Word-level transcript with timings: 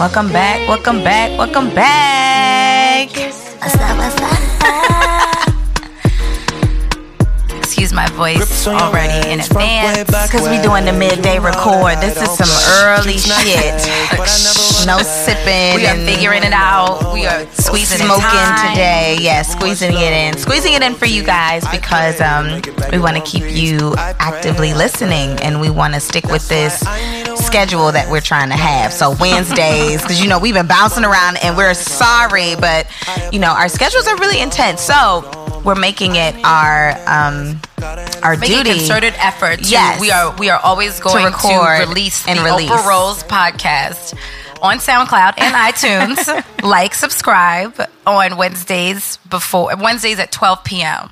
Welcome 0.00 0.32
back, 0.32 0.66
welcome 0.66 1.04
back, 1.04 1.36
welcome 1.36 1.74
back. 1.74 3.10
Excuse 7.70 7.92
my 7.92 8.10
voice 8.10 8.66
already 8.66 9.30
in 9.30 9.38
advance 9.38 10.04
because 10.04 10.42
we're 10.42 10.60
doing 10.60 10.84
the 10.84 10.92
midday 10.92 11.38
record. 11.38 11.98
This 12.00 12.20
is 12.20 12.28
some 12.36 12.50
early 12.82 13.16
shit. 13.16 13.86
No 14.88 14.98
sipping. 14.98 15.76
We 15.76 15.86
are 15.86 15.94
figuring 15.94 16.42
it 16.42 16.52
out. 16.52 17.14
We 17.14 17.26
are 17.26 17.46
squeezing 17.52 17.98
smoking 17.98 18.50
today. 18.68 19.18
Yeah, 19.20 19.42
squeezing 19.42 19.92
it 19.92 20.12
in, 20.12 20.36
squeezing 20.36 20.72
it 20.72 20.82
in 20.82 20.96
for 20.96 21.06
you 21.06 21.22
guys 21.22 21.64
because 21.70 22.20
um, 22.20 22.60
we 22.90 22.98
want 22.98 23.16
to 23.16 23.22
keep 23.22 23.44
you 23.48 23.94
actively 23.96 24.74
listening 24.74 25.38
and 25.38 25.60
we 25.60 25.70
want 25.70 25.94
to 25.94 26.00
stick 26.00 26.24
with 26.24 26.48
this 26.48 26.80
schedule 27.36 27.92
that 27.92 28.08
we're 28.10 28.20
trying 28.20 28.48
to 28.48 28.56
have. 28.56 28.92
So 28.92 29.14
Wednesdays, 29.20 30.02
because 30.02 30.20
you 30.20 30.28
know 30.28 30.40
we've 30.40 30.54
been 30.54 30.66
bouncing 30.66 31.04
around 31.04 31.38
and 31.44 31.56
we're 31.56 31.74
sorry, 31.74 32.56
but 32.56 32.88
you 33.32 33.38
know 33.38 33.52
our 33.52 33.68
schedules 33.68 34.08
are 34.08 34.16
really 34.16 34.40
intense. 34.40 34.80
So 34.80 35.22
we're 35.64 35.74
making 35.74 36.16
it 36.16 36.34
our 36.44 36.96
um, 37.06 37.59
our 38.22 38.36
Making 38.36 38.56
duty. 38.64 38.70
concerted 38.78 39.14
effort. 39.16 39.62
To, 39.62 39.68
Yes. 39.68 40.00
we 40.00 40.10
are 40.10 40.34
we 40.36 40.50
are 40.50 40.60
always 40.62 41.00
going 41.00 41.24
to, 41.24 41.30
record 41.30 41.88
release 41.88 42.26
and 42.28 42.38
the 42.38 42.44
release. 42.44 42.70
Oprah 42.70 42.86
Rose 42.88 43.22
podcast 43.24 44.14
on 44.62 44.78
SoundCloud 44.78 45.34
and 45.38 45.54
iTunes. 46.16 46.44
like, 46.62 46.94
subscribe 46.94 47.74
on 48.06 48.36
Wednesdays 48.36 49.16
before 49.28 49.74
Wednesdays 49.76 50.18
at 50.18 50.30
12 50.32 50.64
p.m. 50.64 51.10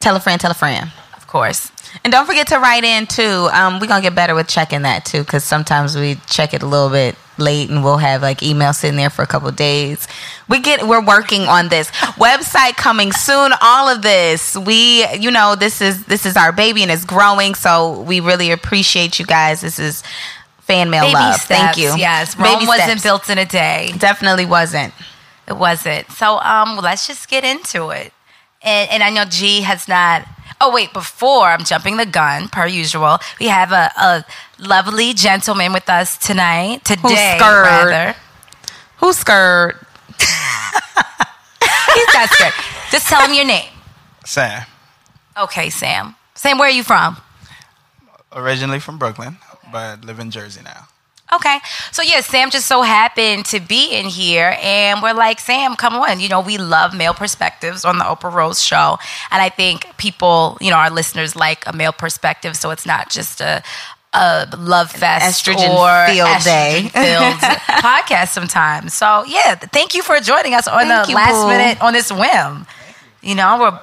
Tell 0.00 0.16
a 0.16 0.20
friend, 0.20 0.40
tell 0.40 0.50
a 0.50 0.54
friend. 0.54 0.90
Of 1.16 1.26
course. 1.26 1.70
And 2.04 2.12
don't 2.12 2.26
forget 2.26 2.46
to 2.48 2.58
write 2.58 2.84
in 2.84 3.06
too. 3.06 3.48
Um, 3.52 3.80
we're 3.80 3.86
gonna 3.86 4.02
get 4.02 4.14
better 4.14 4.34
with 4.34 4.48
checking 4.48 4.82
that 4.82 5.04
too, 5.04 5.20
because 5.20 5.44
sometimes 5.44 5.96
we 5.96 6.16
check 6.26 6.54
it 6.54 6.62
a 6.62 6.66
little 6.66 6.90
bit 6.90 7.16
late, 7.38 7.70
and 7.70 7.82
we'll 7.84 7.98
have 7.98 8.22
like 8.22 8.42
email 8.42 8.72
sitting 8.72 8.96
there 8.96 9.10
for 9.10 9.22
a 9.22 9.26
couple 9.26 9.50
days. 9.52 10.06
We 10.48 10.60
get 10.60 10.86
we're 10.86 11.04
working 11.04 11.42
on 11.42 11.68
this 11.68 11.90
website 12.16 12.76
coming 12.76 13.12
soon. 13.12 13.52
All 13.60 13.88
of 13.88 14.02
this, 14.02 14.56
we 14.56 15.06
you 15.16 15.30
know 15.30 15.54
this 15.54 15.80
is 15.80 16.04
this 16.04 16.26
is 16.26 16.36
our 16.36 16.52
baby 16.52 16.82
and 16.82 16.90
it's 16.90 17.04
growing. 17.04 17.54
So 17.54 18.00
we 18.02 18.20
really 18.20 18.50
appreciate 18.50 19.18
you 19.18 19.26
guys. 19.26 19.60
This 19.60 19.78
is 19.78 20.02
fan 20.60 20.90
mail 20.90 21.04
Baby 21.04 21.14
love. 21.14 21.34
steps. 21.36 21.46
Thank 21.46 21.76
you. 21.78 21.94
Yes, 21.96 22.36
Rome 22.36 22.54
Baby 22.54 22.66
wasn't 22.66 23.00
steps. 23.00 23.02
built 23.02 23.30
in 23.30 23.38
a 23.38 23.46
day. 23.46 23.92
Definitely 23.98 24.44
wasn't. 24.46 24.92
It 25.46 25.56
wasn't. 25.56 26.10
So 26.12 26.38
um, 26.40 26.76
let's 26.76 27.06
just 27.06 27.28
get 27.30 27.42
into 27.44 27.88
it. 27.88 28.12
And, 28.60 28.90
and 28.90 29.02
I 29.02 29.10
know 29.10 29.24
G 29.24 29.62
has 29.62 29.88
not. 29.88 30.26
Oh 30.60 30.72
wait, 30.72 30.92
before 30.92 31.46
I'm 31.46 31.62
jumping 31.64 31.96
the 31.98 32.06
gun, 32.06 32.48
per 32.48 32.66
usual, 32.66 33.18
we 33.38 33.46
have 33.46 33.70
a, 33.72 33.90
a 33.96 34.24
lovely 34.58 35.14
gentleman 35.14 35.72
with 35.72 35.88
us 35.88 36.18
tonight. 36.18 36.84
Today, 36.84 37.36
scared? 37.38 37.64
rather. 37.64 38.16
Who's 38.96 39.18
scared? 39.18 39.76
He's 40.18 42.14
not 42.14 42.28
scared. 42.30 42.52
Just 42.90 43.06
tell 43.08 43.24
him 43.26 43.34
your 43.34 43.44
name. 43.44 43.70
Sam, 44.24 44.64
Okay, 45.36 45.70
Sam. 45.70 46.16
Sam, 46.34 46.58
where 46.58 46.68
are 46.68 46.72
you 46.72 46.82
from? 46.82 47.16
originally 48.32 48.78
from 48.80 48.98
Brooklyn, 48.98 49.38
but 49.72 50.04
live 50.04 50.18
in 50.18 50.30
Jersey 50.30 50.60
now. 50.62 50.88
Okay. 51.32 51.58
So 51.92 52.02
yeah, 52.02 52.20
Sam 52.20 52.50
just 52.50 52.66
so 52.66 52.82
happened 52.82 53.44
to 53.46 53.60
be 53.60 53.90
in 53.90 54.06
here 54.06 54.56
and 54.62 55.02
we're 55.02 55.14
like, 55.14 55.40
Sam, 55.40 55.76
come 55.76 55.94
on. 55.94 56.20
You 56.20 56.28
know, 56.28 56.40
we 56.40 56.56
love 56.56 56.94
male 56.94 57.14
perspectives 57.14 57.84
on 57.84 57.98
the 57.98 58.04
Oprah 58.04 58.32
Rose 58.32 58.62
show. 58.62 58.98
And 59.30 59.42
I 59.42 59.48
think 59.50 59.86
people, 59.98 60.56
you 60.60 60.70
know, 60.70 60.76
our 60.76 60.90
listeners 60.90 61.36
like 61.36 61.66
a 61.66 61.72
male 61.72 61.92
perspective, 61.92 62.56
so 62.56 62.70
it's 62.70 62.86
not 62.86 63.10
just 63.10 63.40
a 63.40 63.62
a 64.14 64.48
love 64.56 64.90
fest 64.90 65.44
estrogen 65.44 65.68
or 65.68 66.10
field 66.10 66.42
day. 66.42 66.88
filled 66.92 67.34
podcast 67.84 68.28
sometimes. 68.28 68.94
So 68.94 69.24
yeah, 69.26 69.54
thank 69.54 69.94
you 69.94 70.02
for 70.02 70.18
joining 70.20 70.54
us 70.54 70.66
on 70.66 70.86
Thank 70.86 71.04
the 71.04 71.10
you, 71.10 71.16
last 71.16 71.42
boo. 71.42 71.48
minute 71.48 71.82
on 71.82 71.92
this 71.92 72.10
whim. 72.10 72.66
You 73.20 73.34
know, 73.34 73.58
we're 73.60 73.80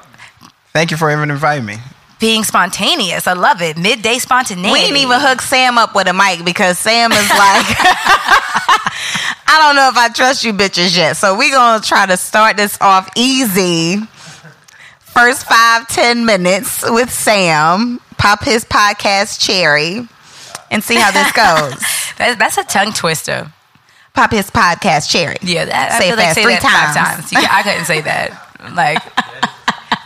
Thank 0.74 0.92
you 0.92 0.98
for 0.98 1.12
even 1.12 1.32
inviting 1.32 1.66
me. 1.66 1.78
Being 2.20 2.44
spontaneous. 2.44 3.28
I 3.28 3.34
love 3.34 3.62
it. 3.62 3.78
Midday 3.78 4.18
spontaneity. 4.20 4.72
We 4.72 4.80
didn't 4.80 4.98
even 4.98 5.20
hook 5.20 5.42
Sam 5.42 5.78
up 5.78 5.94
with 5.96 6.08
a 6.08 6.14
mic 6.14 6.44
because 6.46 6.78
Sam 6.80 7.12
is 7.12 7.18
like, 7.30 7.66
I 9.48 9.58
don't 9.62 9.76
know 9.76 9.90
if 9.90 9.98
I 9.98 10.10
trust 10.10 10.44
you 10.44 10.54
bitches 10.54 10.96
yet. 10.98 11.18
So 11.18 11.38
we're 11.38 11.52
gonna 11.52 11.84
try 11.84 12.06
to 12.06 12.18
start 12.18 12.58
this 12.58 12.78
off 12.82 13.10
easy. 13.16 13.98
First 15.00 15.46
five, 15.48 15.88
ten 15.88 16.26
minutes 16.26 16.84
with 16.90 17.12
Sam. 17.12 18.00
Pop 18.18 18.44
his 18.44 18.66
podcast 18.66 19.40
cherry 19.46 20.08
and 20.72 20.84
see 20.84 20.96
how 20.96 21.12
this 21.12 21.32
goes. 21.32 21.84
That, 22.18 22.40
that's 22.40 22.58
a 22.58 22.64
tongue 22.64 22.94
twister. 22.94 23.52
Pop 24.14 24.32
his 24.32 24.50
podcast 24.50 25.10
cherry. 25.12 25.36
Yeah, 25.42 25.66
that, 25.66 25.92
I 25.92 26.00
Say 26.00 26.06
feel 26.10 26.14
it 26.18 26.22
like 26.22 26.34
say 26.34 26.44
three 26.44 26.54
that 26.54 26.62
five 26.64 26.96
times. 26.96 27.30
times. 27.30 27.30
Can- 27.30 27.52
I 27.52 27.62
couldn't 27.62 27.84
say 27.84 28.00
that. 28.00 28.74
Like 28.74 29.04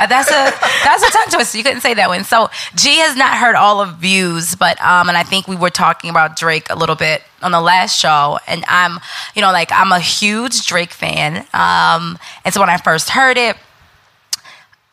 that's 0.07 0.29
a 0.29 0.53
that's 0.83 1.03
a 1.03 1.11
tongue 1.11 1.27
twister. 1.31 1.57
You 1.57 1.63
couldn't 1.63 1.81
say 1.81 1.93
that 1.93 2.07
one. 2.07 2.23
So 2.23 2.49
G 2.75 2.97
has 2.97 3.17
not 3.17 3.37
heard 3.37 3.55
all 3.55 3.81
of 3.81 3.95
views, 3.97 4.55
but 4.55 4.81
um, 4.81 5.09
and 5.09 5.17
I 5.17 5.23
think 5.23 5.47
we 5.47 5.55
were 5.55 5.69
talking 5.69 6.09
about 6.09 6.37
Drake 6.37 6.67
a 6.69 6.75
little 6.75 6.95
bit 6.95 7.21
on 7.41 7.51
the 7.51 7.61
last 7.61 7.99
show, 7.99 8.39
and 8.47 8.63
I'm, 8.67 8.99
you 9.35 9.41
know, 9.41 9.51
like 9.51 9.71
I'm 9.71 9.91
a 9.91 9.99
huge 9.99 10.65
Drake 10.67 10.91
fan. 10.91 11.45
Um, 11.53 12.17
and 12.45 12.53
so 12.53 12.59
when 12.59 12.69
I 12.69 12.77
first 12.77 13.09
heard 13.09 13.37
it. 13.37 13.55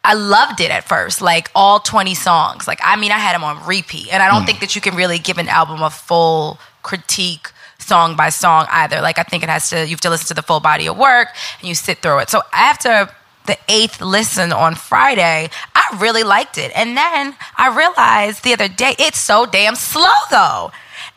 I 0.08 0.14
loved 0.14 0.60
it 0.60 0.70
at 0.70 0.84
first, 0.84 1.20
like 1.20 1.50
all 1.52 1.80
20 1.80 2.14
songs. 2.14 2.68
Like, 2.68 2.78
I 2.80 2.94
mean, 2.94 3.10
I 3.10 3.18
had 3.18 3.34
them 3.34 3.42
on 3.42 3.66
repeat. 3.66 4.12
And 4.12 4.22
I 4.22 4.28
don't 4.28 4.46
think 4.46 4.60
that 4.60 4.76
you 4.76 4.80
can 4.80 4.94
really 4.94 5.18
give 5.18 5.36
an 5.36 5.48
album 5.48 5.82
a 5.82 5.90
full 5.90 6.60
critique 6.84 7.50
song 7.80 8.14
by 8.14 8.28
song 8.28 8.66
either. 8.70 9.00
Like, 9.00 9.18
I 9.18 9.24
think 9.24 9.42
it 9.42 9.48
has 9.48 9.68
to, 9.70 9.82
you 9.82 9.90
have 9.90 10.00
to 10.02 10.10
listen 10.10 10.28
to 10.28 10.34
the 10.34 10.42
full 10.42 10.60
body 10.60 10.86
of 10.86 10.96
work 10.96 11.30
and 11.58 11.68
you 11.68 11.74
sit 11.74 11.98
through 11.98 12.20
it. 12.20 12.30
So 12.30 12.42
after 12.52 13.10
the 13.46 13.58
eighth 13.68 14.00
listen 14.00 14.52
on 14.52 14.74
Friday, 14.74 15.50
I 15.74 15.96
really 15.98 16.22
liked 16.22 16.58
it. 16.58 16.72
And 16.74 16.96
then 16.96 17.34
I 17.56 17.76
realized 17.76 18.44
the 18.44 18.52
other 18.52 18.68
day, 18.68 18.94
it's 18.98 19.18
so 19.18 19.46
damn 19.46 19.74
slow 19.74 20.14
though. 20.30 20.72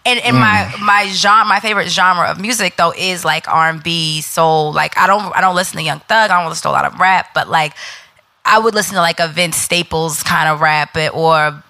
And, 0.05 0.19
and 0.19 0.37
my 0.37 0.69
mm. 0.71 0.85
my 0.85 1.07
genre, 1.09 1.45
my 1.45 1.59
favorite 1.59 1.89
genre 1.89 2.29
of 2.29 2.39
music 2.39 2.77
though 2.77 2.93
is 2.97 3.25
like 3.25 3.47
R 3.47 3.69
and 3.69 3.83
B, 3.83 4.21
soul. 4.21 4.71
Like 4.71 4.97
I 4.97 5.07
don't 5.07 5.35
I 5.35 5.41
don't 5.41 5.55
listen 5.55 5.77
to 5.77 5.83
Young 5.83 5.99
Thug. 5.99 6.31
I 6.31 6.39
don't 6.39 6.49
listen 6.49 6.63
to 6.63 6.69
a 6.69 6.71
lot 6.71 6.85
of 6.85 6.99
rap, 6.99 7.29
but 7.33 7.49
like 7.49 7.73
I 8.45 8.59
would 8.59 8.73
listen 8.73 8.95
to 8.95 9.01
like 9.01 9.19
a 9.19 9.27
Vince 9.27 9.57
Staples 9.57 10.23
kind 10.23 10.49
of 10.49 10.61
rap 10.61 10.95
it, 10.95 11.13
or 11.13 11.63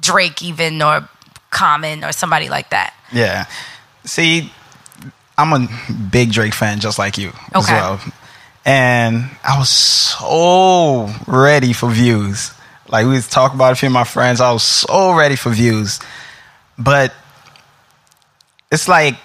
Drake 0.00 0.42
even 0.42 0.82
or 0.82 1.08
Common 1.50 2.04
or 2.04 2.12
somebody 2.12 2.48
like 2.48 2.70
that. 2.70 2.94
Yeah. 3.12 3.46
See, 4.04 4.52
I'm 5.38 5.52
a 5.52 5.68
big 6.10 6.32
Drake 6.32 6.54
fan, 6.54 6.80
just 6.80 6.98
like 6.98 7.16
you 7.16 7.32
as 7.54 7.66
well. 7.68 8.00
And 8.64 9.24
I 9.42 9.58
was 9.58 9.70
so 9.70 11.08
ready 11.26 11.72
for 11.72 11.90
views. 11.90 12.52
Like 12.88 13.06
we 13.06 13.12
was 13.12 13.28
talking 13.28 13.56
about 13.56 13.72
a 13.72 13.76
few 13.76 13.88
of 13.88 13.92
my 13.92 14.04
friends. 14.04 14.40
I 14.40 14.52
was 14.52 14.62
so 14.62 15.14
ready 15.14 15.36
for 15.36 15.50
views, 15.50 16.00
but 16.78 17.14
it's 18.70 18.88
like 18.88 19.16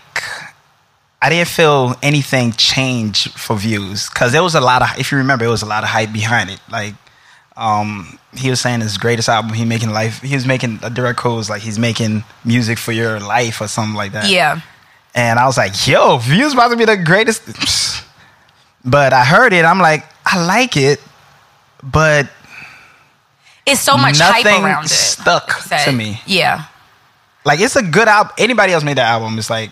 I 1.21 1.29
didn't 1.29 1.47
feel 1.47 1.95
anything 2.03 2.51
change 2.53 3.29
for 3.29 3.57
views 3.57 4.09
because 4.09 4.31
there 4.31 4.43
was 4.43 4.55
a 4.55 4.61
lot 4.61 4.81
of. 4.81 4.99
If 4.99 5.11
you 5.11 5.17
remember, 5.17 5.45
it 5.45 5.49
was 5.49 5.63
a 5.63 5.65
lot 5.65 5.83
of 5.83 5.89
hype 5.89 6.13
behind 6.13 6.51
it. 6.51 6.59
Like 6.69 6.93
um, 7.57 8.19
he 8.33 8.49
was 8.49 8.59
saying 8.61 8.81
his 8.81 8.97
greatest 8.97 9.29
album 9.29 9.53
he 9.53 9.65
making 9.65 9.89
life. 9.89 10.21
He 10.21 10.35
was 10.35 10.45
making 10.45 10.79
a 10.83 10.89
direct 10.89 11.19
quote 11.19 11.37
was 11.37 11.49
like 11.49 11.61
he's 11.61 11.79
making 11.79 12.23
music 12.43 12.77
for 12.77 12.91
your 12.91 13.19
life 13.19 13.61
or 13.61 13.67
something 13.67 13.95
like 13.95 14.11
that. 14.11 14.29
Yeah. 14.29 14.61
And 15.13 15.39
I 15.39 15.45
was 15.45 15.57
like, 15.57 15.87
yo, 15.87 16.17
Views 16.17 16.53
about 16.53 16.69
to 16.69 16.75
be 16.75 16.85
the 16.85 16.97
greatest. 16.97 18.03
But 18.85 19.13
I 19.13 19.23
heard 19.25 19.51
it. 19.53 19.65
I'm 19.65 19.79
like, 19.79 20.05
I 20.25 20.45
like 20.45 20.77
it, 20.77 21.01
but 21.83 22.29
It's 23.65 23.81
so 23.81 23.97
much 23.97 24.19
hype 24.19 24.45
around 24.45 24.85
it. 24.85 24.89
stuck 24.89 25.63
to 25.85 25.91
me. 25.91 26.21
Yeah. 26.27 26.65
Like 27.43 27.59
it's 27.59 27.75
a 27.75 27.81
good 27.83 28.07
album. 28.07 28.33
Anybody 28.37 28.73
else 28.73 28.83
made 28.83 28.97
that 28.97 29.07
album? 29.09 29.37
It's 29.39 29.49
like 29.49 29.71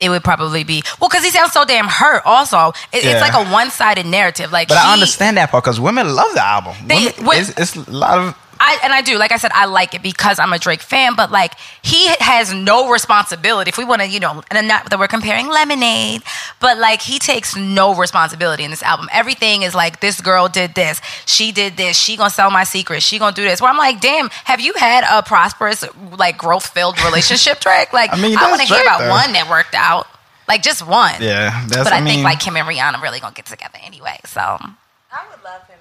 It 0.00 0.08
would 0.08 0.24
probably 0.24 0.64
be 0.64 0.82
well 1.00 1.08
because 1.08 1.24
he 1.24 1.30
sounds 1.30 1.52
so 1.52 1.64
damn 1.64 1.86
hurt. 1.86 2.22
Also, 2.24 2.72
It- 2.92 3.04
Yeah. 3.04 3.12
it's 3.12 3.20
like 3.20 3.34
a 3.34 3.50
one-sided 3.50 4.06
narrative. 4.06 4.50
Like, 4.52 4.68
But 4.68 4.78
he, 4.78 4.84
I 4.84 4.92
understand 4.92 5.36
that 5.38 5.50
part 5.50 5.62
because 5.64 5.78
women 5.80 6.14
love 6.14 6.34
the 6.34 6.44
album. 6.44 6.74
They- 6.86 7.12
Women, 7.18 7.38
it's, 7.38 7.50
it's 7.56 7.76
a 7.76 7.90
lot 7.90 8.18
of 8.18 8.34
I 8.64 8.78
and 8.82 8.92
I 8.92 9.02
do. 9.02 9.18
Like 9.18 9.30
I 9.30 9.36
said, 9.36 9.50
I 9.54 9.66
like 9.66 9.94
it 9.94 10.02
because 10.02 10.38
I'm 10.38 10.52
a 10.52 10.58
Drake 10.58 10.80
fan. 10.80 11.14
But 11.14 11.30
like 11.30 11.54
he 11.82 12.08
has 12.18 12.52
no 12.52 12.90
responsibility. 12.90 13.68
If 13.68 13.76
we 13.76 13.84
want 13.84 14.00
to, 14.02 14.08
you 14.08 14.20
know, 14.20 14.42
and 14.50 14.66
not 14.66 14.88
that 14.90 14.98
we're 14.98 15.08
comparing 15.08 15.48
Lemonade, 15.48 16.22
but 16.60 16.78
like 16.78 17.02
he 17.02 17.18
takes 17.18 17.54
no 17.54 17.94
responsibility 17.94 18.64
in 18.64 18.70
this 18.70 18.82
album. 18.82 19.08
Everything 19.12 19.62
is 19.62 19.74
like 19.74 20.00
this 20.00 20.20
girl 20.20 20.48
did 20.48 20.74
this, 20.74 21.00
she 21.26 21.52
did 21.52 21.76
this, 21.76 21.96
she 21.98 22.16
gonna 22.16 22.30
sell 22.30 22.50
my 22.50 22.64
secret, 22.64 23.02
she 23.02 23.18
gonna 23.18 23.36
do 23.36 23.44
this. 23.44 23.60
Where 23.60 23.70
I'm 23.70 23.76
like, 23.76 24.00
damn, 24.00 24.30
have 24.44 24.60
you 24.60 24.72
had 24.74 25.04
a 25.10 25.22
prosperous, 25.22 25.84
like 26.18 26.38
growth 26.38 26.66
filled 26.66 27.02
relationship, 27.04 27.60
Drake? 27.60 27.92
Like 27.92 28.12
I 28.12 28.20
mean, 28.20 28.36
I 28.36 28.48
want 28.48 28.62
to 28.62 28.66
hear 28.66 28.82
about 28.82 29.00
though. 29.00 29.10
one 29.10 29.32
that 29.32 29.48
worked 29.50 29.74
out. 29.74 30.06
Like 30.48 30.62
just 30.62 30.86
one. 30.86 31.14
Yeah, 31.20 31.66
that's. 31.68 31.84
But 31.84 31.92
I, 31.92 31.98
I, 31.98 32.00
mean, 32.00 32.14
think 32.14 32.24
like 32.24 32.40
Kim 32.40 32.56
and 32.56 32.68
Rihanna 32.68 33.00
really 33.02 33.20
gonna 33.20 33.34
get 33.34 33.46
together 33.46 33.78
anyway. 33.82 34.18
So 34.26 34.40
I 34.40 35.24
would 35.30 35.42
love 35.42 35.66
him. 35.68 35.78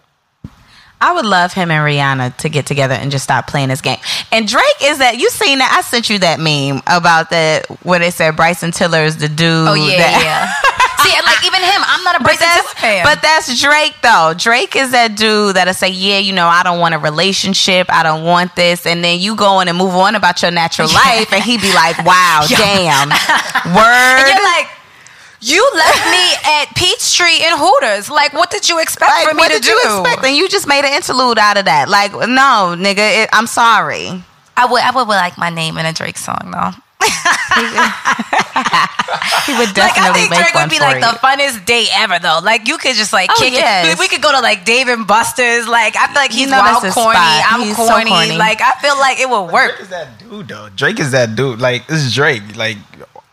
I 1.03 1.11
would 1.13 1.25
love 1.25 1.51
him 1.53 1.69
and 1.69 1.81
Rihanna 1.85 2.37
to 2.37 2.49
get 2.49 2.65
together 2.65 2.93
and 2.95 3.11
just 3.11 3.25
stop 3.25 3.47
playing 3.47 3.67
this 3.69 3.81
game. 3.81 3.99
And 4.31 4.47
Drake 4.47 4.63
is 4.81 4.99
that 4.99 5.17
you 5.19 5.29
seen 5.29 5.59
that? 5.59 5.75
I 5.77 5.81
sent 5.81 6.09
you 6.09 6.19
that 6.19 6.39
meme 6.39 6.81
about 6.87 7.29
that 7.31 7.65
where 7.83 7.99
they 7.99 8.09
said 8.09 8.35
Bryson 8.37 8.71
Tiller 8.71 9.03
is 9.03 9.17
the 9.17 9.27
dude. 9.27 9.67
Oh 9.67 9.73
yeah, 9.73 9.97
that- 9.97 10.21
yeah. 10.23 10.69
See, 11.03 11.11
like 11.25 11.43
even 11.45 11.59
him, 11.61 11.81
I'm 11.85 12.03
not 12.05 12.21
a 12.21 12.23
Bryson 12.23 12.47
Tiller 12.47 12.75
fan. 12.79 13.03
but 13.03 13.21
that's 13.21 13.59
Drake 13.61 13.95
though. 14.01 14.33
Drake 14.37 14.75
is 14.77 14.91
that 14.91 15.17
dude 15.17 15.57
that'll 15.57 15.73
say, 15.73 15.89
"Yeah, 15.89 16.19
you 16.19 16.31
know, 16.31 16.47
I 16.47 16.63
don't 16.63 16.79
want 16.79 16.95
a 16.95 16.99
relationship. 16.99 17.87
I 17.91 18.03
don't 18.03 18.23
want 18.23 18.55
this," 18.55 18.85
and 18.85 19.03
then 19.03 19.19
you 19.19 19.35
go 19.35 19.59
in 19.59 19.67
and 19.67 19.77
move 19.77 19.93
on 19.95 20.15
about 20.15 20.41
your 20.41 20.51
natural 20.51 20.87
life, 20.93 21.33
and 21.33 21.43
he 21.43 21.57
be 21.57 21.73
like, 21.73 21.97
"Wow, 22.05 22.45
damn, 22.47 23.09
word." 23.09 23.15
And 24.23 24.27
you're 24.29 24.43
like, 24.45 24.67
you 25.43 25.71
left 25.75 26.05
me 26.09 26.25
at 26.45 26.65
Peachtree 26.75 27.43
and 27.43 27.59
Hooters. 27.59 28.09
Like, 28.09 28.33
what 28.33 28.49
did 28.49 28.67
you 28.69 28.79
expect 28.79 29.11
Like, 29.11 29.27
for 29.27 29.33
me 29.35 29.39
what 29.39 29.47
to 29.49 29.53
did 29.59 29.63
do? 29.63 29.69
you 29.71 29.81
expect? 30.01 30.23
And 30.25 30.35
you 30.35 30.47
just 30.49 30.67
made 30.67 30.85
an 30.85 30.93
interlude 30.93 31.37
out 31.37 31.57
of 31.57 31.65
that. 31.65 31.89
Like, 31.89 32.11
no, 32.13 32.75
nigga, 32.77 33.23
it, 33.23 33.29
I'm 33.33 33.47
sorry. 33.47 34.23
I 34.55 34.65
would, 34.65 34.81
I 34.81 34.91
would 34.91 35.07
like 35.07 35.37
my 35.37 35.49
name 35.49 35.77
in 35.77 35.85
a 35.85 35.93
Drake 35.93 36.17
song 36.17 36.51
though. 36.51 36.71
He 39.45 39.53
would 39.57 39.73
definitely 39.75 39.83
Like, 39.83 39.97
I 40.09 40.13
think 40.13 40.29
make 40.31 40.39
Drake 40.39 40.55
one 40.55 40.63
would 40.63 40.69
be 40.71 40.79
like 40.79 40.95
you. 40.95 41.01
the 41.01 41.17
funnest 41.19 41.65
day 41.65 41.85
ever 41.93 42.17
though. 42.19 42.39
Like, 42.43 42.67
you 42.67 42.77
could 42.77 42.95
just 42.95 43.13
like 43.13 43.29
Oh, 43.31 43.35
kick 43.39 43.53
yes. 43.53 43.93
it. 43.93 43.99
We 43.99 44.07
could 44.07 44.21
go 44.21 44.31
to 44.31 44.39
like 44.39 44.65
Dave 44.65 44.87
and 44.87 45.05
Buster's. 45.05 45.67
Like, 45.67 45.95
I 45.95 46.07
feel 46.07 46.15
like 46.15 46.31
You 46.31 46.37
he's 46.39 46.49
know 46.51 46.59
wild 46.59 46.81
corny. 46.81 46.91
spot. 46.91 47.43
I'm 47.51 47.61
He's 47.61 47.75
so 47.77 47.87
corny. 47.87 48.09
corny. 48.09 48.37
Like, 48.37 48.61
I 48.61 48.71
feel 48.81 48.97
like 48.97 49.19
it 49.19 49.29
would 49.29 49.51
work. 49.51 49.71
Drake 49.77 49.81
is 49.81 49.89
that 49.89 50.19
dude 50.19 50.47
though. 50.47 50.69
Drake 50.75 50.99
is 50.99 51.11
that 51.11 51.35
dude. 51.35 51.59
Like 51.59 51.87
this 51.87 52.03
is 52.03 52.13
Drake. 52.15 52.55
Like 52.55 52.77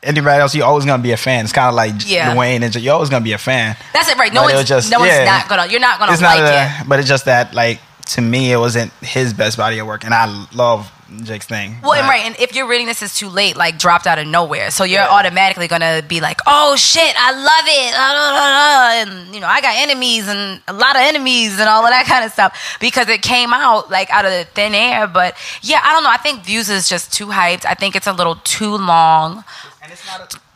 anybody 0.02 0.40
else, 0.40 0.54
you're 0.54 0.66
always 0.66 0.84
gonna 0.84 1.02
be 1.02 1.12
a 1.12 1.16
fan. 1.16 1.44
It's 1.44 1.52
kind 1.52 1.68
of 1.68 1.74
like 1.74 1.94
Yeah. 2.06 2.34
Dwayne 2.34 2.62
and 2.62 2.74
you're 2.76 2.94
always 2.94 3.10
gonna 3.10 3.24
be 3.24 3.32
a 3.32 3.38
fan. 3.38 3.76
That's 3.92 4.08
it, 4.08 4.16
right? 4.18 4.32
No 4.32 4.42
But 4.44 4.54
one's 4.54 4.68
just- 4.68 4.90
no 4.90 4.98
one's 5.00 5.12
yeah. 5.12 5.24
not 5.24 5.48
gonna. 5.48 5.66
You're 5.66 5.80
not 5.80 5.98
gonna 5.98 6.12
it's 6.12 6.22
like 6.22 6.40
not 6.40 6.52
it. 6.82 6.88
but 6.88 6.98
it's 6.98 7.08
just 7.08 7.24
that 7.26 7.54
like 7.54 7.80
to 8.06 8.20
me, 8.20 8.50
it 8.52 8.56
wasn't 8.58 8.92
his 9.02 9.32
best 9.32 9.56
body 9.56 9.78
of 9.78 9.86
work, 9.86 10.02
and 10.04 10.12
I 10.12 10.26
love 10.52 10.90
Jake's 11.22 11.46
thing. 11.46 11.76
Well, 11.82 11.92
and 11.92 12.08
right, 12.08 12.24
and 12.24 12.34
if 12.40 12.54
you're 12.56 12.66
reading 12.66 12.86
this 12.86 13.02
is 13.02 13.14
too 13.14 13.28
late, 13.28 13.56
like 13.56 13.78
dropped 13.78 14.06
out 14.06 14.18
of 14.18 14.26
nowhere, 14.26 14.70
so 14.72 14.82
you're 14.84 15.02
automatically 15.02 15.68
gonna 15.68 16.02
be 16.06 16.20
like, 16.20 16.40
"Oh 16.46 16.74
shit, 16.76 17.14
I 17.16 17.30
love 17.32 17.66
it," 17.68 19.14
and 19.24 19.34
you 19.34 19.40
know, 19.40 19.46
I 19.46 19.60
got 19.60 19.76
enemies 19.76 20.26
and 20.28 20.60
a 20.66 20.72
lot 20.72 20.96
of 20.96 21.02
enemies 21.02 21.58
and 21.60 21.68
all 21.68 21.84
of 21.84 21.90
that 21.90 22.06
kind 22.12 22.24
of 22.24 22.32
stuff 22.32 22.76
because 22.80 23.08
it 23.08 23.22
came 23.22 23.52
out 23.52 23.90
like 23.90 24.10
out 24.10 24.24
of 24.24 24.32
the 24.32 24.44
thin 24.54 24.74
air. 24.74 25.06
But 25.06 25.36
yeah, 25.62 25.80
I 25.84 25.92
don't 25.92 26.02
know. 26.02 26.10
I 26.10 26.16
think 26.16 26.42
Views 26.44 26.68
is 26.68 26.88
just 26.88 27.12
too 27.12 27.26
hyped. 27.26 27.64
I 27.64 27.74
think 27.74 27.94
it's 27.96 28.06
a 28.06 28.12
little 28.12 28.36
too 28.36 28.76
long. 28.76 29.44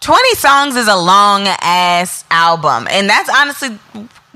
20 0.01 0.35
songs 0.35 0.77
is 0.77 0.89
a 0.89 0.97
long 0.97 1.47
ass 1.61 2.25
album. 2.31 2.87
And 2.91 3.09
that's 3.09 3.29
honestly 3.29 3.79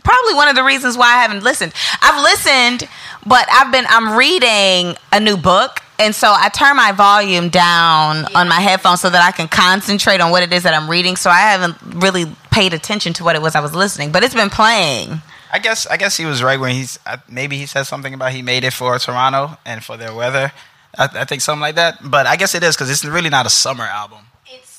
probably 0.02 0.34
one 0.34 0.48
of 0.48 0.56
the 0.56 0.64
reasons 0.64 0.96
why 0.96 1.06
I 1.06 1.22
haven't 1.22 1.44
listened. 1.44 1.72
I've 2.00 2.22
listened, 2.22 2.88
but 3.26 3.46
I've 3.50 3.70
been 3.70 3.84
I'm 3.88 4.16
reading 4.16 4.96
a 5.12 5.20
new 5.20 5.36
book. 5.36 5.82
And 6.00 6.14
so 6.14 6.32
I 6.32 6.48
turn 6.48 6.76
my 6.76 6.92
volume 6.92 7.48
down 7.48 8.24
on 8.34 8.48
my 8.48 8.60
headphones 8.60 9.00
so 9.00 9.10
that 9.10 9.22
I 9.22 9.32
can 9.32 9.48
concentrate 9.48 10.20
on 10.20 10.30
what 10.30 10.42
it 10.44 10.52
is 10.52 10.62
that 10.62 10.72
I'm 10.72 10.88
reading. 10.88 11.16
So 11.16 11.28
I 11.28 11.40
haven't 11.40 11.76
really 11.82 12.26
paid 12.50 12.72
attention 12.72 13.12
to 13.14 13.24
what 13.24 13.34
it 13.34 13.42
was 13.42 13.56
I 13.56 13.60
was 13.60 13.74
listening, 13.74 14.12
but 14.12 14.22
it's 14.22 14.34
been 14.34 14.50
playing. 14.50 15.20
I 15.52 15.58
guess 15.58 15.86
I 15.86 15.96
guess 15.96 16.16
he 16.16 16.24
was 16.24 16.42
right 16.42 16.60
when 16.60 16.74
he's 16.74 16.98
uh, 17.04 17.16
maybe 17.28 17.58
he 17.58 17.66
said 17.66 17.84
something 17.84 18.14
about 18.14 18.32
he 18.32 18.42
made 18.42 18.64
it 18.64 18.72
for 18.72 18.98
Toronto 18.98 19.58
and 19.64 19.82
for 19.84 19.96
their 19.96 20.14
weather. 20.14 20.52
I, 20.96 21.08
I 21.12 21.24
think 21.24 21.42
something 21.42 21.60
like 21.60 21.74
that. 21.74 21.98
But 22.02 22.26
I 22.26 22.36
guess 22.36 22.54
it 22.54 22.62
is 22.62 22.76
because 22.76 22.90
it's 22.90 23.04
really 23.04 23.30
not 23.30 23.46
a 23.46 23.50
summer 23.50 23.84
album. 23.84 24.27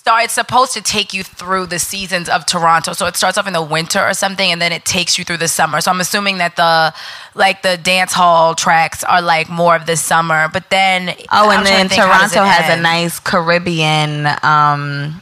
Start, 0.09 0.23
it's 0.23 0.33
supposed 0.33 0.73
to 0.73 0.81
take 0.81 1.13
you 1.13 1.21
through 1.21 1.67
the 1.67 1.77
seasons 1.77 2.29
of 2.29 2.43
Toronto. 2.47 2.93
So 2.93 3.05
it 3.05 3.15
starts 3.15 3.37
off 3.37 3.45
in 3.45 3.53
the 3.53 3.61
winter 3.61 3.99
or 4.03 4.15
something, 4.15 4.51
and 4.51 4.59
then 4.59 4.71
it 4.71 4.83
takes 4.83 5.19
you 5.19 5.23
through 5.23 5.37
the 5.37 5.47
summer. 5.47 5.81
So 5.81 5.91
I'm 5.91 6.01
assuming 6.01 6.39
that 6.39 6.55
the 6.55 6.95
like 7.35 7.61
the 7.61 7.77
dance 7.77 8.11
hall 8.11 8.55
tracks 8.55 9.03
are 9.03 9.21
like 9.21 9.51
more 9.51 9.75
of 9.75 9.85
the 9.85 9.95
summer. 9.95 10.47
But 10.51 10.71
then 10.71 11.09
Oh, 11.31 11.51
I'm 11.51 11.59
and 11.59 11.67
then 11.67 11.83
to 11.83 11.89
think, 11.89 12.01
how 12.01 12.21
does 12.21 12.33
Toronto 12.33 12.49
has 12.49 12.75
a 12.75 12.81
nice 12.81 13.19
Caribbean 13.19 14.25
um, 14.41 15.21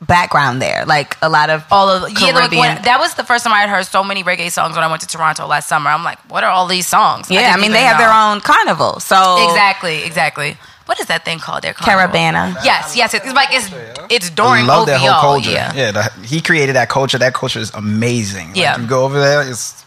background 0.00 0.60
there. 0.60 0.84
Like 0.84 1.16
a 1.22 1.28
lot 1.28 1.48
of 1.48 1.64
all 1.70 1.88
of 1.88 2.10
yeah. 2.10 2.26
Like 2.26 2.34
Caribbean. 2.34 2.60
when, 2.60 2.82
that 2.82 2.98
was 2.98 3.14
the 3.14 3.22
first 3.22 3.44
time 3.44 3.52
I 3.52 3.60
had 3.60 3.68
heard 3.68 3.86
so 3.86 4.02
many 4.02 4.24
reggae 4.24 4.50
songs 4.50 4.74
when 4.74 4.82
I 4.82 4.88
went 4.88 5.02
to 5.02 5.06
Toronto 5.06 5.46
last 5.46 5.68
summer. 5.68 5.88
I'm 5.88 6.02
like, 6.02 6.18
what 6.28 6.42
are 6.42 6.50
all 6.50 6.66
these 6.66 6.88
songs? 6.88 7.30
yeah, 7.30 7.38
I, 7.38 7.42
didn't 7.42 7.60
mean 7.60 7.70
they 7.70 7.82
have 7.82 7.98
their 7.98 8.12
own 8.12 8.40
carnival. 8.40 8.98
So 8.98 9.48
Exactly, 9.48 10.02
exactly. 10.02 10.56
What 10.92 11.00
is 11.00 11.06
that 11.06 11.24
thing 11.24 11.38
called? 11.38 11.62
Their 11.62 11.72
carnival? 11.72 12.12
Caribana. 12.14 12.54
Yes, 12.62 12.94
yes. 12.94 13.14
It's 13.14 13.32
like 13.32 13.48
it's 13.50 13.70
it's 14.10 14.30
I 14.38 14.60
love 14.60 14.82
OVO. 14.82 14.86
that 14.90 15.00
whole 15.00 15.20
culture. 15.22 15.50
Yeah. 15.50 15.72
Yeah, 15.74 15.90
the, 15.90 16.02
he 16.26 16.42
created 16.42 16.76
that 16.76 16.90
culture. 16.90 17.16
That 17.16 17.32
culture 17.32 17.60
is 17.60 17.70
amazing. 17.72 18.48
Like, 18.48 18.56
Yeah. 18.58 18.78
you 18.78 18.86
go 18.86 19.02
over 19.06 19.18
there. 19.18 19.40
It's 19.40 19.82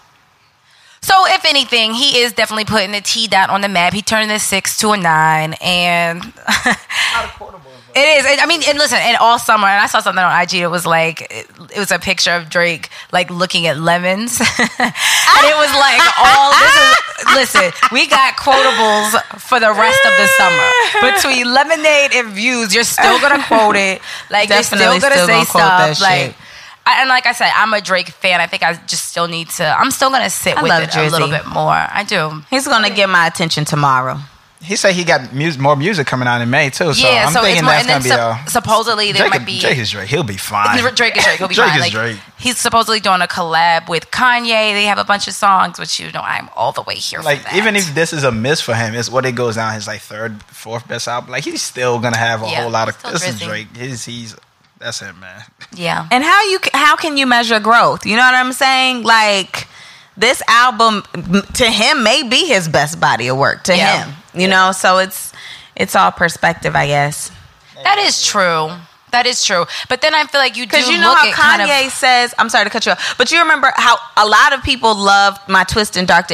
So, 1.05 1.13
if 1.27 1.45
anything, 1.45 1.93
he 1.93 2.17
is 2.17 2.33
definitely 2.33 2.65
putting 2.65 2.91
the 2.91 2.99
T 2.99 3.27
dot 3.27 3.51
on 3.51 3.61
the 3.61 3.69
map. 3.69 3.93
He 3.93 4.01
turned 4.01 4.31
this 4.31 4.41
six 4.41 4.75
to 4.79 4.89
a 4.89 4.97
nine, 4.97 5.53
and 5.61 6.17
it 7.95 8.07
is. 8.17 8.25
I 8.41 8.45
mean, 8.47 8.63
and 8.67 8.79
listen, 8.79 8.97
and 8.99 9.15
all 9.17 9.37
summer, 9.37 9.67
and 9.67 9.83
I 9.83 9.85
saw 9.85 9.99
something 9.99 10.23
on 10.23 10.41
IG. 10.41 10.55
It 10.55 10.67
was 10.67 10.87
like 10.87 11.21
it, 11.29 11.45
it 11.75 11.77
was 11.77 11.91
a 11.91 11.99
picture 11.99 12.31
of 12.31 12.49
Drake 12.49 12.89
like 13.11 13.29
looking 13.29 13.67
at 13.67 13.77
lemons, 13.77 14.39
and 14.59 15.43
it 15.45 15.57
was 15.61 15.71
like 15.77 16.01
all. 16.17 16.49
This 16.57 16.73
is, 16.73 17.35
listen, 17.35 17.71
we 17.91 18.07
got 18.07 18.33
quotables 18.37 19.21
for 19.41 19.59
the 19.59 19.69
rest 19.69 20.01
of 20.05 20.13
the 20.17 20.27
summer 20.41 21.13
between 21.13 21.53
lemonade 21.53 22.13
and 22.15 22.33
views. 22.33 22.73
You're 22.73 22.83
still 22.83 23.21
gonna 23.21 23.43
quote 23.43 23.75
it, 23.75 24.01
like 24.31 24.49
Definitely 24.49 24.85
you're 24.85 24.99
still 25.01 25.09
gonna 25.09 25.15
still 25.21 25.27
say 25.27 25.33
gonna 25.33 25.45
quote 25.45 25.61
that 25.61 25.97
stuff, 25.97 26.09
like. 26.09 26.25
shit. 26.31 26.35
I, 26.87 27.01
and 27.01 27.09
like 27.09 27.25
I 27.25 27.31
said, 27.31 27.51
I'm 27.55 27.73
a 27.73 27.81
Drake 27.81 28.09
fan. 28.09 28.39
I 28.41 28.47
think 28.47 28.61
I 28.63 28.73
just 28.85 29.05
still 29.09 29.27
need 29.27 29.49
to. 29.51 29.65
I'm 29.65 29.89
still 29.91 30.09
gonna 30.11 30.29
sit 30.29 30.57
I 30.57 30.61
with 30.61 30.69
love 30.69 30.83
it 30.83 30.95
a 30.95 31.09
little 31.09 31.29
bit 31.29 31.45
more. 31.47 31.71
I 31.73 32.03
do. 32.07 32.43
He's 32.49 32.67
gonna 32.67 32.89
get 32.91 33.09
my 33.09 33.25
attention 33.27 33.65
tomorrow. 33.65 34.19
he 34.61 34.75
said 34.75 34.93
he 34.93 35.03
got 35.03 35.33
mus- 35.33 35.57
more 35.57 35.75
music 35.75 36.05
coming 36.07 36.27
out 36.27 36.41
in 36.41 36.49
May 36.49 36.69
too. 36.69 36.93
So 36.93 37.07
yeah, 37.07 37.25
I'm 37.27 37.33
so 37.33 37.39
it's 37.39 37.47
thinking 37.47 37.63
more. 37.65 37.73
that's 37.73 37.87
gonna 37.87 38.03
be 38.03 38.09
sup- 38.09 38.47
a 38.47 38.49
supposedly 38.51 39.11
there 39.13 39.27
Drake, 39.27 39.39
might 39.41 39.45
be. 39.47 39.59
Drake 39.59 39.77
is 39.79 39.89
Drake. 39.91 40.09
He'll 40.09 40.23
be 40.23 40.37
fine. 40.37 40.77
Drake 40.95 41.17
is 41.17 41.23
Drake. 41.23 41.37
He'll 41.39 41.47
be 41.47 41.55
fine. 41.55 41.67
Drake 41.67 41.69
fine. 41.69 41.75
is 41.77 41.81
Like, 41.81 41.91
Drake. 41.91 42.19
He's 42.37 42.57
supposedly 42.57 42.99
doing 42.99 43.21
a 43.21 43.27
collab 43.27 43.89
with 43.89 44.11
Kanye. 44.11 44.73
They 44.73 44.85
have 44.85 44.97
a 44.99 45.03
bunch 45.03 45.27
of 45.27 45.33
songs, 45.33 45.79
which 45.79 45.99
you 45.99 46.11
know 46.11 46.21
I'm 46.21 46.49
all 46.55 46.71
the 46.71 46.81
way 46.83 46.95
here. 46.95 47.21
Like 47.21 47.39
for 47.39 47.43
that. 47.45 47.55
even 47.55 47.75
if 47.75 47.93
this 47.95 48.13
is 48.13 48.23
a 48.23 48.31
miss 48.31 48.61
for 48.61 48.75
him, 48.75 48.93
it's 48.95 49.09
what 49.09 49.25
it 49.25 49.33
goes 49.33 49.55
down 49.55 49.73
his 49.73 49.87
like 49.87 50.01
third, 50.01 50.41
fourth 50.43 50.87
best 50.87 51.07
album. 51.07 51.31
Like 51.31 51.43
he's 51.43 51.61
still 51.63 51.99
gonna 51.99 52.17
have 52.17 52.43
a 52.43 52.47
Yeah, 52.47 52.61
whole 52.61 52.71
lot 52.71 52.89
of. 52.89 52.95
still 52.99 53.11
This 53.11 53.27
is 53.27 53.39
Drake. 53.39 53.75
He's 53.75 54.05
he's 54.05 54.35
that's 54.85 54.99
him, 54.99 55.19
man. 55.19 55.41
yeah, 55.73 56.07
And 56.11 56.23
how 56.23 56.39
you 56.51 56.59
how 56.73 56.95
can 56.95 57.17
you 57.17 57.25
measure 57.27 57.59
growth? 57.59 58.05
You 58.05 58.15
know 58.15 58.23
what 58.23 58.35
I'm 58.35 58.53
saying? 58.53 59.03
Like 59.03 59.67
this 60.17 60.41
album 60.47 61.03
to 61.61 61.65
him 61.65 62.03
may 62.03 62.23
be 62.23 62.45
his 62.47 62.67
best 62.69 62.99
body 62.99 63.27
of 63.27 63.37
work 63.37 63.63
to 63.65 63.75
Yeah. 63.75 64.05
him. 64.05 64.15
You 64.33 64.47
know, 64.47 64.71
so 64.71 64.99
it's 64.99 65.33
it's 65.75 65.95
all 65.95 66.11
perspective, 66.11 66.75
I 66.75 66.87
guess. 66.87 67.31
that 67.83 67.97
is 67.97 68.23
true. 68.25 68.71
That 69.11 69.25
is 69.25 69.45
true. 69.45 69.65
But 69.87 70.01
then 70.01 70.13
I 70.13 70.25
feel 70.25 70.41
like 70.41 70.57
you 70.57 70.65
do 70.65 70.71
Because 70.75 70.89
you 70.89 70.97
know 70.99 71.09
look 71.09 71.17
how 71.19 71.27
at 71.29 71.33
kind 71.33 71.61
of 71.61 71.69
Kanye 71.69 71.89
says, 71.89 72.33
"I'm 72.37 72.49
sorry 72.49 72.65
to 72.65 72.69
cut 72.69 72.85
you 72.85 72.91
off," 72.93 73.15
but 73.17 73.31
you 73.31 73.39
remember 73.39 73.71
how 73.75 73.95
a 74.17 74.25
lot 74.27 74.51
of 74.53 74.61
people 74.61 74.93
loved 74.93 75.39
my 75.47 75.63
twisted 75.63 76.05
dark, 76.05 76.25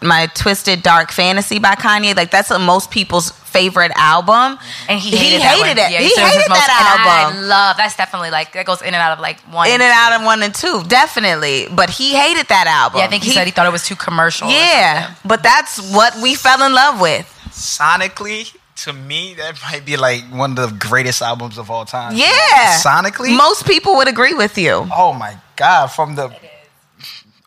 my 0.00 0.26
twisted 0.34 0.82
dark 0.82 1.10
fantasy 1.12 1.58
by 1.58 1.74
Kanye. 1.74 2.16
Like 2.16 2.30
that's 2.30 2.48
what 2.48 2.60
most 2.60 2.90
people's 2.90 3.32
favorite 3.50 3.92
album, 3.96 4.58
and 4.88 4.98
he 5.00 5.10
he 5.10 5.16
hated, 5.16 5.42
that 5.42 5.58
hated 5.58 5.78
it. 5.82 5.90
Yeah, 5.90 5.98
he 6.00 6.10
said 6.10 6.24
his 6.26 6.34
hated 6.34 6.48
most- 6.48 6.58
that 6.66 6.70
and 6.70 7.02
album. 7.02 7.44
I 7.44 7.46
love 7.46 7.76
that's 7.76 7.96
definitely 7.96 8.30
like 8.30 8.52
that 8.54 8.64
goes 8.66 8.80
in 8.80 8.88
and 8.94 9.02
out 9.02 9.12
of 9.12 9.20
like 9.20 9.40
one 9.52 9.66
in 9.68 9.80
and 9.80 9.92
out 9.92 10.12
of 10.18 10.24
one 10.24 10.42
and 10.42 10.54
two, 10.54 10.82
definitely. 10.88 11.66
But 11.74 11.90
he 11.90 12.14
hated 12.14 12.46
that 12.48 12.66
album. 12.66 12.98
Yeah, 13.00 13.06
I 13.06 13.08
think 13.08 13.24
he, 13.24 13.30
said 13.32 13.44
he 13.46 13.50
thought 13.50 13.66
it 13.66 13.72
was 13.72 13.84
too 13.84 13.96
commercial. 13.96 14.48
Yeah, 14.48 15.14
but 15.24 15.42
that's 15.42 15.78
what 15.92 16.14
we 16.22 16.34
fell 16.34 16.62
in 16.62 16.72
love 16.72 17.00
with. 17.00 17.26
Sonically, 17.50 18.54
to 18.84 18.92
me, 18.92 19.34
that 19.34 19.58
might 19.70 19.84
be 19.84 19.96
like 19.96 20.22
one 20.32 20.56
of 20.56 20.56
the 20.56 20.76
greatest 20.88 21.20
albums 21.22 21.58
of 21.58 21.70
all 21.70 21.84
time. 21.84 22.14
Yeah, 22.16 22.78
Sonically, 22.82 23.36
most 23.36 23.66
people 23.66 23.96
would 23.96 24.08
agree 24.08 24.34
with 24.34 24.56
you. 24.56 24.86
oh 24.96 25.12
my 25.12 25.36
god, 25.56 25.88
from 25.88 26.14
the 26.14 26.30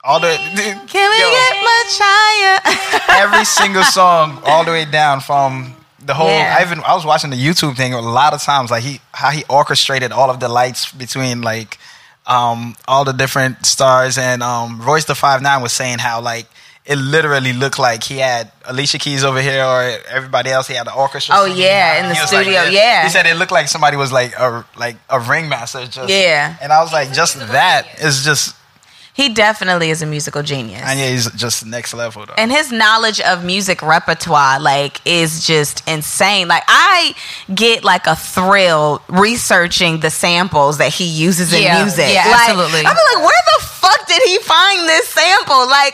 all 0.06 0.20
the 0.20 0.28
Can 0.36 1.10
we 1.12 1.20
yo, 1.24 1.32
get 1.32 1.54
much 1.64 1.94
higher? 2.04 3.24
every 3.24 3.46
single 3.46 3.84
song 3.84 4.42
all 4.46 4.66
the 4.66 4.72
way 4.72 4.84
down 4.86 5.22
from 5.22 5.74
the 6.06 6.14
whole 6.14 6.28
Yeah. 6.28 6.58
I 6.60 6.64
even 6.64 6.80
I 6.86 6.94
was 6.94 7.06
watching 7.06 7.30
the 7.30 7.38
YouTube 7.38 7.76
thing 7.76 7.94
a 7.94 8.02
lot 8.02 8.34
of 8.34 8.42
times 8.42 8.72
like 8.72 8.84
he 8.84 9.00
how 9.12 9.32
he 9.32 9.44
orchestrated 9.50 10.12
all 10.12 10.30
of 10.30 10.40
the 10.40 10.50
lights 10.50 10.92
between 10.92 11.42
like 11.42 11.78
um 12.28 12.76
all 12.88 13.04
the 13.06 13.12
different 13.14 13.66
stars 13.66 14.18
and 14.18 14.42
um 14.44 14.82
Royce 14.82 15.06
the 15.06 15.16
Five 15.16 15.42
Nine 15.42 15.62
was 15.62 15.74
saying 15.74 16.00
how 16.00 16.22
like 16.22 16.48
it 16.86 16.98
literally 16.98 17.54
looked 17.54 17.80
like 17.80 18.04
he 18.04 18.18
had 18.18 18.52
Alicia 18.66 18.98
Keys 18.98 19.24
over 19.24 19.42
here 19.42 19.64
or 19.64 19.82
everybody 20.10 20.50
else. 20.50 20.68
He 20.68 20.74
had 20.74 20.86
the 20.86 20.94
orchestra. 20.94 21.34
Oh 21.38 21.46
yeah, 21.46 22.04
in 22.04 22.10
the 22.10 22.16
studio. 22.16 22.64
Like, 22.64 22.74
yeah, 22.74 23.04
he 23.04 23.10
said 23.10 23.26
it 23.26 23.38
looked 23.38 23.54
like 23.54 23.70
somebody 23.70 23.96
was 23.96 24.12
like 24.12 24.38
a 24.38 24.66
like 24.78 24.98
a 25.10 25.20
ringmaster. 25.20 25.88
Just 25.88 26.10
yeah, 26.10 26.58
and 26.62 26.74
I 26.74 26.82
was 26.82 26.92
like, 26.92 27.14
just 27.14 27.38
that 27.40 27.88
is 28.02 28.26
just 28.26 28.56
he 29.14 29.30
definitely 29.30 29.92
is 29.92 30.02
a 30.02 30.08
musical 30.08 30.42
genius. 30.42 30.82
And 30.84 31.00
yeah, 31.00 31.10
he's 31.10 31.30
just 31.34 31.66
next 31.66 31.94
level 31.94 32.26
though. 32.26 32.34
And 32.36 32.52
his 32.52 32.72
knowledge 32.72 33.22
of 33.22 33.46
music 33.46 33.84
repertoire 33.84 34.60
like 34.60 35.00
is 35.06 35.46
just 35.46 35.88
insane. 35.88 36.48
Like 36.48 36.64
I 36.68 37.14
get 37.54 37.84
like 37.84 38.08
a 38.08 38.16
thrill 38.16 39.04
researching 39.08 40.00
the 40.00 40.10
samples 40.10 40.80
that 40.80 40.92
he 40.92 41.06
uses 41.06 41.54
in 41.54 41.62
yeah, 41.62 41.84
music. 41.84 42.12
Yeah, 42.12 42.26
like, 42.26 42.50
absolutely. 42.50 42.80
I'm 42.80 42.96
like, 42.96 43.24
where 43.24 43.44
the 43.58 43.66
fuck 43.66 44.08
did 44.08 44.24
he 44.24 44.40
find 44.40 44.80
this 44.90 45.08
sample? 45.10 45.68
Like 45.68 45.94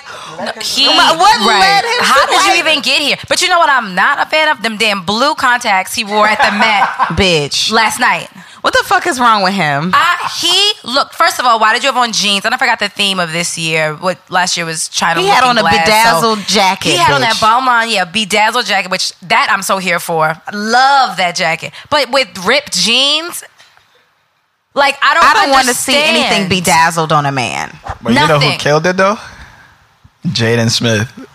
he 0.63 0.87
what 0.87 1.19
right. 1.19 1.59
led 1.59 1.83
him 1.83 2.03
How 2.03 2.25
to 2.25 2.31
did 2.31 2.37
like, 2.37 2.47
you 2.47 2.71
even 2.71 2.81
get 2.81 3.01
here? 3.01 3.17
But 3.27 3.41
you 3.41 3.49
know 3.49 3.59
what 3.59 3.69
I'm 3.69 3.95
not 3.95 4.25
a 4.25 4.29
fan 4.29 4.47
of? 4.47 4.63
Them 4.63 4.77
damn 4.77 5.03
blue 5.03 5.35
contacts 5.35 5.93
he 5.93 6.05
wore 6.05 6.27
at 6.27 6.37
the 6.37 6.57
Met 6.57 6.83
bitch 7.19 7.69
last 7.69 7.99
night. 7.99 8.29
What 8.61 8.73
the 8.73 8.83
fuck 8.85 9.07
is 9.07 9.19
wrong 9.19 9.41
with 9.43 9.53
him? 9.53 9.91
I, 9.93 10.29
he 10.41 10.89
look. 10.89 11.13
First 11.13 11.39
of 11.39 11.45
all, 11.45 11.59
why 11.59 11.73
did 11.73 11.83
you 11.83 11.87
have 11.87 11.97
on 11.97 12.11
jeans? 12.11 12.43
And 12.45 12.53
I 12.53 12.57
forgot 12.57 12.79
the 12.79 12.89
theme 12.89 13.19
of 13.19 13.31
this 13.31 13.57
year. 13.57 13.95
What 13.95 14.19
last 14.29 14.57
year 14.57 14.65
was 14.65 14.89
China. 14.89 15.21
He 15.21 15.27
had 15.27 15.43
on 15.43 15.57
a 15.57 15.61
glass, 15.61 15.85
bedazzled 15.85 16.39
so 16.39 16.43
jacket. 16.45 16.89
He 16.91 16.97
had 16.97 17.11
bitch. 17.11 17.15
on 17.15 17.21
that 17.21 17.35
Balmain, 17.35 17.93
yeah, 17.93 18.05
bedazzled 18.05 18.65
jacket, 18.65 18.91
which 18.91 19.17
that 19.19 19.47
I'm 19.49 19.61
so 19.61 19.77
here 19.77 19.99
for. 19.99 20.33
Love 20.53 21.17
that 21.17 21.35
jacket, 21.35 21.73
but 21.89 22.11
with 22.11 22.27
ripped 22.45 22.73
jeans. 22.73 23.43
Like 24.73 24.97
I 25.01 25.13
don't. 25.13 25.23
I 25.23 25.33
don't 25.33 25.51
want 25.51 25.67
to 25.67 25.73
see 25.73 25.95
anything 25.95 26.49
bedazzled 26.49 27.11
on 27.11 27.25
a 27.25 27.31
man. 27.31 27.77
But 28.01 28.13
you 28.13 28.27
know 28.27 28.39
who 28.39 28.57
killed 28.57 28.85
it 28.85 28.97
though? 28.97 29.17
Jaden 30.27 30.69
Smith. 30.69 31.28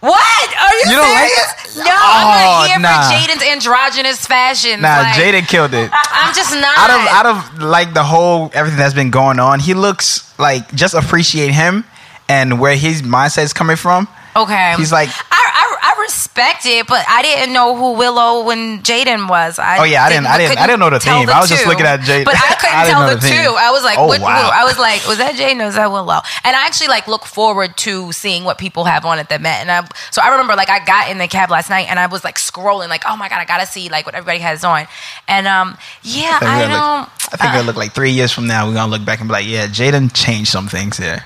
What 0.00 0.56
are 0.56 0.74
you? 0.74 0.90
You 0.90 0.96
don't 0.96 1.12
like 1.14 1.28
serious? 1.28 1.76
it? 1.76 1.84
No, 1.84 1.92
I'm 1.92 2.26
Oh, 2.26 2.60
not 2.60 2.68
here 2.68 2.78
nah. 2.78 3.02
for 3.02 3.14
Jaden's 3.14 3.42
androgynous 3.42 4.24
fashion. 4.26 4.80
Nah, 4.80 5.00
like, 5.00 5.14
Jaden 5.14 5.46
killed 5.46 5.74
it. 5.74 5.90
I'm 5.92 6.34
just 6.34 6.52
not. 6.54 6.78
out 6.78 6.90
of 6.90 7.06
out 7.06 7.26
of 7.26 7.62
like 7.62 7.92
the 7.92 8.02
whole 8.02 8.50
everything 8.54 8.78
that's 8.78 8.94
been 8.94 9.10
going 9.10 9.38
on, 9.38 9.60
he 9.60 9.74
looks 9.74 10.36
like 10.38 10.74
just 10.74 10.94
appreciate 10.94 11.50
him 11.52 11.84
and 12.28 12.58
where 12.58 12.76
his 12.76 13.02
mindset 13.02 13.42
is 13.44 13.52
coming 13.52 13.76
from. 13.76 14.08
okay, 14.36 14.74
He's 14.78 14.92
like, 14.92 15.08
I 15.30 15.39
respect 16.30 16.64
it, 16.66 16.86
but 16.86 17.04
I 17.08 17.22
didn't 17.22 17.52
know 17.52 17.74
who 17.76 17.92
Willow 17.98 18.50
and 18.50 18.82
Jaden 18.84 19.28
was. 19.28 19.58
I 19.58 19.78
Oh, 19.78 19.82
yeah, 19.84 20.04
I 20.04 20.08
didn't- 20.10 20.26
I 20.26 20.38
didn't- 20.38 20.58
I 20.58 20.66
didn't 20.66 20.80
know 20.80 20.90
the 20.90 21.00
theme. 21.00 21.28
I 21.28 21.40
was 21.40 21.50
just 21.50 21.66
looking 21.66 21.86
at 21.86 22.00
Jaden. 22.00 22.24
but 22.24 22.34
I 22.36 22.54
couldn't 22.60 22.76
I 22.76 22.86
tell 22.88 23.08
the, 23.08 23.16
the 23.16 23.28
two. 23.28 23.56
I 23.58 23.70
was 23.70 23.82
like, 23.82 23.98
Oh, 23.98 24.06
what, 24.06 24.20
wow. 24.20 24.50
I 24.52 24.64
was 24.64 24.78
like, 24.78 25.06
was 25.08 25.18
that 25.18 25.34
Jaden 25.34 25.60
or 25.60 25.66
was 25.66 25.74
that 25.74 25.90
Willow? 25.90 26.20
And 26.44 26.56
I 26.56 26.66
actually 26.66 26.88
like 26.88 27.08
look 27.08 27.24
forward 27.24 27.76
to 27.78 28.12
seeing 28.12 28.44
what 28.44 28.58
people 28.58 28.84
have 28.84 29.04
on 29.04 29.18
at 29.18 29.28
the 29.28 29.38
Met. 29.38 29.60
And 29.62 29.70
I, 29.70 29.88
so 30.10 30.22
I 30.22 30.28
remember 30.30 30.54
like 30.54 30.70
I 30.70 30.84
got 30.84 31.10
in 31.10 31.18
the 31.18 31.26
cab 31.28 31.50
last 31.50 31.68
night 31.68 31.86
and 31.90 31.98
I 31.98 32.06
was 32.06 32.22
like 32.24 32.36
scrolling, 32.36 32.88
like, 32.88 33.02
oh 33.08 33.16
my 33.16 33.28
god, 33.28 33.38
I 33.40 33.44
gotta 33.44 33.66
see 33.66 33.88
like 33.88 34.06
what 34.06 34.14
everybody 34.14 34.38
has 34.40 34.62
on. 34.64 34.86
And 35.26 35.46
um, 35.48 35.76
yeah, 36.02 36.36
I 36.36 36.38
think, 36.38 36.50
I, 36.50 36.60
don't. 36.68 37.00
look, 37.00 37.08
I 37.32 37.36
think 37.36 37.54
we'll 37.54 37.64
look 37.64 37.76
like 37.76 37.92
three 37.92 38.12
years 38.12 38.32
from 38.32 38.46
now. 38.46 38.68
We're 38.68 38.74
gonna 38.74 38.90
look 38.92 39.04
back 39.04 39.20
and 39.20 39.28
be 39.28 39.32
like, 39.32 39.46
yeah, 39.46 39.66
Jaden 39.66 40.14
changed 40.14 40.50
some 40.50 40.68
things 40.68 40.96
here. 40.96 41.24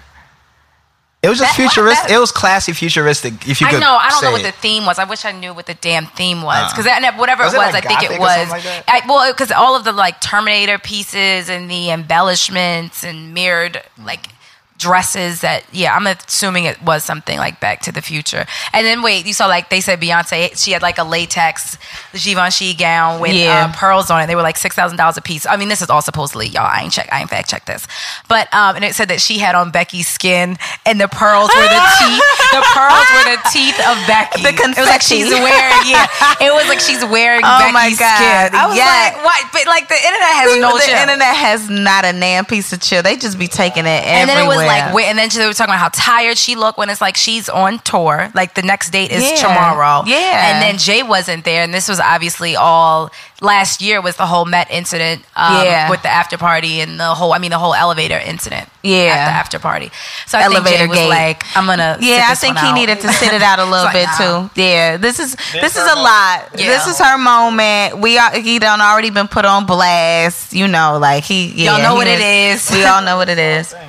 It 1.25 1.29
was 1.31 1.39
just 1.39 1.57
That- 1.57 1.63
futuristic. 1.63 2.09
that- 2.09 2.15
it 2.15 2.19
was 2.19 2.31
classy, 2.31 2.73
futuristic. 2.73 3.33
If 3.49 3.61
you 3.61 3.67
could 3.67 3.77
I 3.77 3.81
know. 3.81 3.97
I 3.97 4.11
don't 4.11 4.23
know 4.23 4.31
what 4.33 4.43
the 4.43 4.53
theme 4.53 4.85
was. 4.85 4.99
I 4.99 5.05
wish 5.05 5.25
I 5.25 5.33
knew 5.33 5.55
what 5.55 5.67
the 5.67 5.75
damn 5.75 6.07
theme 6.07 6.43
was 6.43 6.59
Uh. 6.73 6.77
because 6.77 7.17
whatever 7.17 7.45
Was 7.45 7.55
it 7.55 7.59
was, 7.59 7.73
like 7.73 7.87
I 7.87 7.89
think 7.89 8.03
it 8.11 8.21
was. 8.21 8.51
like? 8.51 8.65
I, 8.87 9.03
well, 9.09 9.33
because 9.33 9.51
all 9.51 9.75
of 9.75 9.85
the 9.85 9.93
like 9.93 10.21
Terminator 10.21 10.79
pieces 10.79 11.49
and 11.49 11.71
the 11.71 11.91
embellishments 11.91 13.03
and 13.05 13.33
mirrored 13.33 13.83
like 14.03 14.29
dresses 14.77 15.41
that 15.43 15.63
yeah 15.73 15.95
i'm 15.95 16.07
assuming 16.07 16.65
it 16.65 16.81
was 16.83 17.05
something 17.05 17.39
like 17.39 17.61
back 17.61 17.81
to 17.81 17.93
the 17.93 18.03
future 18.03 18.45
and 18.73 18.85
then 18.85 19.03
wait 19.03 19.25
you 19.25 19.33
saw 19.33 19.47
like 19.47 19.71
they 19.71 19.81
said 19.81 20.01
beyonce 20.01 20.51
she 20.63 20.73
had 20.73 20.83
like 20.83 20.99
a 20.99 21.05
latex 21.05 21.79
givenchy 22.13 22.75
gown 22.75 23.21
with 23.21 23.33
Yeah. 23.33 23.71
uh, 23.71 23.73
pearls 23.79 24.11
on 24.11 24.21
it 24.23 24.27
they 24.27 24.35
were 24.35 24.43
like 24.43 24.57
$6000 24.59 25.17
a 25.17 25.21
piece 25.23 25.47
i 25.47 25.57
mean 25.57 25.69
this 25.69 25.81
is 25.81 25.91
all 25.91 26.03
supposedly 26.03 26.49
y'all 26.49 26.67
i 26.67 26.81
ain't 26.83 26.93
check 26.93 27.09
i 27.13 27.21
ain't 27.21 27.31
fact 27.31 27.49
check 27.49 27.65
this 27.67 27.87
but 28.29 28.53
um 28.53 28.75
and 28.75 28.85
it 28.85 28.95
said 28.97 29.09
that 29.09 29.21
she 29.21 29.39
had 29.39 29.55
on 29.55 29.71
becky's 29.71 30.09
skin 30.09 30.59
and 30.85 31.01
the 31.01 31.07
pearls 31.09 31.51
were 31.55 31.63
the 31.71 31.83
teeth 32.03 32.23
the 32.51 32.63
pearls 32.75 33.07
were 33.15 33.31
the 33.31 33.41
teeth 33.55 33.79
of 33.87 33.97
becky 34.11 34.43
The 34.43 34.49
it 34.59 34.77
was 34.77 34.89
like 34.89 35.03
she's 35.03 35.31
wearing 35.31 35.87
yeah 35.87 36.07
it 36.41 36.53
was 36.53 36.67
like 36.69 36.81
she's 36.81 37.05
wearing 37.07 37.43
Oh 37.47 37.71
my 37.73 37.95
God, 37.95 38.51
skin 38.51 38.59
i 38.59 38.67
was 38.67 38.77
yeah. 38.77 39.15
like 39.15 39.25
what 39.25 39.39
but 39.53 39.67
like 39.71 39.87
the 39.89 39.95
internet 39.95 40.35
has 40.35 40.59
no 40.61 40.75
the 40.77 40.83
chill. 40.85 40.97
internet 40.99 41.35
has 41.37 41.71
not 41.71 42.05
a 42.05 42.13
damn 42.25 42.45
piece 42.47 42.73
of 42.73 42.81
chill. 42.81 43.03
They 43.03 43.17
just 43.17 43.39
be 43.39 43.49
taking 43.49 43.85
it 43.85 44.03
everywhere. 44.05 44.64
And 44.65 44.71
then 44.71 44.77
it 44.77 44.85
was 44.85 44.87
like, 44.87 44.95
wait, 44.95 45.05
and 45.07 45.19
then 45.19 45.29
they 45.35 45.47
were 45.47 45.53
talking 45.53 45.75
about 45.75 45.81
how 45.81 45.89
tired 45.93 46.39
she 46.39 46.55
looked 46.57 46.79
when 46.79 46.91
it's 46.91 47.01
like 47.01 47.17
she's 47.17 47.49
on 47.49 47.79
tour. 47.81 48.31
Like 48.35 48.55
the 48.55 48.63
next 48.63 48.91
date 48.91 49.11
is 49.11 49.23
Yeah. 49.23 49.37
tomorrow. 49.37 50.03
Yeah. 50.07 50.53
And 50.53 50.63
then 50.63 50.79
Jay 50.79 51.03
wasn't 51.03 51.45
there, 51.45 51.63
and 51.63 51.73
this 51.73 51.89
was 51.89 52.01
obviously 52.01 52.57
all 52.57 53.11
last 53.41 53.83
year 53.83 54.01
was 54.01 54.17
the 54.17 54.27
whole 54.27 54.45
Met 54.45 54.71
incident. 54.71 55.23
Um, 55.37 55.65
Yeah. 55.65 55.91
With 55.91 56.03
the 56.03 56.09
after 56.09 56.39
party 56.39 56.81
and 56.81 56.99
the 56.99 57.15
whole, 57.15 57.33
I 57.33 57.39
mean, 57.39 57.51
the 57.51 57.59
whole 57.59 57.75
elevator 57.75 58.19
incident. 58.19 58.69
Yeah. 58.83 59.05
At 59.05 59.25
the 59.27 59.33
after 59.33 59.59
party. 59.59 59.91
So 60.27 60.39
I 60.39 60.43
Elevator 60.43 60.65
think 60.65 60.79
Jay 60.79 60.87
was 60.89 60.99
gate. 60.99 61.09
like, 61.09 61.45
I'm 61.57 61.67
gonna. 61.67 61.97
sit 62.01 62.05
Yeah, 62.09 62.27
I 62.29 62.35
think 62.35 62.59
he 62.59 62.67
out. 62.67 62.75
needed 62.75 63.01
to 63.01 63.13
sit 63.13 63.33
it 63.33 63.43
out 63.43 63.59
a 63.59 63.65
little 63.65 63.87
It's 63.87 63.93
bit 63.95 64.09
nah. 64.19 64.49
too. 64.49 64.61
Yeah, 64.61 64.97
this 64.99 65.19
is 65.19 65.37
this 65.53 65.77
is 65.77 65.83
her 65.83 65.93
a 65.97 66.01
lot. 66.01 66.49
Yeah. 66.57 66.67
This 66.69 66.87
is 66.87 66.99
her 66.99 67.17
moment. 67.19 67.99
We 67.99 68.19
are 68.19 68.33
he 68.39 68.59
done 68.59 68.81
already 68.81 69.11
been 69.11 69.29
put 69.29 69.45
on 69.45 69.65
blast. 69.67 70.53
You 70.53 70.69
know, 70.69 70.99
like 70.99 71.25
he. 71.25 71.47
Yeah, 71.49 71.73
Y'all 71.73 71.83
know 71.83 71.91
he 71.93 71.97
what 71.99 72.07
it 72.07 72.21
is. 72.21 72.71
We 72.71 72.85
all 72.85 73.03
know 73.03 73.17
what 73.17 73.29
it 73.29 73.39
is. 73.39 73.75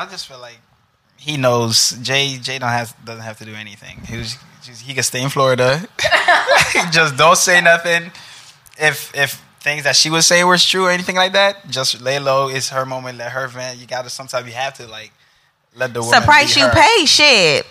I 0.00 0.06
just 0.06 0.26
feel 0.26 0.38
like 0.38 0.58
he 1.18 1.36
knows 1.36 1.90
Jay. 2.00 2.38
Jay 2.38 2.58
don't 2.58 2.70
has 2.70 2.94
doesn't 3.04 3.22
have 3.22 3.36
to 3.38 3.44
do 3.44 3.54
anything. 3.54 4.00
He 4.08 4.16
was 4.16 4.38
just, 4.62 4.80
he 4.80 4.94
can 4.94 5.02
stay 5.02 5.22
in 5.22 5.28
Florida. 5.28 5.86
just 6.90 7.18
don't 7.18 7.36
say 7.36 7.60
nothing. 7.60 8.10
If 8.78 9.14
if 9.14 9.44
things 9.60 9.84
that 9.84 9.96
she 9.96 10.08
would 10.08 10.24
say 10.24 10.42
was 10.42 10.64
true 10.64 10.86
or 10.86 10.90
anything 10.90 11.16
like 11.16 11.32
that, 11.34 11.68
just 11.68 12.00
lay 12.00 12.18
low. 12.18 12.48
It's 12.48 12.70
her 12.70 12.86
moment. 12.86 13.18
Let 13.18 13.32
her 13.32 13.46
vent. 13.46 13.78
You 13.78 13.86
got 13.86 14.04
to 14.04 14.10
sometimes 14.10 14.46
you 14.46 14.54
have 14.54 14.72
to 14.74 14.86
like 14.86 15.12
let 15.76 15.92
the 15.92 16.00
It's 16.00 16.06
woman 16.06 16.20
the 16.22 16.26
price 16.26 16.56
you 16.56 16.64
her. 16.64 16.72
pay. 16.72 17.04
Shit. 17.04 17.66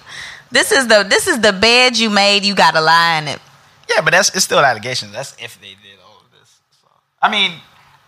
This 0.52 0.72
is 0.72 0.86
the 0.88 1.04
this 1.04 1.26
is 1.26 1.40
the 1.42 1.52
bed 1.54 1.98
you 1.98 2.12
made. 2.12 2.46
You 2.46 2.54
got 2.54 2.76
to 2.76 2.82
lie 2.82 3.18
in 3.18 3.28
it. 3.28 3.40
Yeah, 3.90 4.02
but 4.02 4.12
that's 4.12 4.30
it's 4.36 4.46
still 4.46 4.60
allegations. 4.60 5.14
That's 5.14 5.36
if 5.40 5.60
they 5.60 5.70
did 5.70 5.98
all 6.06 6.22
of 6.24 6.30
this. 6.40 6.60
So. 6.80 6.90
I 7.24 7.32
mean, 7.32 7.60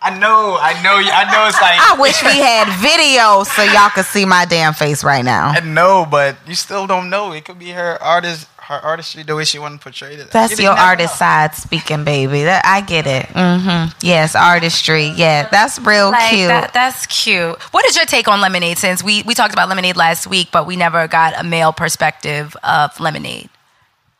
I 0.04 0.18
know, 0.18 0.58
I 0.60 0.72
know, 0.82 0.96
I 0.96 1.24
know. 1.32 1.46
It's 1.48 1.60
like 1.60 1.78
I 1.80 1.96
wish 2.00 2.22
we 2.22 2.38
had 2.38 2.68
video 2.80 3.44
so 3.44 3.62
y'all 3.62 3.90
could 3.90 4.04
see 4.04 4.24
my 4.24 4.44
damn 4.44 4.74
face 4.74 5.04
right 5.04 5.24
now. 5.24 5.48
I 5.50 5.60
know, 5.60 6.06
but 6.10 6.36
you 6.46 6.54
still 6.54 6.86
don't 6.86 7.08
know. 7.10 7.32
It 7.32 7.44
could 7.44 7.58
be 7.58 7.70
her 7.70 8.02
artist, 8.02 8.48
her 8.62 8.74
artistry, 8.76 9.22
the 9.22 9.36
way 9.36 9.44
she 9.44 9.58
want 9.60 9.78
to 9.80 9.82
portray 9.82 10.14
it. 10.14 10.30
That's 10.32 10.58
You 10.58 10.64
your 10.64 10.72
artist 10.72 11.14
know. 11.14 11.18
side 11.18 11.54
speaking, 11.54 12.02
baby. 12.04 12.42
That 12.44 12.62
I 12.64 12.80
get 12.80 13.06
it. 13.06 13.26
Mm-hmm. 13.26 13.96
Yes, 14.04 14.34
artistry. 14.34 15.06
Yeah, 15.06 15.48
that's 15.48 15.78
real 15.78 16.10
Like 16.10 16.30
cute. 16.30 16.48
that, 16.48 16.72
that's 16.72 17.06
cute. 17.06 17.56
What 17.72 17.84
is 17.86 17.94
your 17.96 18.04
take 18.06 18.26
on 18.26 18.40
Lemonade? 18.40 18.78
Since 18.78 19.04
we 19.04 19.22
we 19.22 19.34
talked 19.34 19.52
about 19.52 19.68
Lemonade 19.68 19.96
last 19.96 20.26
week, 20.26 20.48
but 20.52 20.66
we 20.66 20.74
never 20.74 21.06
got 21.06 21.38
a 21.38 21.44
male 21.44 21.72
perspective 21.72 22.56
of 22.64 22.98
Lemonade. 22.98 23.50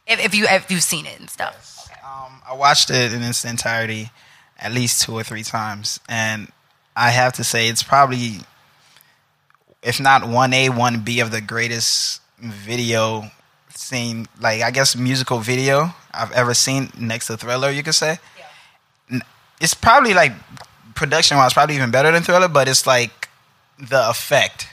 If, 0.07 0.25
if 0.25 0.35
you 0.35 0.47
if 0.49 0.71
you've 0.71 0.83
seen 0.83 1.07
it 1.07 1.19
and 1.19 1.29
stuff. 1.29 1.89
Um, 2.05 2.41
I 2.49 2.55
watched 2.55 2.91
it 2.91 3.13
in 3.13 3.23
its 3.23 3.45
entirety 3.45 4.11
at 4.63 4.73
least 4.73 5.03
two 5.03 5.13
or 5.13 5.23
three 5.25 5.43
times, 5.43 6.01
and 6.09 6.49
I 6.97 7.11
have 7.11 7.33
to 7.35 7.45
say 7.45 7.69
it's 7.69 7.83
probably, 7.83 8.37
if 9.83 10.01
not 10.01 10.27
one 10.29 10.53
A, 10.55 10.69
one 10.71 11.01
B 11.01 11.21
of 11.21 11.31
the 11.31 11.41
greatest 11.41 12.21
video 12.39 13.31
scene, 13.71 14.27
like 14.41 14.63
I 14.63 14.71
guess 14.71 14.95
musical 14.97 15.39
video 15.41 15.95
I've 16.15 16.33
ever 16.33 16.55
seen 16.55 16.91
next 16.99 17.27
to 17.29 17.37
Thriller. 17.37 17.71
You 17.71 17.83
could 17.83 17.95
say. 17.95 18.19
N- 19.11 19.23
It's 19.61 19.75
probably 19.75 20.15
like 20.15 20.33
production 20.95 21.37
wise, 21.37 21.53
probably 21.53 21.75
even 21.77 21.91
better 21.91 22.11
than 22.13 22.23
Thriller, 22.23 22.49
but 22.49 22.69
it's 22.69 22.87
like 22.87 23.29
the 23.79 24.09
effect. 24.09 24.69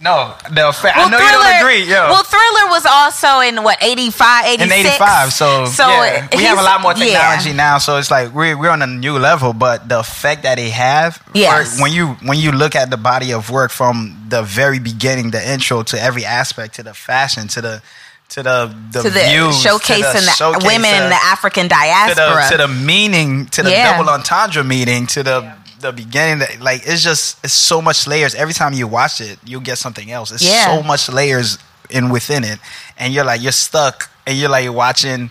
No, 0.00 0.32
the 0.52 0.68
effect. 0.68 0.96
I 0.96 1.10
know 1.10 1.18
you 1.18 1.32
don't 1.32 1.56
agree. 1.60 1.82
Yeah. 1.90 2.08
Well, 2.08 2.22
Thriller 2.22 2.70
was 2.70 2.86
also 2.86 3.40
in 3.40 3.64
what 3.64 3.82
85, 3.82 4.44
86? 4.46 4.62
in 4.62 4.86
85 4.86 5.32
so, 5.32 5.64
yeah, 5.88 6.28
we 6.36 6.44
have 6.44 6.58
a 6.58 6.62
lot 6.62 6.80
more 6.82 6.92
yeah. 6.94 7.04
technology 7.04 7.52
now 7.52 7.78
so 7.78 7.96
it's 7.96 8.08
like 8.10 8.32
we're, 8.32 8.56
we're 8.56 8.70
on 8.70 8.80
a 8.82 8.86
new 8.86 9.18
level 9.18 9.52
but 9.52 9.88
the 9.88 9.98
effect 9.98 10.44
that 10.44 10.54
they 10.54 10.70
have 10.70 11.20
Yes. 11.34 11.80
when 11.80 11.90
you 11.90 12.08
when 12.22 12.38
you 12.38 12.52
look 12.52 12.76
at 12.76 12.90
the 12.90 12.96
body 12.96 13.32
of 13.32 13.50
work 13.50 13.72
from 13.72 14.24
the 14.28 14.42
very 14.42 14.78
beginning 14.78 15.32
the 15.32 15.42
intro 15.52 15.82
to 15.84 16.00
every 16.00 16.24
aspect 16.24 16.76
to 16.76 16.84
the 16.84 16.94
fashion 16.94 17.48
to 17.48 17.60
the 17.60 17.82
to 18.30 18.42
the 18.44 18.72
the, 18.92 19.02
to 19.02 19.10
the 19.10 19.20
views, 19.20 19.64
showcasing 19.64 20.12
to 20.20 20.24
the 20.26 20.30
showcase, 20.36 20.62
women 20.64 20.90
to 20.90 21.04
in 21.04 21.08
the 21.10 21.18
African 21.24 21.64
to 21.64 21.68
diaspora. 21.70 22.44
the, 22.50 22.56
to 22.56 22.56
the 22.58 22.68
meaning 22.68 23.46
to 23.46 23.62
the 23.64 23.70
Yeah. 23.70 23.96
double 23.96 24.10
entendre 24.10 24.62
meaning 24.62 25.06
to 25.08 25.22
the 25.24 25.52
the 25.80 25.92
beginning 25.92 26.40
that 26.40 26.60
like 26.60 26.82
it's 26.86 27.02
just 27.02 27.42
it's 27.44 27.52
so 27.52 27.80
much 27.82 28.06
layers 28.06 28.34
every 28.34 28.54
time 28.54 28.72
you 28.72 28.86
watch 28.86 29.20
it 29.20 29.38
you'll 29.44 29.60
get 29.60 29.78
something 29.78 30.10
else 30.10 30.30
it's 30.32 30.42
Yeah. 30.44 30.66
so 30.76 30.82
much 30.82 31.08
layers 31.08 31.58
in 31.90 32.10
within 32.10 32.44
it 32.44 32.58
and 32.98 33.12
you're 33.14 33.24
like 33.24 33.40
you're 33.42 33.52
stuck 33.52 34.10
and 34.26 34.36
you're 34.38 34.50
like 34.50 34.70
watching 34.72 35.30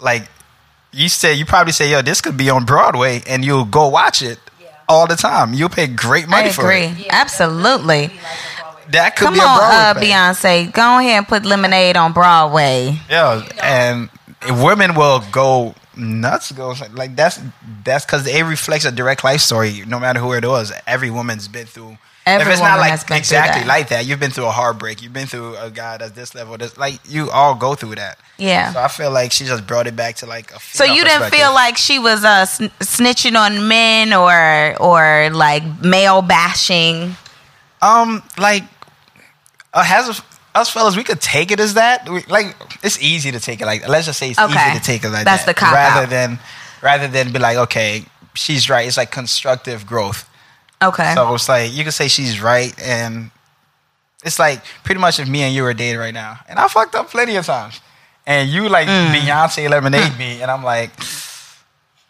like 0.00 0.28
you 0.92 1.08
say 1.08 1.34
you 1.34 1.44
probably 1.46 1.72
say 1.72 1.90
yo 1.90 2.02
this 2.02 2.20
could 2.20 2.36
be 2.36 2.50
on 2.50 2.64
broadway 2.64 3.22
and 3.26 3.44
you'll 3.44 3.64
go 3.64 3.88
watch 3.88 4.20
it 4.22 4.38
all 4.88 5.06
the 5.06 5.16
time 5.16 5.54
you'll 5.54 5.68
pay 5.68 5.86
great 5.86 6.28
money 6.28 6.48
I 6.48 6.52
for 6.52 6.62
agree. 6.62 6.84
it 7.04 7.06
Absolutely. 7.10 8.10
that 8.90 9.16
could 9.16 9.26
Come 9.26 9.34
be 9.34 9.40
a 9.40 9.42
on, 9.42 9.58
Broadway 9.58 10.10
uh. 10.10 10.14
Beyonce. 10.32 10.72
Go 10.72 10.98
ahead 10.98 11.18
and 11.18 11.28
put 11.28 11.44
Lemonade 11.44 11.96
on 11.96 12.12
Broadway. 12.14 12.98
Yeah, 13.10 13.46
and 13.62 14.08
women 14.62 14.94
will 14.94 15.22
go 15.30 15.74
nuts. 15.98 16.52
Go 16.52 16.74
like 16.92 17.16
that's 17.16 17.40
that's 17.84 18.04
because 18.04 18.26
it 18.26 18.42
reflects 18.42 18.84
a 18.84 18.92
direct 18.92 19.24
life 19.24 19.40
story. 19.40 19.82
No 19.86 19.98
matter 19.98 20.20
who 20.20 20.32
it 20.32 20.44
was, 20.44 20.72
every 20.86 21.10
woman's 21.10 21.48
been 21.48 21.66
through. 21.66 21.98
Every 22.26 22.42
if 22.42 22.52
it's 22.52 22.60
woman 22.60 22.72
not 22.72 22.80
like 22.80 22.90
has 22.90 23.04
been 23.04 23.08
through 23.08 23.18
exactly 23.18 23.62
that. 23.62 23.68
like 23.68 23.88
that, 23.88 24.06
you've 24.06 24.20
been 24.20 24.30
through 24.30 24.46
a 24.46 24.50
heartbreak. 24.50 25.02
You've 25.02 25.14
been 25.14 25.26
through 25.26 25.56
a 25.56 25.70
guy 25.70 25.96
that's 25.96 26.12
this 26.12 26.34
level. 26.34 26.58
This 26.58 26.76
like 26.76 27.00
you 27.08 27.30
all 27.30 27.54
go 27.54 27.74
through 27.74 27.94
that. 27.94 28.18
Yeah. 28.36 28.72
So 28.72 28.80
I 28.80 28.88
feel 28.88 29.10
like 29.10 29.32
she 29.32 29.44
just 29.44 29.66
brought 29.66 29.86
it 29.86 29.96
back 29.96 30.16
to 30.16 30.26
like 30.26 30.52
a. 30.52 30.60
So 30.60 30.84
you 30.84 31.04
didn't 31.04 31.30
feel 31.30 31.52
like 31.52 31.76
she 31.76 31.98
was 31.98 32.24
uh, 32.24 32.44
sn- 32.44 32.66
snitching 32.80 33.36
on 33.38 33.66
men 33.66 34.12
or 34.12 34.76
or 34.80 35.30
like 35.30 35.62
male 35.82 36.22
bashing. 36.22 37.16
Um, 37.80 38.22
like, 38.36 38.64
uh, 39.72 39.84
has 39.84 40.20
us 40.58 40.70
fellas, 40.70 40.96
we 40.96 41.04
could 41.04 41.20
take 41.20 41.50
it 41.50 41.60
as 41.60 41.74
that. 41.74 42.08
We, 42.08 42.22
like, 42.28 42.54
it's 42.82 43.00
easy 43.02 43.30
to 43.32 43.40
take 43.40 43.60
it 43.60 43.66
like. 43.66 43.86
Let's 43.88 44.06
just 44.06 44.18
say 44.18 44.30
it's 44.30 44.38
Okay. 44.38 44.52
easy 44.70 44.78
to 44.78 44.84
take 44.84 45.04
it 45.04 45.10
like 45.10 45.24
That's 45.24 45.44
that. 45.44 45.54
the 45.56 45.60
cop 45.60 45.72
rather 45.74 46.02
out. 46.04 46.10
than 46.10 46.38
rather 46.82 47.08
than 47.08 47.32
be 47.32 47.38
like, 47.38 47.56
okay, 47.56 48.04
she's 48.34 48.68
right. 48.70 48.86
It's 48.86 48.96
like 48.96 49.10
constructive 49.10 49.86
growth. 49.86 50.28
Okay. 50.82 51.12
So 51.14 51.34
it's 51.34 51.48
like 51.48 51.72
you 51.72 51.84
could 51.84 51.94
say 51.94 52.08
she's 52.08 52.40
right, 52.40 52.72
and 52.82 53.30
it's 54.24 54.38
like 54.38 54.62
pretty 54.84 55.00
much 55.00 55.18
if 55.18 55.28
me 55.28 55.42
and 55.42 55.54
you 55.54 55.62
were 55.62 55.74
dating 55.74 55.98
right 55.98 56.14
now, 56.14 56.38
and 56.48 56.58
I 56.58 56.68
fucked 56.68 56.94
up 56.94 57.10
plenty 57.10 57.36
of 57.36 57.46
times, 57.46 57.80
and 58.26 58.48
you 58.48 58.68
like 58.68 58.86
Mm. 58.88 59.14
Beyonce 59.14 59.68
lemonade 59.68 60.16
me, 60.22 60.40
and 60.42 60.50
I'm 60.50 60.62
like, 60.62 60.90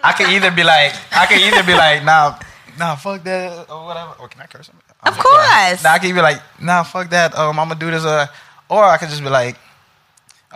I 0.01 0.13
could 0.13 0.29
either 0.29 0.51
be 0.51 0.65
like, 0.65 0.93
I 1.13 1.27
could 1.27 1.41
either 1.41 1.63
be 1.65 1.75
like, 1.75 2.05
nah, 2.05 2.39
nah, 2.79 2.95
fuck 2.97 3.25
that, 3.25 3.71
or 3.71 3.85
whatever. 3.87 4.13
Or 4.21 4.29
can 4.29 4.41
I 4.43 4.47
curse? 4.47 4.71
Of 5.03 5.17
course. 5.17 5.85
Nah, 5.85 5.93
I 5.93 5.99
could 6.01 6.15
be 6.15 6.21
like, 6.21 6.41
nah, 6.61 6.83
fuck 6.83 7.11
that. 7.11 7.37
Um, 7.37 7.59
I'm 7.59 7.69
gonna 7.69 7.81
do 7.81 7.91
this. 7.91 8.05
Uh, 8.05 8.27
or 8.69 8.85
I 8.85 8.97
could 8.99 9.09
just 9.09 9.23
be 9.23 9.31
like, 9.31 9.57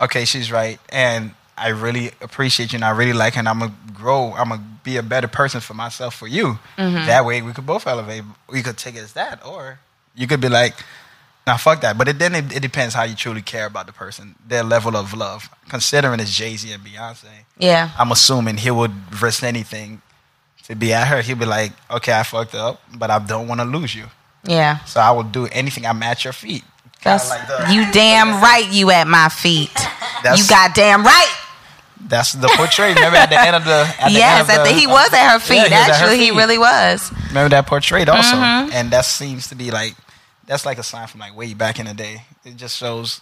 okay, 0.01 0.25
she's 0.25 0.51
right, 0.51 0.79
and 0.89 1.31
I 1.57 1.69
really 1.69 2.11
appreciate 2.21 2.73
you, 2.73 2.77
and 2.77 2.85
I 2.85 2.91
really 2.91 3.13
like 3.13 3.35
her, 3.35 3.39
and 3.39 3.49
I'm 3.49 3.59
gonna 3.59 3.73
grow. 3.93 4.33
I'm 4.33 4.49
gonna 4.49 4.63
be 4.83 4.97
a 4.97 5.03
better 5.03 5.27
person 5.27 5.61
for 5.61 5.73
myself 5.73 6.15
for 6.15 6.27
you. 6.27 6.59
Mm-hmm. 6.77 7.05
That 7.07 7.25
way, 7.25 7.41
we 7.41 7.53
could 7.53 7.65
both 7.65 7.87
elevate. 7.87 8.23
We 8.49 8.61
could 8.61 8.77
take 8.77 8.95
it 8.95 9.03
as 9.03 9.13
that, 9.13 9.45
or 9.45 9.79
you 10.15 10.27
could 10.27 10.41
be 10.41 10.49
like, 10.49 10.73
nah, 11.47 11.57
fuck 11.57 11.81
that. 11.81 11.97
But 11.97 12.07
it, 12.07 12.19
then 12.19 12.35
it, 12.35 12.55
it 12.55 12.59
depends 12.61 12.95
how 12.95 13.03
you 13.03 13.15
truly 13.15 13.41
care 13.41 13.65
about 13.65 13.85
the 13.85 13.93
person, 13.93 14.35
their 14.47 14.63
level 14.63 14.97
of 14.97 15.13
love. 15.13 15.49
Considering 15.69 16.19
it's 16.19 16.35
Jay 16.35 16.55
Z 16.55 16.71
and 16.71 16.83
Beyonce, 16.83 17.45
yeah. 17.57 17.91
I'm 17.97 18.11
assuming 18.11 18.57
he 18.57 18.71
would 18.71 19.21
risk 19.21 19.43
anything 19.43 20.01
to 20.65 20.75
be 20.75 20.93
at 20.93 21.07
her. 21.07 21.21
He'd 21.21 21.39
be 21.39 21.45
like, 21.45 21.71
okay, 21.89 22.13
I 22.13 22.23
fucked 22.23 22.55
up, 22.55 22.81
but 22.95 23.09
I 23.09 23.19
don't 23.19 23.47
want 23.47 23.61
to 23.61 23.65
lose 23.65 23.95
you. 23.95 24.05
Yeah. 24.45 24.79
So 24.85 24.99
I 24.99 25.11
will 25.11 25.23
do 25.23 25.47
anything. 25.47 25.85
I'm 25.85 26.01
at 26.03 26.23
your 26.23 26.33
feet. 26.33 26.63
That's 27.03 27.29
like 27.29 27.47
the- 27.47 27.73
you 27.73 27.91
damn 27.91 28.41
right 28.41 28.67
you 28.71 28.91
at 28.91 29.07
my 29.07 29.29
feet. 29.29 29.73
That's- 30.23 30.39
you 30.39 30.47
got 30.49 30.73
damn 30.75 31.03
right. 31.03 31.35
That's 32.05 32.33
the 32.33 32.49
portrait. 32.55 32.95
Remember 32.95 33.17
at 33.17 33.29
the 33.29 33.39
end 33.39 33.55
of 33.55 33.63
the 33.63 33.87
at 33.99 34.07
the 34.09 34.13
yes, 34.13 34.49
end 34.49 34.59
of 34.59 34.67
at 34.67 34.71
the, 34.73 34.77
he 34.79 34.87
was 34.87 35.13
at 35.13 35.31
her 35.31 35.39
feet. 35.39 35.55
Yeah, 35.55 35.67
he 35.69 35.73
her 35.73 35.91
Actually, 35.93 36.17
he 36.17 36.29
feet. 36.31 36.37
really 36.37 36.57
was. 36.57 37.11
Remember 37.29 37.49
that 37.49 37.65
portrait 37.65 38.09
also, 38.09 38.35
Mm-hmm. 38.35 38.71
and 38.73 38.91
that 38.91 39.05
seems 39.05 39.47
to 39.47 39.55
be 39.55 39.71
like 39.71 39.95
that's 40.45 40.65
like 40.65 40.77
a 40.77 40.83
sign 40.83 41.07
from 41.07 41.21
like 41.21 41.35
way 41.35 41.53
back 41.53 41.79
in 41.79 41.85
the 41.85 41.93
day. 41.93 42.23
It 42.43 42.57
just 42.57 42.77
shows 42.77 43.21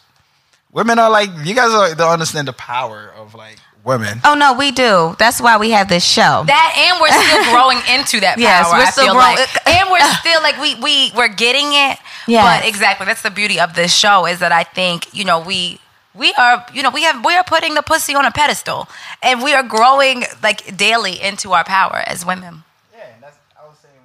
women 0.72 0.98
are 0.98 1.12
like 1.12 1.30
you 1.44 1.54
guys 1.54 1.70
are, 1.72 1.94
don't 1.94 2.12
understand 2.12 2.48
the 2.48 2.54
power 2.54 3.12
of 3.16 3.36
like 3.36 3.58
women. 3.84 4.20
Oh 4.24 4.34
no, 4.36 4.54
we 4.54 4.72
do. 4.72 5.16
That's 5.18 5.40
why 5.42 5.58
we 5.58 5.72
have 5.72 5.90
this 5.90 6.04
show. 6.06 6.44
That 6.46 6.74
and 6.78 7.02
we're 7.02 7.12
still 7.12 7.54
growing 7.54 7.78
into 7.90 8.20
that 8.22 8.36
power. 8.36 8.42
Yes, 8.42 8.72
we're 8.72 8.80
I 8.80 8.90
still 8.92 9.06
feel 9.06 9.14
growing- 9.14 9.38
like, 9.38 9.68
and 9.68 9.90
we're 9.92 10.14
still 10.20 10.42
like 10.42 10.60
we 10.60 10.76
we 10.76 11.12
we're 11.16 11.34
getting 11.34 11.68
it. 11.74 11.98
Yeah, 12.28 12.44
But 12.60 12.68
exactly, 12.68 13.06
that's 13.08 13.24
the 13.24 13.32
beauty 13.32 13.60
of 13.60 13.74
this 13.76 13.94
show 13.94 14.26
is 14.28 14.40
that 14.40 14.52
I 14.52 14.64
think 14.64 15.14
you 15.14 15.26
know 15.26 15.40
we 15.42 15.80
we 16.14 16.34
are 16.34 16.66
you 16.74 16.84
know 16.84 16.90
we 16.92 17.04
have 17.04 17.24
we 17.26 17.36
are 17.36 17.44
putting 17.44 17.74
the 17.74 17.82
pussy 17.82 18.14
on 18.16 18.26
a 18.26 18.32
pedestal 18.32 18.88
and 19.24 19.42
we 19.42 19.54
are 19.54 19.64
growing 19.64 20.24
like 20.44 20.78
daily 20.78 21.22
into 21.22 21.54
our 21.54 21.64
power 21.64 22.04
as 22.06 22.26
women. 22.26 22.64
Yeah, 22.96 23.06
and 23.14 23.24
that's 23.24 23.38
I 23.62 23.68
was 23.68 23.78
saying. 23.80 23.96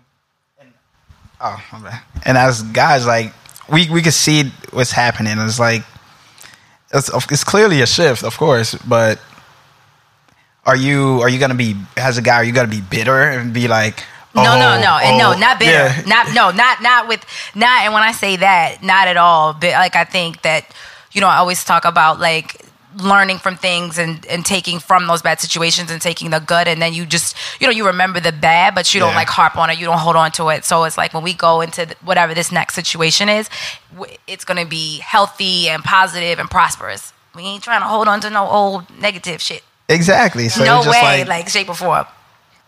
And, 0.60 0.70
oh, 1.40 1.62
my 1.72 1.90
bad. 1.90 2.02
And 2.24 2.38
as 2.38 2.62
guys, 2.62 3.06
like 3.06 3.32
we 3.70 3.90
we 3.90 4.00
can 4.02 4.12
see 4.12 4.44
what's 4.72 4.92
happening. 4.92 5.36
It's 5.38 5.58
like 5.60 5.82
it's 6.94 7.10
it's 7.30 7.44
clearly 7.44 7.82
a 7.82 7.86
shift, 7.86 8.22
of 8.22 8.36
course, 8.38 8.74
but 8.76 9.20
are 10.66 10.76
you 10.76 11.20
are 11.22 11.28
you 11.28 11.38
gonna 11.38 11.54
be 11.54 11.76
as 11.96 12.18
a 12.18 12.22
guy? 12.22 12.34
Are 12.34 12.44
you 12.44 12.52
gonna 12.52 12.68
be 12.68 12.80
bitter 12.80 13.22
and 13.22 13.54
be 13.54 13.68
like? 13.68 14.02
No, 14.34 14.42
no, 14.42 14.74
oh, 14.76 14.80
no, 14.80 14.98
and 14.98 15.16
no, 15.16 15.32
oh, 15.32 15.38
not 15.38 15.58
bitter. 15.58 15.72
yeah. 15.72 16.02
Not 16.06 16.34
no, 16.34 16.50
not 16.50 16.82
not 16.82 17.08
with 17.08 17.24
not. 17.54 17.84
And 17.84 17.94
when 17.94 18.02
I 18.02 18.12
say 18.12 18.36
that, 18.36 18.82
not 18.82 19.08
at 19.08 19.16
all. 19.16 19.54
But 19.54 19.70
like 19.70 19.96
I 19.96 20.04
think 20.04 20.42
that 20.42 20.66
you 21.12 21.22
know, 21.22 21.28
I 21.28 21.36
always 21.36 21.64
talk 21.64 21.86
about 21.86 22.20
like 22.20 22.60
learning 22.98 23.38
from 23.38 23.56
things 23.56 23.96
and 23.96 24.26
and 24.26 24.44
taking 24.44 24.78
from 24.78 25.06
those 25.06 25.22
bad 25.22 25.40
situations 25.40 25.90
and 25.90 26.02
taking 26.02 26.30
the 26.30 26.40
good, 26.40 26.68
and 26.68 26.82
then 26.82 26.92
you 26.92 27.06
just 27.06 27.34
you 27.60 27.66
know 27.66 27.72
you 27.72 27.86
remember 27.86 28.20
the 28.20 28.32
bad, 28.32 28.74
but 28.74 28.92
you 28.92 29.00
don't 29.00 29.14
like 29.14 29.28
harp 29.28 29.56
on 29.56 29.70
it. 29.70 29.78
You 29.78 29.86
don't 29.86 29.98
hold 29.98 30.16
on 30.16 30.32
to 30.32 30.48
it. 30.50 30.64
So 30.64 30.84
it's 30.84 30.98
like 30.98 31.14
when 31.14 31.22
we 31.22 31.32
go 31.32 31.62
into 31.62 31.94
whatever 32.02 32.34
this 32.34 32.52
next 32.52 32.74
situation 32.74 33.28
is, 33.28 33.48
it's 34.26 34.44
gonna 34.44 34.66
be 34.66 34.98
healthy 34.98 35.68
and 35.68 35.82
positive 35.82 36.38
and 36.38 36.50
prosperous. 36.50 37.12
We 37.34 37.42
ain't 37.44 37.62
trying 37.62 37.80
to 37.80 37.86
hold 37.86 38.08
on 38.08 38.20
to 38.20 38.30
no 38.30 38.46
old 38.46 38.84
negative 38.98 39.40
shit. 39.40 39.62
Exactly. 39.88 40.48
So 40.48 40.64
no 40.64 40.82
just 40.82 40.88
way, 40.90 41.20
like, 41.20 41.28
like 41.28 41.48
shape 41.48 41.68
or 41.68 41.74
form. 41.74 42.06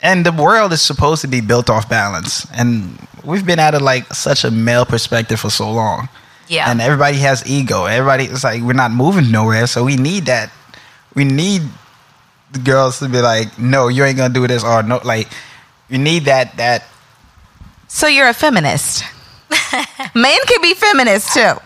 and 0.00 0.24
the 0.24 0.33
world 0.33 0.72
is 0.72 0.81
supposed 0.83 1.20
to 1.22 1.28
be 1.28 1.40
built 1.40 1.68
off 1.68 1.88
balance, 1.88 2.46
and 2.54 2.98
we've 3.24 3.44
been 3.44 3.59
out 3.59 3.74
of 3.74 3.83
like 3.83 4.12
such 4.14 4.44
a 4.44 4.50
male 4.50 4.85
perspective 4.87 5.40
for 5.40 5.50
so 5.50 5.70
long. 5.72 6.09
Yeah. 6.48 6.70
and 6.70 6.81
everybody 6.81 7.18
has 7.18 7.44
ego. 7.46 7.85
Everybody, 7.85 8.24
it's 8.24 8.42
like 8.42 8.62
we're 8.62 8.72
not 8.72 8.90
moving 8.90 9.31
nowhere, 9.31 9.66
so 9.66 9.85
we 9.85 9.96
need 9.96 10.24
that. 10.26 10.50
We 11.14 11.24
need 11.24 11.61
the 12.52 12.59
girls 12.61 13.00
to 13.00 13.09
be 13.09 13.20
like, 13.20 13.59
"No, 13.59 13.88
you 13.88 14.02
ain't 14.04 14.16
gonna 14.16 14.33
do 14.33 14.46
this," 14.46 14.64
or 14.64 14.83
"No," 14.83 14.98
like 15.04 15.28
you 15.90 15.98
need 15.98 16.24
that. 16.24 16.57
That 16.57 16.85
So 17.88 18.07
you're 18.07 18.28
a 18.28 18.33
feminist. 18.33 19.04
Men 20.14 20.38
can 20.46 20.62
be 20.62 20.72
feminists 20.74 21.35
too. 21.35 21.57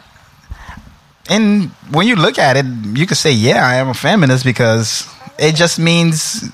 and 1.30 1.70
when 1.92 2.06
you 2.08 2.16
look 2.16 2.38
at 2.38 2.56
it, 2.56 2.66
you 2.98 3.06
can 3.06 3.14
say, 3.16 3.30
"Yeah, 3.30 3.64
I 3.66 3.76
am 3.76 3.88
a 3.88 3.94
feminist," 3.94 4.44
because 4.44 5.06
it 5.38 5.54
just 5.54 5.78
means 5.78 6.44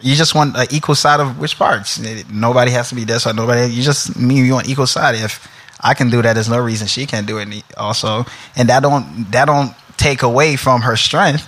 you 0.00 0.14
just 0.14 0.34
want 0.34 0.56
an 0.56 0.66
equal 0.70 0.94
side 0.94 1.20
of 1.20 1.38
which 1.38 1.56
parts. 1.58 1.98
Nobody 2.30 2.70
has 2.72 2.88
to 2.90 2.94
be 2.94 3.04
this 3.04 3.26
or 3.26 3.32
nobody. 3.32 3.72
You 3.72 3.82
just 3.82 4.16
mean 4.18 4.44
you 4.44 4.52
want 4.52 4.68
equal 4.68 4.86
side. 4.86 5.14
If 5.14 5.48
I 5.80 5.94
can 5.94 6.10
do 6.10 6.22
that, 6.22 6.34
there's 6.34 6.48
no 6.48 6.58
reason 6.60 6.86
she 6.86 7.06
can't 7.06 7.26
do 7.26 7.38
it 7.38 7.48
also, 7.76 8.24
and 8.56 8.68
that 8.68 8.82
don't 8.82 9.30
that 9.32 9.46
don't 9.46 9.74
take 9.96 10.22
away 10.22 10.56
from 10.56 10.82
her 10.82 10.96
strength, 10.96 11.46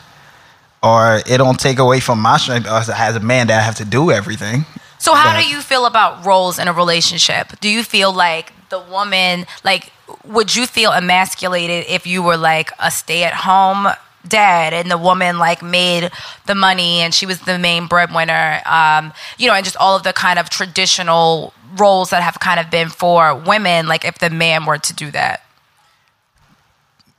or 0.83 1.21
it 1.27 1.39
don't 1.39 1.59
take 1.59 1.79
away 1.79 2.01
from 2.01 2.21
my 2.21 2.37
strength 2.37 2.67
as 2.67 2.89
a, 2.89 2.99
as 2.99 3.17
a 3.17 3.21
man 3.21 3.49
that 3.49 3.59
I 3.59 3.63
have 3.63 3.77
to 3.77 3.85
do 3.85 4.11
everything. 4.11 4.65
So 4.99 5.15
how 5.15 5.33
But- 5.35 5.43
do 5.43 5.49
you 5.49 5.61
feel 5.61 5.85
about 5.87 6.25
roles 6.25 6.59
in 6.59 6.69
a 6.69 6.73
relationship? 6.73 7.59
Do 7.61 7.69
you 7.69 7.83
feel 7.85 8.13
like 8.13 8.53
the 8.69 8.81
woman 8.81 9.47
like 9.65 9.93
would 10.25 10.55
you 10.55 10.67
feel 10.67 10.93
emasculated 10.93 11.85
if 11.89 12.07
you 12.07 12.23
were 12.23 12.37
like 12.37 12.71
a 12.79 12.91
stay-at-home 12.91 13.89
dad 14.29 14.73
and 14.73 14.91
the 14.91 14.99
woman 14.99 15.39
like 15.39 15.63
made 15.63 16.11
the 16.47 16.55
money 16.55 17.01
and 17.01 17.15
she 17.15 17.27
was 17.27 17.41
the 17.41 17.59
main 17.59 17.87
breadwinner 17.87 18.61
um 18.67 19.13
you 19.39 19.47
know 19.47 19.55
and 19.55 19.65
just 19.65 19.77
all 19.77 19.97
of 19.97 20.03
the 20.03 20.13
kind 20.13 20.39
of 20.39 20.51
traditional 20.51 21.53
roles 21.79 22.11
that 22.11 22.23
have 22.23 22.39
kind 22.41 22.61
of 22.61 22.71
been 22.71 22.89
for 22.89 23.35
women 23.35 23.87
like 23.87 24.05
if 24.05 24.19
the 24.19 24.31
man 24.31 24.65
were 24.65 24.79
to 24.79 24.95
do 24.95 25.11
that 25.11 25.43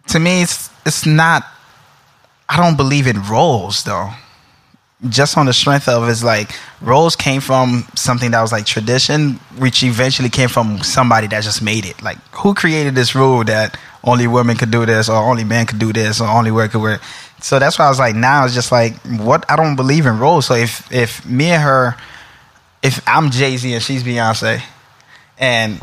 to 0.07 0.19
me 0.19 0.41
it's 0.41 0.69
it's 0.85 1.05
not 1.05 1.43
I 2.49 2.57
don't 2.57 2.77
believe 2.77 3.07
in 3.07 3.21
roles 3.23 3.83
though. 3.83 4.09
Just 5.09 5.37
on 5.37 5.45
the 5.45 5.53
strength 5.53 5.87
of 5.87 6.09
it's 6.09 6.23
like 6.23 6.51
roles 6.81 7.15
came 7.15 7.39
from 7.39 7.85
something 7.95 8.31
that 8.31 8.41
was 8.41 8.51
like 8.51 8.65
tradition, 8.65 9.33
which 9.57 9.83
eventually 9.83 10.29
came 10.29 10.49
from 10.49 10.81
somebody 10.81 11.27
that 11.27 11.43
just 11.43 11.61
made 11.61 11.85
it. 11.85 12.01
Like 12.01 12.17
who 12.31 12.53
created 12.53 12.95
this 12.95 13.13
rule 13.13 13.43
that 13.43 13.77
only 14.07 14.25
women 14.25 14.55
could 14.55 14.71
do 14.71 14.85
this 14.85 15.09
or 15.09 15.15
only 15.15 15.43
men 15.43 15.65
could 15.65 15.79
do 15.79 15.93
this 15.93 16.19
or 16.21 16.27
only 16.27 16.51
work 16.51 16.71
could 16.71 16.81
work. 16.81 17.01
So 17.41 17.59
that's 17.59 17.77
why 17.77 17.85
I 17.85 17.89
was 17.89 17.99
like 17.99 18.15
now 18.15 18.45
it's 18.45 18.55
just 18.55 18.71
like 18.71 18.95
what 19.19 19.45
I 19.49 19.55
don't 19.55 19.75
believe 19.75 20.05
in 20.05 20.17
roles. 20.17 20.47
So 20.47 20.55
if 20.55 20.91
if 20.91 21.25
me 21.25 21.51
and 21.51 21.61
her 21.61 21.95
if 22.81 23.01
I'm 23.07 23.29
Jay 23.29 23.57
Z 23.57 23.73
and 23.73 23.83
she's 23.83 24.03
Beyonce 24.03 24.61
and 25.37 25.79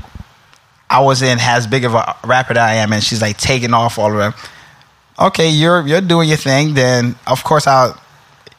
I 0.90 1.00
was 1.00 1.22
in 1.22 1.38
as 1.40 1.66
big 1.66 1.84
of 1.84 1.94
a 1.94 2.16
rapper 2.24 2.54
that 2.54 2.68
I 2.68 2.74
am, 2.74 2.92
and 2.92 3.02
she's 3.02 3.22
like 3.22 3.36
taking 3.36 3.74
off 3.74 3.98
all 3.98 4.12
of 4.12 4.18
them. 4.18 4.34
Okay, 5.18 5.48
you're 5.48 5.86
you're 5.86 6.00
doing 6.00 6.28
your 6.28 6.38
thing. 6.38 6.74
Then 6.74 7.16
of 7.26 7.44
course 7.44 7.66
I'll. 7.66 8.00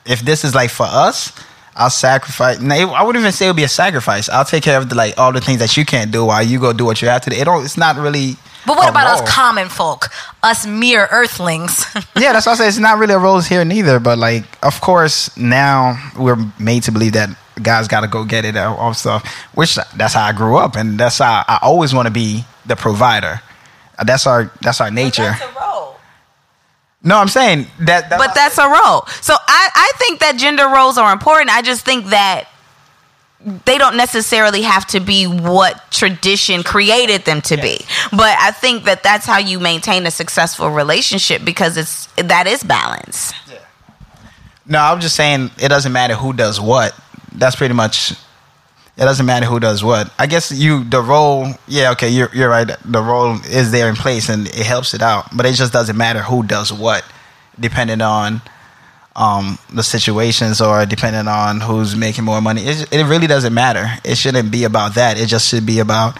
If 0.05 0.19
this 0.21 0.43
is 0.43 0.53
like 0.53 0.69
for 0.69 0.85
us, 0.85 1.31
I'll 1.75 1.89
sacrifice. 1.89 2.59
No, 2.59 2.75
I 2.75 3.03
wouldn't 3.03 3.21
even 3.21 3.31
say 3.31 3.45
it 3.45 3.49
would 3.49 3.55
be 3.55 3.63
a 3.63 3.67
sacrifice. 3.69 4.29
I'll 4.29 4.45
take 4.45 4.63
care 4.63 4.77
of 4.77 4.89
the, 4.89 4.95
like 4.95 5.17
all 5.17 5.33
the 5.33 5.41
things 5.41 5.59
that 5.59 5.75
you 5.77 5.85
can't 5.85 6.11
do 6.11 6.25
while 6.25 6.43
you 6.43 6.59
go 6.59 6.73
do 6.73 6.85
what 6.85 7.01
you 7.01 7.07
have 7.07 7.21
to 7.21 7.29
do. 7.29 7.35
It 7.35 7.45
don't. 7.45 7.63
It's 7.63 7.77
not 7.77 7.95
really. 7.95 8.35
But 8.65 8.77
what 8.77 8.87
a 8.87 8.91
about 8.91 9.05
role. 9.05 9.23
us 9.23 9.31
common 9.33 9.69
folk 9.69 10.09
us 10.43 10.65
mere 10.65 11.07
earthlings 11.11 11.85
yeah, 12.17 12.33
that's 12.33 12.45
what 12.45 12.53
I 12.53 12.55
say. 12.55 12.67
It's 12.67 12.77
not 12.77 12.97
really 12.97 13.13
a 13.13 13.19
role 13.19 13.39
here 13.39 13.63
neither. 13.63 13.99
But 13.99 14.17
like, 14.17 14.43
of 14.63 14.81
course, 14.81 15.35
now 15.37 16.11
we're 16.17 16.37
made 16.59 16.83
to 16.83 16.91
believe 16.91 17.13
that 17.13 17.29
guys 17.61 17.87
got 17.87 18.01
to 18.01 18.07
go 18.07 18.25
get 18.25 18.45
it 18.45 18.57
all 18.57 18.75
all 18.77 18.93
stuff. 18.93 19.25
Which 19.53 19.75
that's 19.95 20.13
how 20.13 20.25
I 20.25 20.33
grew 20.33 20.57
up, 20.57 20.75
and 20.75 20.99
that's 20.99 21.19
how 21.19 21.43
I 21.47 21.59
always 21.61 21.93
want 21.93 22.07
to 22.07 22.13
be 22.13 22.43
the 22.65 22.75
provider. 22.75 23.41
Uh, 23.97 24.03
that's 24.03 24.27
our 24.27 24.51
that's 24.61 24.81
our 24.81 24.91
nature. 24.91 25.23
A 25.23 25.59
role. 25.59 25.95
No, 27.03 27.17
I'm 27.17 27.27
saying 27.27 27.67
that. 27.79 28.09
That's 28.09 28.25
but 28.25 28.35
that's 28.35 28.57
a 28.57 28.67
role. 28.67 29.05
So 29.21 29.35
I 29.35 29.69
I 29.73 29.91
think 29.97 30.19
that 30.19 30.37
gender 30.37 30.67
roles 30.67 30.97
are 30.97 31.13
important. 31.13 31.49
I 31.49 31.61
just 31.61 31.85
think 31.85 32.07
that 32.07 32.49
they 33.45 33.77
don't 33.77 33.95
necessarily 33.95 34.63
have 34.63 34.87
to 34.87 34.99
be 34.99 35.25
what 35.25 35.91
tradition 35.91 36.63
created 36.63 37.25
them 37.25 37.41
to 37.41 37.57
be. 37.57 37.79
But 38.11 38.35
i 38.39 38.51
think 38.51 38.85
that 38.85 39.03
that's 39.03 39.25
how 39.25 39.37
you 39.37 39.59
maintain 39.59 40.05
a 40.05 40.11
successful 40.11 40.69
relationship 40.69 41.45
because 41.45 41.77
it's 41.77 42.07
that 42.17 42.47
is 42.47 42.63
balance. 42.63 43.33
Yeah. 43.47 43.59
no 44.65 44.79
i'm 44.79 44.99
just 44.99 45.15
saying 45.15 45.51
it 45.61 45.69
doesn't 45.69 45.91
matter 45.91 46.15
who 46.15 46.33
does 46.33 46.59
what. 46.59 46.97
That's 47.33 47.55
pretty 47.55 47.73
much 47.73 48.11
it 48.97 49.03
doesn't 49.03 49.25
matter 49.25 49.45
who 49.45 49.59
does 49.59 49.83
what. 49.83 50.11
I 50.17 50.25
guess 50.25 50.51
you 50.51 50.83
the 50.83 51.01
role 51.01 51.47
yeah 51.67 51.91
okay 51.91 52.09
you're, 52.09 52.29
you're 52.33 52.49
right. 52.49 52.67
The 52.83 53.01
role 53.01 53.37
is 53.45 53.71
there 53.71 53.89
in 53.89 53.95
place 53.95 54.29
and 54.29 54.47
it 54.47 54.65
helps 54.65 54.93
it 54.93 55.01
out 55.01 55.25
but 55.35 55.45
it 55.45 55.53
just 55.53 55.71
doesn't 55.71 55.97
matter 55.97 56.21
who 56.21 56.41
does 56.43 56.73
what 56.73 57.05
depending 57.59 58.01
on 58.01 58.41
um, 59.15 59.57
the 59.73 59.83
situations 59.83 60.61
or 60.61 60.85
depending 60.85 61.27
on 61.27 61.61
who's 61.61 61.95
making 61.95 62.25
more 62.25 62.41
money. 62.41 62.61
It, 62.63 62.91
it 62.91 63.05
really 63.05 63.27
doesn't 63.27 63.53
matter. 63.53 63.87
It 64.03 64.17
shouldn't 64.17 64.51
be 64.51 64.63
about 64.65 64.95
that. 64.95 65.17
It 65.19 65.27
just 65.27 65.47
should 65.47 65.65
be 65.65 65.79
about 65.79 66.17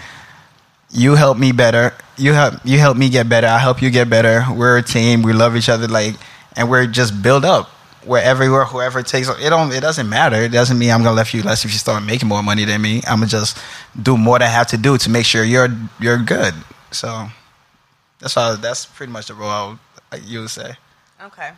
you 0.92 1.16
help 1.16 1.38
me 1.38 1.52
better. 1.52 1.94
You 2.18 2.34
help 2.34 2.56
you 2.64 2.80
help 2.80 2.98
me 2.98 3.10
get 3.10 3.28
better. 3.28 3.48
I 3.48 3.58
help 3.58 3.82
you 3.82 3.90
get 3.90 4.10
better. 4.10 4.46
We're 4.54 4.78
a 4.78 4.84
team. 4.84 5.24
We 5.24 5.34
love 5.34 5.56
each 5.56 5.68
other. 5.68 5.88
Like, 5.88 6.16
and 6.56 6.70
we're 6.70 6.88
just 6.88 7.22
build 7.22 7.44
up 7.44 7.70
wherever 8.06 8.46
whoever 8.66 9.02
takes 9.02 9.28
it 9.28 9.50
don't 9.50 9.74
it 9.74 9.82
doesn't 9.82 10.08
matter. 10.08 10.38
It 10.38 10.52
doesn't 10.52 10.78
mean 10.78 10.92
I'm 10.92 11.04
gonna 11.04 11.16
left 11.16 11.34
you 11.34 11.42
less 11.42 11.66
if 11.66 11.72
you 11.72 11.78
start 11.80 12.04
making 12.04 12.30
more 12.30 12.44
money 12.44 12.64
than 12.64 12.82
me. 12.82 13.02
I'm 13.08 13.20
gonna 13.20 13.28
just 13.28 13.58
do 14.02 14.18
more 14.18 14.40
than 14.40 14.48
I 14.48 14.52
have 14.52 14.68
to 14.68 14.78
do 14.78 14.98
to 14.98 15.10
make 15.10 15.26
sure 15.26 15.44
you're 15.44 15.76
you're 16.00 16.20
good. 16.20 16.54
So 16.92 17.28
that's 18.20 18.38
all. 18.38 18.56
That's 18.56 18.86
pretty 18.86 19.12
much 19.12 19.28
the 19.28 19.34
role 19.34 19.80
you 20.24 20.42
would 20.42 20.50
say. 20.50 20.76
Okay. 21.22 21.52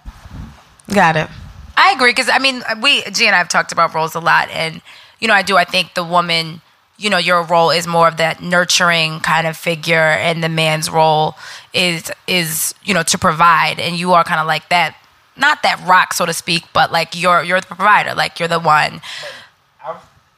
Got 0.93 1.17
it. 1.17 1.30
I 1.76 1.91
agree 1.91 2.12
because 2.12 2.30
I 2.30 2.39
mean, 2.39 2.63
we 2.82 3.04
G 3.04 3.28
and 3.28 3.36
I 3.36 3.38
have 3.38 3.50
talked 3.50 3.71
about 3.71 3.93
roles 3.93 4.15
a 4.15 4.19
lot, 4.19 4.50
and 4.52 4.82
you 5.19 5.28
know, 5.28 5.34
I 5.34 5.43
do. 5.43 5.58
I 5.58 5.63
think 5.63 5.93
the 5.93 6.04
woman, 6.04 6.62
you 6.97 7.10
know, 7.10 7.17
your 7.17 7.43
role 7.43 7.69
is 7.69 7.86
more 7.86 8.08
of 8.08 8.17
that 8.17 8.41
nurturing 8.41 9.19
kind 9.19 9.45
of 9.45 9.56
figure, 9.56 9.95
and 9.95 10.43
the 10.43 10.50
man's 10.50 10.89
role 10.89 11.36
is 11.73 12.12
is 12.26 12.73
you 12.84 12.93
know 12.93 13.04
to 13.04 13.17
provide, 13.17 13.80
and 13.80 13.95
you 13.95 14.13
are 14.13 14.23
kind 14.23 14.39
of 14.39 14.47
like 14.47 14.69
that, 14.69 14.95
not 15.36 15.62
that 15.63 15.80
rock, 15.86 16.13
so 16.13 16.26
to 16.26 16.34
speak, 16.34 16.63
but 16.73 16.91
like 16.91 17.19
you're 17.19 17.43
you're 17.43 17.62
the 17.62 17.67
provider, 17.67 18.15
like 18.15 18.39
you're 18.39 18.50
the 18.50 18.60
one. 18.60 19.02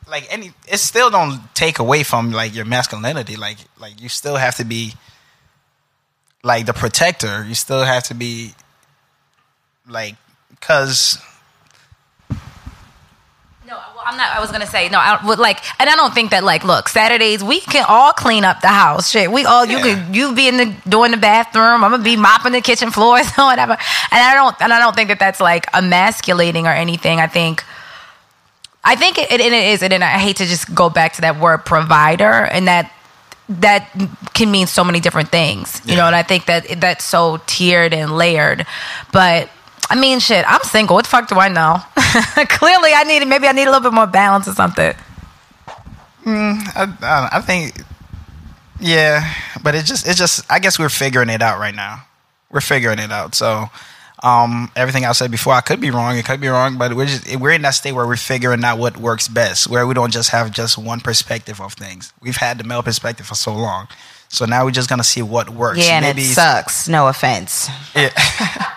Like 0.10 0.26
any, 0.32 0.54
it 0.68 0.80
still 0.80 1.12
don't 1.12 1.40
take 1.54 1.78
away 1.78 2.02
from 2.02 2.32
like 2.32 2.56
your 2.56 2.66
masculinity. 2.66 3.36
Like 3.36 3.60
like 3.80 4.02
you 4.02 4.10
still 4.10 4.38
have 4.38 4.56
to 4.56 4.66
be 4.66 4.94
like 6.44 6.66
the 6.66 6.74
protector. 6.74 7.46
You 7.48 7.54
still 7.54 7.84
have 7.84 8.04
to 8.06 8.16
be 8.16 8.56
like 9.88 10.16
because 10.60 11.20
no, 13.70 13.76
well, 13.96 14.04
I'm 14.04 14.18
not. 14.18 14.36
I 14.36 14.40
was 14.40 14.52
gonna 14.52 14.66
say 14.66 14.90
no. 14.90 14.98
I 14.98 15.24
would 15.28 15.38
like, 15.38 15.60
and 15.80 15.88
I 15.88 15.96
don't 15.96 16.12
think 16.12 16.32
that 16.32 16.44
like. 16.44 16.64
Look, 16.64 16.90
Saturdays 16.90 17.44
we 17.44 17.60
can 17.60 17.86
all 17.88 18.14
clean 18.14 18.44
up 18.44 18.62
the 18.62 18.68
house. 18.68 19.12
Shit, 19.12 19.32
we 19.32 19.46
all 19.46 19.64
yeah. 19.64 19.78
you 19.78 19.84
could 19.84 20.16
you 20.16 20.34
be 20.34 20.48
in 20.48 20.58
the 20.58 20.76
doing 20.90 21.12
the 21.12 21.18
bathroom. 21.18 21.84
I'm 21.84 21.92
gonna 21.92 22.04
be 22.04 22.18
mopping 22.18 22.52
the 22.52 22.62
kitchen 22.62 22.90
floors 22.90 23.28
or 23.38 23.46
whatever. 23.46 23.74
And 23.74 24.22
I 24.24 24.34
don't 24.34 24.60
and 24.60 24.74
I 24.74 24.80
don't 24.80 24.96
think 24.96 25.10
that 25.10 25.20
that's 25.20 25.40
like 25.40 25.68
emasculating 25.74 26.66
or 26.66 26.72
anything. 26.72 27.20
I 27.20 27.28
think. 27.28 27.64
I 28.82 28.96
think 28.96 29.18
it, 29.18 29.30
it, 29.30 29.42
it 29.42 29.52
is, 29.52 29.84
and 29.84 29.94
I 29.94 30.18
hate 30.18 30.38
to 30.38 30.46
just 30.46 30.74
go 30.74 30.90
back 30.90 31.14
to 31.14 31.22
that 31.22 31.38
word 31.38 31.66
provider, 31.66 32.46
and 32.46 32.70
that 32.70 32.92
that 33.50 33.90
can 34.34 34.50
mean 34.50 34.68
so 34.68 34.84
many 34.84 35.00
different 35.00 35.30
things, 35.30 35.82
you 35.84 35.92
yeah. 35.92 35.98
know. 35.98 36.08
And 36.08 36.16
I 36.16 36.24
think 36.24 36.46
that 36.46 36.80
that's 36.80 37.04
so 37.04 37.42
tiered 37.46 37.94
and 37.94 38.18
layered, 38.18 38.66
but 39.12 39.50
I 39.90 40.00
mean, 40.00 40.20
shit, 40.20 40.46
I'm 40.48 40.62
single. 40.62 40.96
What 40.96 41.06
the 41.06 41.10
fuck 41.10 41.28
do 41.28 41.36
I 41.36 41.50
know? 41.50 41.78
Clearly, 42.48 42.92
I 42.94 43.04
need 43.04 43.26
maybe 43.28 43.48
I 43.48 43.52
need 43.52 43.64
a 43.64 43.72
little 43.72 43.82
bit 43.82 43.94
more 43.94 44.08
balance 44.08 44.48
or 44.48 44.54
something. 44.54 44.94
Mm, 46.26 46.62
I, 46.76 47.30
I 47.32 47.42
think, 47.42 47.82
yeah, 48.80 49.34
but 49.64 49.74
it 49.74 49.86
just 49.86 50.08
it 50.08 50.16
just 50.16 50.46
I 50.52 50.60
guess 50.60 50.78
we're 50.78 50.90
figuring 50.90 51.30
it 51.30 51.42
out 51.42 51.60
right 51.60 51.74
now. 51.74 52.04
We're 52.52 52.62
figuring 52.62 53.00
it 53.00 53.12
out. 53.12 53.34
So 53.34 53.66
um, 54.22 54.72
everything 54.76 55.06
I 55.06 55.12
said 55.14 55.32
before, 55.32 55.54
I 55.54 55.62
could 55.62 55.82
be 55.82 55.90
wrong. 55.90 56.18
It 56.18 56.26
could 56.26 56.42
be 56.42 56.50
wrong, 56.50 56.78
but 56.78 56.94
we're 56.94 57.08
just 57.08 57.36
we're 57.38 57.52
in 57.52 57.64
that 57.64 57.72
state 57.72 57.94
where 57.94 58.06
we're 58.06 58.16
figuring 58.16 58.64
out 58.64 58.78
what 58.78 58.98
works 58.98 59.28
best, 59.28 59.68
where 59.70 59.88
we 59.88 59.96
don't 59.96 60.12
just 60.12 60.30
have 60.30 60.52
just 60.52 60.78
one 60.78 61.00
perspective 61.00 61.60
of 61.60 61.74
things. 61.74 62.14
We've 62.22 62.38
had 62.38 62.60
the 62.60 62.64
male 62.64 62.84
perspective 62.84 63.26
for 63.26 63.36
so 63.36 63.56
long, 63.56 63.88
so 64.28 64.46
now 64.46 64.66
we're 64.66 64.72
just 64.72 64.90
gonna 64.90 65.04
see 65.04 65.24
what 65.24 65.50
works. 65.50 65.80
Yeah, 65.80 65.98
and 65.98 66.06
Maybe 66.06 66.22
it 66.24 66.34
sucks. 66.34 66.88
No 66.88 67.08
offense. 67.08 67.70
Yeah. 67.96 68.12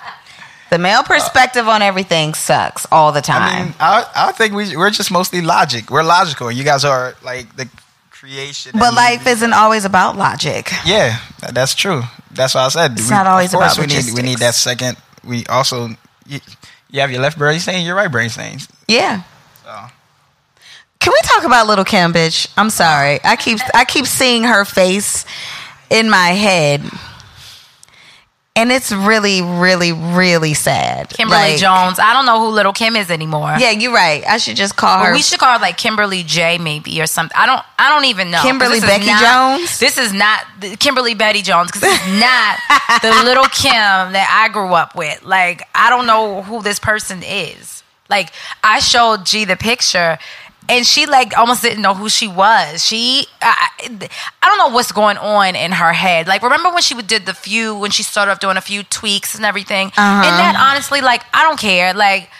The 0.73 0.79
male 0.79 1.03
perspective 1.03 1.69
on 1.69 1.83
everything 1.83 2.33
sucks 2.33 2.87
all 2.91 3.13
the 3.13 3.21
time. 3.21 3.43
I 3.43 3.63
mean, 3.63 3.75
I, 3.79 4.07
I 4.17 4.33
think 4.33 4.55
we, 4.55 4.75
we're 4.75 4.89
just 4.89 5.11
mostly 5.11 5.43
logic. 5.43 5.91
We're 5.91 6.03
logical. 6.03 6.51
You 6.51 6.65
guys 6.65 6.83
are 6.83 7.15
like 7.23 7.55
the 7.57 7.69
creation. 8.11 8.73
But 8.79 8.95
life 8.95 9.27
isn't 9.27 9.53
always 9.53 9.85
about 9.85 10.17
logic. 10.17 10.73
Yeah, 10.87 11.19
that's 11.53 11.75
true. 11.75 12.01
That's 12.31 12.55
what 12.55 12.63
I 12.63 12.69
said. 12.69 12.93
It's 12.93 13.11
we, 13.11 13.11
not 13.11 13.27
always 13.27 13.53
of 13.53 13.61
course 13.61 13.77
about 13.77 13.87
we 13.87 13.95
need 13.95 14.15
we 14.15 14.23
need 14.23 14.39
that 14.39 14.55
second. 14.55 14.97
We 15.23 15.45
also 15.45 15.89
you, 16.27 16.41
you 16.91 17.03
have 17.03 17.11
your 17.11 17.21
left 17.21 17.37
brain 17.37 17.61
saying 17.61 17.85
your 17.85 17.95
right 17.95 18.11
brain 18.11 18.31
saying. 18.31 18.61
Yeah. 18.89 19.25
So. 19.65 19.79
Can 21.01 21.13
we 21.13 21.21
talk 21.25 21.45
about 21.45 21.67
little 21.67 21.85
Kim, 21.85 22.15
bitch? 22.15 22.51
I'm 22.57 22.71
sorry. 22.71 23.21
I 23.23 23.37
keep 23.37 23.59
I 23.75 23.85
keep 23.85 24.07
seeing 24.07 24.45
her 24.45 24.65
face 24.65 25.27
in 25.91 26.09
my 26.09 26.29
head 26.29 26.81
and 28.55 28.71
it's 28.71 28.93
really, 28.93 29.41
really, 29.41 29.93
really 29.93 30.53
sad. 30.53 31.09
Kimberly 31.09 31.53
like, 31.53 31.59
Jones. 31.59 31.99
I 31.99 32.13
don't 32.13 32.27
know 32.27 32.39
who 32.39 32.49
Little 32.49 32.75
Kim 32.75 32.97
is 32.97 33.11
anymore. 33.11 33.55
Yeah, 33.59 33.71
you're 33.71 33.95
right. 33.95 34.23
I 34.27 34.37
should 34.37 34.57
just 34.57 34.77
call 34.77 35.03
her. 35.03 35.13
we 35.13 35.23
should 35.23 35.39
call 35.39 35.55
her 35.55 35.59
like 35.59 35.79
Kimberly 35.79 36.23
J, 36.23 36.59
maybe 36.59 37.01
or 37.01 37.07
something. 37.07 37.35
I 37.35 37.47
don't. 37.47 37.63
I 37.79 37.89
don't 37.89 38.05
even 38.05 38.31
know. 38.31 38.43
Kimberly 38.43 38.81
Becky 38.81 39.07
not, 39.07 39.59
Jones. 39.59 39.79
This 39.79 39.97
is 39.97 40.13
not 40.13 40.45
Kimberly 40.79 41.15
Betty 41.15 41.41
Jones 41.41 41.71
because 41.71 41.85
is 41.85 42.21
not 42.21 42.59
the 43.01 43.23
Little 43.25 43.47
Kim 43.47 43.73
that 43.73 44.29
I 44.31 44.53
grew 44.53 44.75
up 44.75 44.95
with. 44.95 45.23
Like 45.25 45.63
I 45.75 45.89
don't 45.89 46.07
know 46.07 46.43
who 46.43 46.63
this 46.63 46.79
person 46.79 47.23
is. 47.23 47.83
Like 48.11 48.33
I 48.63 48.81
showed 48.81 49.25
G 49.25 49.47
the 49.47 49.57
picture 49.57 50.19
and 50.73 50.87
she 50.87 51.05
like 51.05 51.37
almost 51.37 51.63
didn't 51.63 51.83
know 51.83 51.93
who 51.93 52.09
she 52.09 52.27
was. 52.27 52.85
She, 52.85 53.27
I, 53.43 53.69
I 54.43 54.49
don't 54.49 54.59
know 54.59 54.75
what's 54.75 54.91
going 54.91 55.19
on 55.19 55.55
in 55.55 55.71
her 55.73 55.93
head. 55.93 56.27
Like, 56.27 56.43
remember 56.43 56.71
when 56.71 56.81
she 56.81 56.95
did 57.03 57.27
the 57.27 57.35
few 57.35 57.77
when 57.77 57.91
she 57.91 58.03
started 58.03 58.33
off 58.33 58.41
doing 58.41 58.57
a 58.57 58.63
few 58.63 58.83
tweaks 58.83 59.35
and 59.35 59.45
everything? 59.45 59.89
Uh-huh. 59.89 59.99
And 59.99 60.39
that 60.39 60.57
honestly, 60.59 61.03
like, 61.03 61.25
I 61.35 61.43
don't 61.43 61.61
care. 61.61 61.93
Like, 61.93 62.31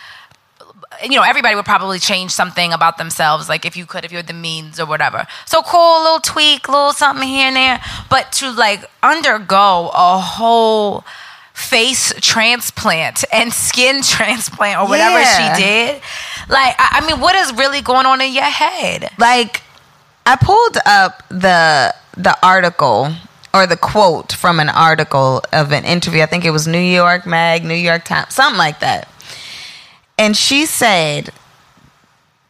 you 1.03 1.11
know, 1.11 1.23
everybody 1.23 1.55
would 1.55 1.67
probably 1.67 1.99
change 1.99 2.31
something 2.31 2.73
about 2.73 2.97
themselves, 2.97 3.51
like 3.51 3.67
if 3.67 3.77
you 3.77 3.85
could, 3.85 4.05
if 4.05 4.13
you 4.13 4.17
had 4.17 4.29
the 4.29 4.33
means 4.33 4.81
or 4.81 4.87
whatever. 4.87 5.27
So 5.45 5.61
cool, 5.61 6.03
little 6.03 6.21
tweak, 6.21 6.69
little 6.69 6.93
something 6.93 7.29
here 7.29 7.49
and 7.49 7.57
there. 7.57 7.83
But 8.09 8.33
to 8.33 8.51
like 8.51 8.89
undergo 9.03 9.91
a 9.93 10.19
whole 10.19 11.05
face 11.55 12.15
transplant 12.21 13.25
and 13.33 13.53
skin 13.53 14.03
transplant 14.03 14.81
or 14.81 14.89
whatever 14.89 15.21
yeah. 15.21 15.55
she 15.55 15.63
did. 15.63 16.03
Like, 16.49 16.75
I, 16.79 17.01
I 17.01 17.07
mean, 17.07 17.21
what 17.21 17.35
is 17.37 17.53
really 17.55 17.81
going 17.81 18.07
on 18.07 18.21
in 18.21 18.33
your 18.33 18.45
head? 18.45 19.11
Like, 19.19 19.63
I 20.27 20.37
pulled 20.37 20.79
up 20.87 21.23
the 21.29 21.95
the 22.17 22.37
article 22.43 23.13
or 23.55 23.67
the 23.67 23.77
quote 23.77 24.33
from 24.33 24.61
an 24.61 24.69
article 24.69 25.43
of 25.53 25.73
an 25.73 25.85
interview. 25.85 26.23
I 26.23 26.27
think 26.27 26.45
it 26.45 26.51
was 26.51 26.67
New 26.67 26.79
York 26.79 27.27
Mag, 27.27 27.65
New 27.65 27.75
York 27.75 28.05
Times, 28.05 28.35
something 28.35 28.59
like 28.59 28.81
that. 28.81 29.09
And 30.19 30.37
she 30.37 30.67
said, 30.67 31.31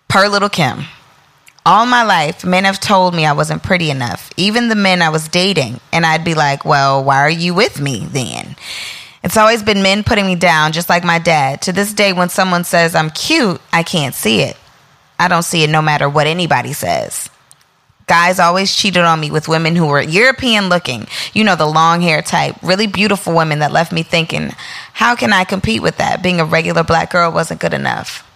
per 0.08 0.28
Little 0.28 0.48
Kim, 0.48 0.84
all 1.64 1.86
my 1.86 2.02
life, 2.02 2.44
men 2.44 2.64
have 2.64 2.80
told 2.80 3.14
me 3.14 3.24
I 3.24 3.32
wasn't 3.32 3.62
pretty 3.62 3.90
enough, 3.90 4.30
even 4.36 4.68
the 4.68 4.74
men 4.74 5.00
I 5.00 5.08
was 5.08 5.28
dating. 5.28 5.80
And 5.92 6.04
I'd 6.04 6.24
be 6.24 6.34
like, 6.34 6.64
well, 6.64 7.02
why 7.02 7.18
are 7.18 7.30
you 7.30 7.54
with 7.54 7.80
me 7.80 8.06
then? 8.06 8.56
It's 9.22 9.36
always 9.36 9.62
been 9.62 9.82
men 9.82 10.02
putting 10.02 10.26
me 10.26 10.34
down, 10.34 10.72
just 10.72 10.88
like 10.88 11.04
my 11.04 11.18
dad. 11.18 11.62
To 11.62 11.72
this 11.72 11.92
day, 11.92 12.12
when 12.12 12.28
someone 12.28 12.64
says 12.64 12.94
I'm 12.94 13.10
cute, 13.10 13.60
I 13.72 13.82
can't 13.82 14.14
see 14.14 14.40
it. 14.40 14.56
I 15.18 15.28
don't 15.28 15.44
see 15.44 15.62
it 15.62 15.70
no 15.70 15.80
matter 15.80 16.08
what 16.08 16.26
anybody 16.26 16.72
says. 16.72 17.30
Guys 18.08 18.40
always 18.40 18.74
cheated 18.74 19.04
on 19.04 19.20
me 19.20 19.30
with 19.30 19.46
women 19.46 19.76
who 19.76 19.86
were 19.86 20.02
European 20.02 20.68
looking, 20.68 21.06
you 21.32 21.44
know, 21.44 21.54
the 21.54 21.66
long 21.66 22.00
hair 22.00 22.20
type, 22.20 22.56
really 22.62 22.88
beautiful 22.88 23.32
women 23.34 23.60
that 23.60 23.70
left 23.70 23.92
me 23.92 24.02
thinking, 24.02 24.50
how 24.92 25.14
can 25.14 25.32
I 25.32 25.44
compete 25.44 25.82
with 25.82 25.98
that? 25.98 26.20
Being 26.20 26.40
a 26.40 26.44
regular 26.44 26.82
black 26.82 27.12
girl 27.12 27.30
wasn't 27.30 27.60
good 27.60 27.72
enough. 27.72 28.28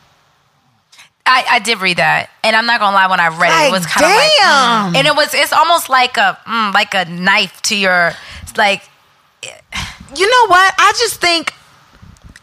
I, 1.27 1.45
I 1.51 1.59
did 1.59 1.81
read 1.81 1.97
that, 1.97 2.31
and 2.45 2.55
I'm 2.55 2.67
not 2.67 2.79
gonna 2.79 2.95
lie. 2.95 3.09
When 3.09 3.19
I 3.19 3.27
read 3.37 3.65
it, 3.65 3.69
it 3.69 3.73
was 3.73 3.85
kind 3.85 4.07
of 4.07 4.13
like, 4.13 4.31
mm. 4.31 4.97
and 4.97 5.07
it 5.09 5.17
was. 5.17 5.35
It's 5.35 5.53
almost 5.53 5.89
like 5.89 6.17
a 6.17 6.39
mm, 6.47 6.73
like 6.73 6.95
a 6.95 7.05
knife 7.07 7.61
to 7.63 7.77
your 7.77 8.13
like 8.57 8.89
you 10.15 10.27
know 10.31 10.47
what? 10.51 10.75
I 10.79 10.93
just 10.99 11.21
think 11.21 11.53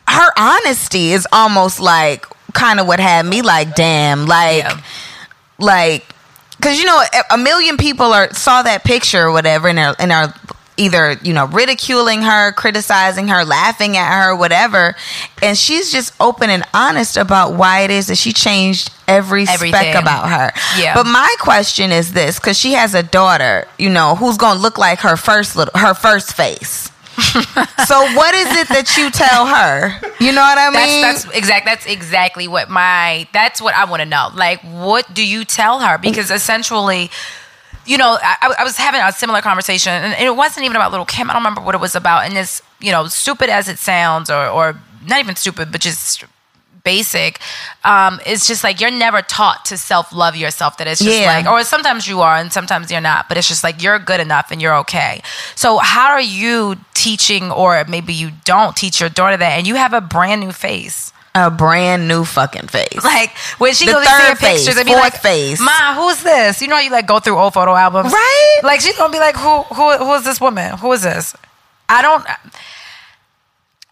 her 0.08 0.32
honesty 0.38 1.12
is 1.14 1.28
almost 1.32 1.80
like 1.80 2.26
kind 2.54 2.80
of 2.80 2.88
what 2.88 3.00
had 3.00 3.26
me 3.26 3.42
like, 3.42 3.76
damn, 3.76 4.26
like, 4.26 4.64
yeah. 4.64 4.82
like, 5.60 6.06
because 6.58 6.78
you 6.80 6.86
know, 6.86 7.02
a 7.32 7.38
million 7.38 7.78
people 7.78 8.08
are 8.14 8.32
saw 8.34 8.62
that 8.64 8.84
picture 8.84 9.24
or 9.28 9.32
whatever, 9.32 9.68
and 9.70 9.80
are 9.80 9.96
and 10.00 10.12
are 10.12 10.34
either 10.76 11.14
you 11.22 11.34
know 11.34 11.46
ridiculing 11.46 12.24
her 12.24 12.52
criticizing 12.54 13.28
her 13.28 13.46
laughing 13.46 13.96
at 13.96 14.24
her 14.24 14.36
whatever 14.36 14.96
and 15.44 15.56
she's 15.56 15.92
just 15.92 16.12
open 16.20 16.50
and 16.50 16.64
honest 16.74 17.16
about 17.16 17.54
why 17.54 17.82
it 17.82 17.92
is 17.92 18.08
that 18.08 18.18
she 18.18 18.34
changed 18.34 18.92
every 19.08 19.44
Everything. 19.48 19.80
speck 19.80 20.02
about 20.02 20.30
her 20.30 20.52
Yeah. 20.82 20.96
but 20.96 21.06
my 21.06 21.32
question 21.40 21.92
is 21.92 22.14
this 22.14 22.40
because 22.40 22.58
she 22.58 22.72
has 22.74 22.96
a 22.96 23.04
daughter 23.04 23.68
you 23.78 23.88
know 23.92 24.16
who's 24.16 24.36
gonna 24.36 24.60
look 24.60 24.80
like 24.80 25.02
her 25.02 25.16
first 25.16 25.56
little 25.56 25.80
her 25.80 25.94
first 25.94 26.34
face 26.34 26.90
so 27.86 27.98
what 28.16 28.34
is 28.36 28.48
it 28.58 28.68
that 28.70 28.96
you 28.98 29.10
tell 29.10 29.46
her 29.48 29.90
you 30.20 30.32
know 30.32 30.42
what 30.42 30.58
i 30.58 30.70
mean 30.70 31.02
That's 31.02 31.24
that's 31.24 31.38
exact. 31.38 31.66
That's 31.66 31.86
exactly 31.86 32.48
what 32.48 32.70
my. 32.70 33.28
That's 33.34 33.62
what 33.62 33.76
I 33.76 33.86
want 33.86 34.02
to 34.02 34.06
know. 34.06 34.30
Like, 34.34 34.62
what 34.62 35.14
do 35.14 35.26
you 35.26 35.46
tell 35.46 35.80
her? 35.80 35.98
Because 35.98 36.32
essentially, 36.32 37.10
you 37.86 37.98
know, 37.98 38.18
I, 38.22 38.56
I 38.60 38.64
was 38.64 38.78
having 38.78 39.02
a 39.02 39.12
similar 39.12 39.42
conversation, 39.42 39.92
and 39.92 40.14
it 40.14 40.36
wasn't 40.36 40.66
even 40.66 40.76
about 40.76 40.92
little 40.92 41.06
Kim. 41.06 41.30
I 41.30 41.34
don't 41.34 41.42
remember 41.42 41.62
what 41.62 41.76
it 41.76 41.82
was 41.82 41.96
about. 41.96 42.26
And 42.26 42.36
this, 42.36 42.62
you 42.80 42.92
know, 42.92 43.08
stupid 43.08 43.50
as 43.50 43.68
it 43.68 43.78
sounds, 43.80 44.30
or 44.30 44.48
or 44.48 44.80
not 45.06 45.20
even 45.20 45.36
stupid, 45.36 45.72
but 45.72 45.82
just 45.82 46.24
basic 46.84 47.40
um 47.86 48.20
it's 48.26 48.46
just 48.46 48.62
like 48.64 48.82
you're 48.82 48.92
never 48.92 49.22
taught 49.22 49.64
to 49.64 49.78
self-love 49.78 50.36
yourself 50.36 50.78
that 50.78 50.88
it's 50.88 51.02
just 51.02 51.18
Yeah. 51.18 51.28
like 51.38 51.46
or 51.48 51.64
sometimes 51.64 52.08
you 52.08 52.20
are 52.22 52.36
and 52.36 52.52
sometimes 52.52 52.92
you're 52.92 53.00
not 53.02 53.30
but 53.30 53.38
it's 53.38 53.48
just 53.48 53.64
like 53.64 53.82
you're 53.82 54.00
good 54.00 54.20
enough 54.20 54.52
and 54.52 54.62
you're 54.62 54.76
okay 54.80 55.22
so 55.56 55.78
how 55.78 56.10
are 56.12 56.22
you 56.22 56.76
teaching 56.94 57.52
or 57.52 57.86
maybe 57.88 58.14
you 58.14 58.32
don't 58.44 58.76
teach 58.76 59.00
your 59.00 59.10
daughter 59.10 59.38
that 59.38 59.58
and 59.58 59.66
you 59.66 59.76
have 59.76 59.94
a 59.94 60.02
brand 60.02 60.42
new 60.42 60.52
face 60.52 61.14
a 61.36 61.50
brand 61.50 62.08
new 62.08 62.26
fucking 62.26 62.68
face 62.68 63.02
like 63.04 63.32
when 63.60 63.74
she 63.74 63.86
The 63.86 63.94
goes 63.94 64.04
to 64.06 64.10
see 64.12 64.24
her 64.30 64.36
pictures 64.36 64.78
and 64.78 64.86
be 64.86 64.94
like, 64.94 65.16
face. 65.16 65.60
"Ma, 65.60 65.96
who's 65.96 66.22
this?" 66.22 66.62
You 66.62 66.68
know, 66.68 66.78
you 66.78 66.92
like 66.92 67.08
go 67.08 67.20
through 67.20 67.38
old 67.40 67.54
photo 67.56 67.74
albums, 67.74 68.14
Right. 68.14 68.60
Like 68.62 68.82
she's 68.82 68.96
gonna 68.96 69.12
be 69.12 69.18
like, 69.18 69.36
"Who, 69.36 69.64
who, 69.64 69.98
who 69.98 70.14
is 70.14 70.24
this 70.26 70.40
woman? 70.40 70.78
Who 70.78 70.92
is 70.92 71.02
this?" 71.02 71.36
I 71.90 72.04
don't, 72.04 72.24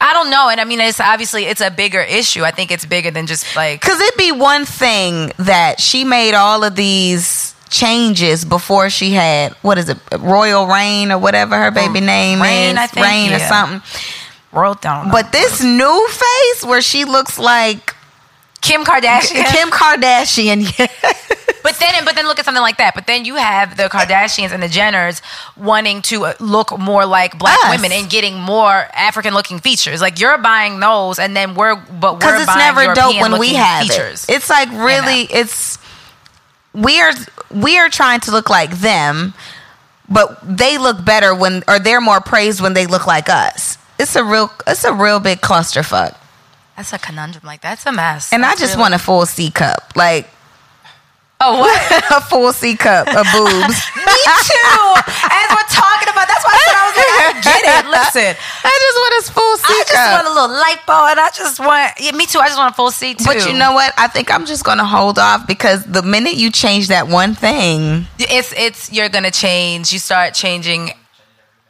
I 0.02 0.14
don't 0.14 0.32
know. 0.32 0.50
And 0.50 0.60
I 0.60 0.66
mean, 0.66 0.80
it's 0.80 1.00
obviously 1.00 1.46
it's 1.46 1.62
a 1.62 1.70
bigger 1.70 2.02
issue. 2.02 2.44
I 2.44 2.52
think 2.52 2.72
it's 2.72 2.86
bigger 2.86 3.12
than 3.12 3.28
just 3.28 3.56
like 3.56 3.80
Because 3.80 4.00
it'd 4.00 4.18
be 4.18 4.32
one 4.32 4.66
thing 4.66 5.32
that 5.38 5.80
she 5.80 6.04
made 6.04 6.34
all 6.34 6.64
of 6.64 6.76
these 6.76 7.54
changes 7.70 8.44
before 8.44 8.90
she 8.90 9.12
had, 9.12 9.54
what 9.62 9.78
is 9.78 9.90
it, 9.90 9.98
Royal 10.20 10.68
Reign 10.68 11.12
or 11.12 11.20
whatever 11.20 11.58
her 11.58 11.72
baby 11.72 12.02
mm, 12.02 12.06
name 12.08 12.42
Reign, 12.42 12.72
is. 12.72 12.78
I 12.78 12.88
think, 12.88 13.06
Reign 13.06 13.32
or 13.32 13.40
something. 13.40 13.82
world 14.52 14.82
down. 14.82 15.12
But 15.12 15.32
this 15.32 15.64
new 15.64 16.08
face 16.10 16.66
where 16.66 16.82
she 16.82 17.06
looks 17.06 17.38
like 17.40 17.96
Kim 18.62 18.84
Kardashian, 18.84 19.46
Kim 19.52 19.70
Kardashian. 19.70 20.62
Yeah. 20.80 20.88
But 21.64 21.78
then, 21.80 22.04
but 22.06 22.16
then 22.16 22.26
look 22.26 22.40
at 22.40 22.46
something 22.46 22.62
like 22.62 22.78
that. 22.78 22.96
But 22.96 23.06
then 23.06 23.24
you 23.24 23.36
have 23.36 23.78
the 23.78 23.84
Kardashians 23.84 24.52
and 24.52 24.64
the 24.64 24.68
Jenners 24.68 25.22
wanting 25.56 26.02
to 26.04 26.34
look 26.40 26.78
more 26.80 27.06
like 27.06 27.38
black 27.38 27.64
Us. 27.66 27.70
women 27.76 27.92
and 27.92 28.10
getting 28.10 28.40
more 28.40 28.72
African-looking 28.96 29.60
features. 29.60 30.02
Like 30.02 30.20
you're 30.20 30.40
buying 30.40 30.80
those, 30.80 31.20
and 31.20 31.36
then 31.36 31.54
we're 31.54 31.76
but 31.76 32.14
we're 32.14 32.20
Because 32.20 32.42
it's 32.42 32.48
buying 32.48 32.76
never 32.76 32.94
dope 32.96 33.22
when 33.22 33.38
we 33.40 33.54
have 33.54 33.84
features. 33.84 34.26
it. 34.28 34.38
It's 34.38 34.50
like 34.50 34.70
really, 34.72 35.22
it's 35.32 35.78
we 36.74 37.00
are 37.00 37.12
we 37.52 37.78
are 37.78 37.90
trying 37.90 38.22
to 38.22 38.32
look 38.32 38.50
like 38.50 38.72
them, 38.80 39.36
but 40.10 40.40
they 40.42 40.80
look 40.80 41.06
better 41.06 41.36
when 41.36 41.64
or 41.68 41.78
they're 41.78 42.02
more 42.02 42.22
praised 42.22 42.60
when 42.60 42.74
they 42.74 42.88
look 42.88 43.06
like 43.06 43.30
us. 43.30 43.78
It's 44.00 44.16
a 44.16 44.24
real 44.24 44.52
it's 44.66 44.84
a 44.84 44.94
real 44.94 45.20
big 45.20 45.42
clusterfuck. 45.42 46.16
That's 46.78 46.94
a 46.94 47.00
conundrum. 47.00 47.44
Like 47.46 47.62
that's 47.62 47.86
a 47.86 47.92
mess. 47.92 48.32
And 48.34 48.46
I 48.46 48.52
just 48.56 48.74
really- 48.74 48.82
want 48.82 48.94
a 48.96 49.00
full 49.00 49.26
C 49.26 49.50
cup. 49.52 49.94
Like 49.96 50.28
Oh 51.44 51.58
what? 51.60 52.04
a 52.12 52.22
full 52.22 52.54
C 52.54 52.76
cup 52.78 53.08
of 53.08 53.26
boobs. 53.34 53.78
Me 53.98 54.14
too. 54.46 54.84
As 55.02 55.46
we're 55.50 55.70
talking 55.74 56.10
about, 56.14 56.28
that's 56.28 56.46
why 56.46 56.54
I 56.54 56.60
said 56.62 56.76
I 56.78 56.84
was 56.86 56.96
like, 57.02 57.14
I 57.18 57.42
get 57.42 57.86
it. 57.86 57.90
Listen, 57.90 58.36
I 58.64 58.74
just 58.86 58.98
want 59.02 59.14
a 59.18 59.34
full 59.34 59.58
C 59.58 59.64
I 59.68 59.84
just 59.88 60.12
want 60.14 60.28
a 60.28 60.34
little 60.40 60.56
lipo, 60.56 61.10
and 61.12 61.20
I 61.20 61.30
just 61.34 61.60
want. 61.60 61.94
Yeah, 62.00 62.12
me 62.12 62.28
too. 62.28 62.38
I 62.40 62.48
just 62.48 62.60
want 62.60 62.74
a 62.74 62.76
full 62.76 62.92
C 62.92 63.16
too. 63.16 63.26
but 63.26 63.48
you 63.48 63.54
know 63.58 63.74
what? 63.74 63.92
I 63.98 64.08
think 64.08 64.30
I'm 64.32 64.46
just 64.46 64.64
gonna 64.64 64.86
hold 64.86 65.18
off 65.18 65.48
because 65.48 65.84
the 65.86 66.04
minute 66.04 66.36
you 66.36 66.52
change 66.52 66.90
that 66.90 67.08
one 67.08 67.34
thing, 67.34 68.06
it's 68.20 68.54
it's 68.56 68.94
you're 68.94 69.10
gonna 69.10 69.32
change. 69.32 69.92
You 69.92 69.98
start 69.98 70.36
changing 70.36 70.92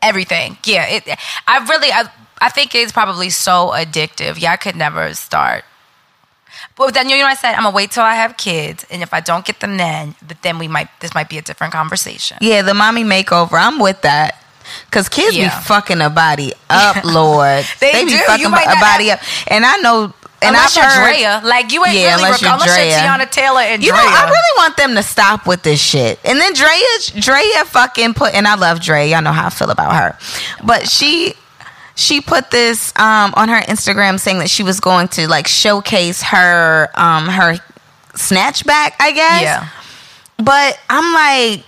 everything. 0.01 0.57
Yeah, 0.65 0.85
it. 0.87 1.03
I 1.47 1.59
really, 1.65 1.91
I, 1.93 2.09
I 2.41 2.49
think 2.49 2.73
it's 2.75 2.91
probably 2.91 3.30
so 3.30 3.71
addictive. 3.73 4.39
Yeah, 4.41 4.51
I 4.54 4.58
could 4.58 4.75
never 4.75 5.13
start. 5.13 5.63
But 6.75 6.93
then 6.93 7.10
you 7.10 7.17
know 7.17 7.23
what 7.23 7.32
I 7.32 7.36
said? 7.36 7.54
I'm 7.54 7.63
gonna 7.63 7.75
wait 7.75 7.91
till 7.91 8.04
I 8.04 8.15
have 8.15 8.36
kids, 8.38 8.86
and 8.89 9.01
if 9.01 9.13
I 9.13 9.19
don't 9.19 9.45
get 9.45 9.60
them 9.60 9.77
then, 9.77 10.15
but 10.27 10.41
then 10.41 10.58
we 10.60 10.67
might. 10.67 10.89
This 10.99 11.13
might 11.13 11.30
be 11.30 11.38
a 11.38 11.41
different 11.41 11.73
conversation. 11.73 12.38
yeah, 12.41 12.62
the 12.62 12.73
mommy 12.73 13.04
makeover. 13.04 13.54
I'm 13.54 13.80
with 13.80 14.01
that. 14.01 14.38
Cause 14.89 15.10
kids 15.10 15.36
Yeah. 15.36 15.49
be 15.60 15.65
fucking 15.65 16.01
a 16.01 16.10
body 16.10 16.54
up, 16.69 17.04
Lord. 17.04 17.65
They 17.80 18.06
be 18.06 18.12
do. 18.12 18.17
fucking 18.25 18.45
a 18.47 18.49
body 18.80 19.12
up, 19.12 19.19
and 19.47 19.65
I 19.65 19.77
know. 19.77 20.13
And 20.43 20.56
unless 20.56 20.75
I've 20.75 20.91
heard, 20.91 21.13
Draya, 21.15 21.43
like 21.43 21.71
you 21.71 21.86
ain't 21.86 21.93
Yeah, 21.95 22.15
really 22.15 22.23
unless 22.23 22.32
rec- 22.32 22.41
you're 22.41 22.54
unless 22.54 22.77
you're 22.77 23.27
Teyana 23.27 23.30
Taylor 23.30 23.60
and 23.62 23.84
You 23.84 23.91
know, 23.91 23.97
I 23.99 24.23
really 24.25 24.58
want 24.58 24.75
them 24.75 24.95
to 24.95 25.04
stop 25.04 25.45
with 25.45 25.62
this 25.62 25.80
shit. 25.80 26.19
And 26.25 26.39
then 26.39 26.54
Draya, 26.56 27.12
Draya 27.21 27.63
fucking 27.65 28.15
put, 28.15 28.34
and 28.34 28.47
I 28.47 28.56
love 28.56 28.80
Draya. 28.80 29.08
Y'all 29.12 29.21
know 29.21 29.34
how 29.34 29.47
I 29.47 29.49
feel 29.51 29.69
about 29.69 29.93
her, 29.95 30.17
but 30.63 30.89
she, 30.89 31.36
she 31.95 32.21
put 32.21 32.51
this 32.51 32.93
um, 32.97 33.34
on 33.36 33.49
her 33.49 33.62
Instagram 33.62 34.19
saying 34.19 34.39
that 34.39 34.49
she 34.49 34.63
was 34.63 34.80
going 34.80 35.08
to 35.10 35.27
like 35.27 35.47
showcase 35.47 36.21
her, 36.23 36.89
um, 36.95 37.27
her 37.27 37.56
snatchback, 38.13 38.93
I 38.99 39.12
guess. 39.13 39.41
yeah. 39.41 39.67
But 40.38 40.80
I'm 40.89 41.13
like, 41.13 41.65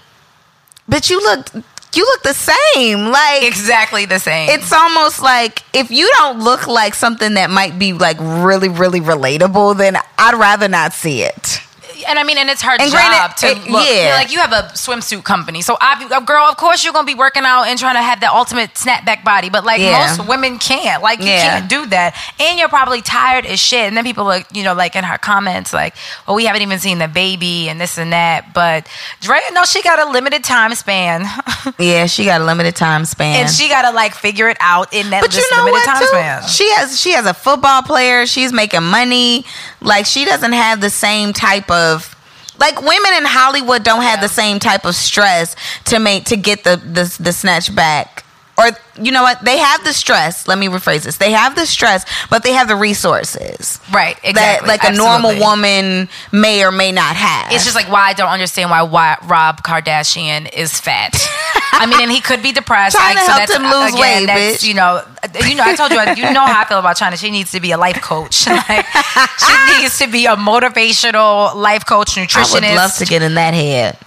but 0.87 1.09
you 1.09 1.19
look, 1.21 1.47
you 1.95 2.05
look 2.05 2.23
the 2.23 2.33
same. 2.33 3.11
Like 3.11 3.43
exactly 3.43 4.05
the 4.05 4.19
same. 4.19 4.49
it's 4.49 4.73
almost 4.73 5.21
like 5.21 5.63
if 5.73 5.91
you 5.91 6.09
don't 6.17 6.39
look 6.39 6.67
like 6.67 6.95
something 6.95 7.35
that 7.35 7.49
might 7.49 7.77
be 7.77 7.93
like 7.93 8.17
really, 8.19 8.69
really 8.69 8.99
relatable, 8.99 9.77
then 9.77 9.97
I'd 10.17 10.35
rather 10.35 10.67
not 10.67 10.93
see 10.93 11.21
it. 11.21 11.59
And 12.07 12.19
I 12.19 12.23
mean, 12.23 12.37
and 12.37 12.49
it's 12.49 12.61
her 12.61 12.71
And 12.71 12.91
job 12.91 12.91
granted, 12.91 13.37
to 13.39 13.47
it- 13.47 13.69
look. 13.71 13.87
yeah. 13.87 13.93
you 13.93 14.09
know, 14.09 14.15
like 14.15 14.31
you 14.31 14.39
have 14.39 14.51
a 14.51 14.63
swimsuit 14.73 15.23
company, 15.23 15.61
so 15.61 15.77
I, 15.81 16.07
a 16.15 16.21
girl, 16.21 16.43
of 16.45 16.57
course, 16.57 16.83
you're 16.83 16.93
gonna 16.93 17.05
be 17.07 17.15
working 17.15 17.43
out 17.43 17.63
and 17.67 17.77
trying 17.79 17.95
to 17.95 18.01
have 18.01 18.19
the 18.19 18.31
ultimate 18.31 18.73
snapback 18.75 19.23
body. 19.23 19.49
But 19.49 19.63
like 19.65 19.79
Yeah. 19.81 20.15
most 20.17 20.27
women 20.27 20.59
can't. 20.59 21.01
Like 21.03 21.19
you 21.19 21.25
Yeah. 21.27 21.41
can't 21.59 21.69
do 21.69 21.85
that, 21.87 22.15
and 22.39 22.59
you're 22.59 22.69
probably 22.69 23.01
tired 23.01 23.45
as 23.45 23.59
shit. 23.59 23.87
And 23.87 23.95
then 23.97 24.03
people 24.03 24.25
look, 24.25 24.45
you 24.51 24.63
know, 24.63 24.73
like 24.73 24.95
in 24.95 25.03
her 25.03 25.17
comments, 25.17 25.73
like, 25.73 25.95
"Well, 26.27 26.35
we 26.35 26.45
haven't 26.45 26.61
even 26.61 26.79
seen 26.79 26.99
the 26.99 27.07
baby 27.07 27.69
and 27.69 27.79
this 27.79 27.97
and 27.97 28.11
that." 28.13 28.53
But 28.53 28.87
Draya, 29.21 29.41
no, 29.53 29.65
she 29.65 29.81
got 29.81 29.99
a 29.99 30.05
limited 30.11 30.43
time 30.43 30.73
span, 30.75 31.25
Yeah, 31.77 32.05
she 32.07 32.25
got 32.25 32.41
a 32.41 32.43
limited 32.43 32.75
time 32.75 33.05
span. 33.05 33.41
and 33.41 33.49
she 33.49 33.67
got 33.69 33.83
to 33.83 33.91
like 33.91 34.13
figure 34.15 34.49
it 34.49 34.57
out 34.59 34.93
in 34.93 35.09
that 35.11 35.21
but 35.21 35.35
you 35.35 35.41
know 35.51 35.63
limited 35.65 35.73
what? 35.73 35.85
time 35.85 35.99
Too? 35.99 36.07
span. 36.07 36.47
She 36.47 36.69
has 36.73 36.99
she 36.99 37.11
has 37.11 37.25
a 37.25 37.33
football 37.33 37.81
player. 37.81 38.25
She's 38.25 38.51
making 38.53 38.83
money. 38.83 39.45
Like 39.83 40.05
she 40.05 40.25
doesn't 40.25 40.53
have 40.53 40.81
the 40.81 40.89
same 40.89 41.33
type 41.33 41.69
of 41.69 42.15
like 42.59 42.81
women 42.81 43.13
in 43.17 43.25
Hollywood 43.25 43.83
don't 43.83 44.03
have 44.03 44.21
the 44.21 44.29
same 44.29 44.59
type 44.59 44.85
of 44.85 44.95
stress 44.95 45.55
to 45.85 45.99
make 45.99 46.25
to 46.25 46.37
get 46.37 46.63
the 46.63 46.77
the, 46.77 47.15
the 47.21 47.33
snatch 47.33 47.73
back. 47.75 48.22
Or 48.57 48.65
you 49.01 49.11
know 49.11 49.23
what? 49.23 49.43
They 49.43 49.57
have 49.57 49.83
the 49.83 49.93
stress. 49.93 50.47
Let 50.47 50.59
me 50.59 50.67
rephrase 50.67 51.03
this. 51.03 51.17
They 51.17 51.31
have 51.31 51.55
the 51.55 51.65
stress, 51.65 52.05
but 52.29 52.43
they 52.43 52.53
have 52.53 52.67
the 52.67 52.75
resources 52.75 53.79
Right, 53.91 54.15
exactly. 54.23 54.33
that 54.33 54.67
like 54.67 54.83
a 54.83 54.95
normal 54.95 55.39
woman 55.39 56.07
may 56.31 56.63
or 56.63 56.71
may 56.71 56.91
not 56.91 57.15
have. 57.15 57.51
It's 57.51 57.63
just 57.63 57.75
like 57.75 57.91
why 57.91 58.09
I 58.09 58.13
don't 58.13 58.29
understand 58.29 58.69
why, 58.69 58.83
why 58.83 59.17
Rob 59.23 59.63
Kardashian 59.63 60.53
is 60.53 60.79
fat. 60.79 61.15
I 61.73 61.87
mean, 61.87 61.99
and 62.01 62.11
he 62.11 62.21
could 62.21 62.43
be 62.43 62.51
depressed. 62.51 62.95
Trying 62.95 63.15
like, 63.15 63.25
to 63.25 63.31
so 63.31 63.37
help 63.37 63.47
that's, 63.47 63.55
him 63.55 63.63
lose 63.63 63.93
again, 63.93 63.99
weight, 63.99 64.25
that's, 64.27 64.63
bitch. 64.63 64.67
You 64.67 64.73
know, 64.75 65.01
you 65.49 65.55
know. 65.55 65.63
I 65.63 65.75
told 65.75 65.91
you, 65.91 66.23
you 66.23 66.31
know 66.31 66.45
how 66.45 66.61
I 66.61 66.65
feel 66.65 66.77
about 66.77 66.97
Chyna. 66.97 67.17
She 67.17 67.31
needs 67.31 67.51
to 67.51 67.59
be 67.59 67.71
a 67.71 67.77
life 67.77 68.01
coach. 68.01 68.45
like, 68.69 68.85
she 68.85 69.79
needs 69.81 69.97
to 69.97 70.07
be 70.07 70.27
a 70.27 70.35
motivational 70.35 71.55
life 71.55 71.87
coach, 71.87 72.15
I 72.17 72.25
nutritionist. 72.25 72.53
would 72.53 72.75
love 72.75 72.95
to 72.97 73.05
get 73.05 73.23
in 73.23 73.33
that 73.33 73.55
head. 73.55 73.97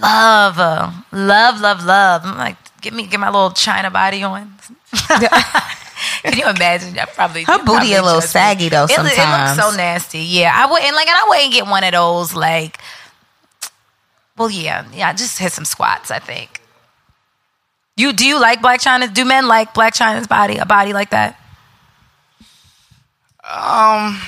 love, 0.00 0.56
love, 1.12 1.60
love, 1.60 1.84
love. 1.84 2.22
I'm 2.24 2.38
like, 2.38 2.56
get 2.80 2.92
me, 2.92 3.06
get 3.06 3.20
my 3.20 3.28
little 3.30 3.50
Chyna 3.50 3.92
body 3.92 4.22
on. 4.22 4.54
Can 6.22 6.36
you 6.38 6.48
imagine? 6.48 6.98
I 6.98 7.04
probably 7.06 7.44
Her 7.44 7.54
it 7.56 7.64
probably 7.64 7.88
booty 7.88 7.92
a 7.94 8.02
little 8.02 8.16
interests 8.16 8.34
me. 8.34 8.40
saggy, 8.40 8.68
though, 8.68 8.84
It, 8.84 8.90
it 8.98 9.02
looks 9.02 9.56
so 9.56 9.70
nasty. 9.76 10.20
Yeah, 10.20 10.52
I 10.54 10.70
wouldn't 10.70 10.94
like, 10.94 11.08
and 11.08 11.16
I 11.16 11.26
wouldn't 11.28 11.52
get 11.52 11.66
one 11.66 11.84
of 11.84 11.92
those 11.92 12.34
like. 12.34 12.78
Well, 14.36 14.50
yeah, 14.50 14.84
yeah. 14.92 15.12
Just 15.12 15.38
hit 15.38 15.52
some 15.52 15.64
squats. 15.64 16.10
I 16.10 16.18
think. 16.20 16.60
You 17.96 18.12
do 18.12 18.24
you 18.24 18.40
like 18.40 18.60
Blac 18.60 18.76
Chyna? 18.78 19.12
Do 19.12 19.24
men 19.24 19.48
like 19.48 19.74
Blac 19.74 19.90
Chyna's 19.92 20.28
body? 20.28 20.58
A 20.58 20.64
body 20.66 20.92
like 20.92 21.10
that? 21.10 21.36
Um, 23.42 24.20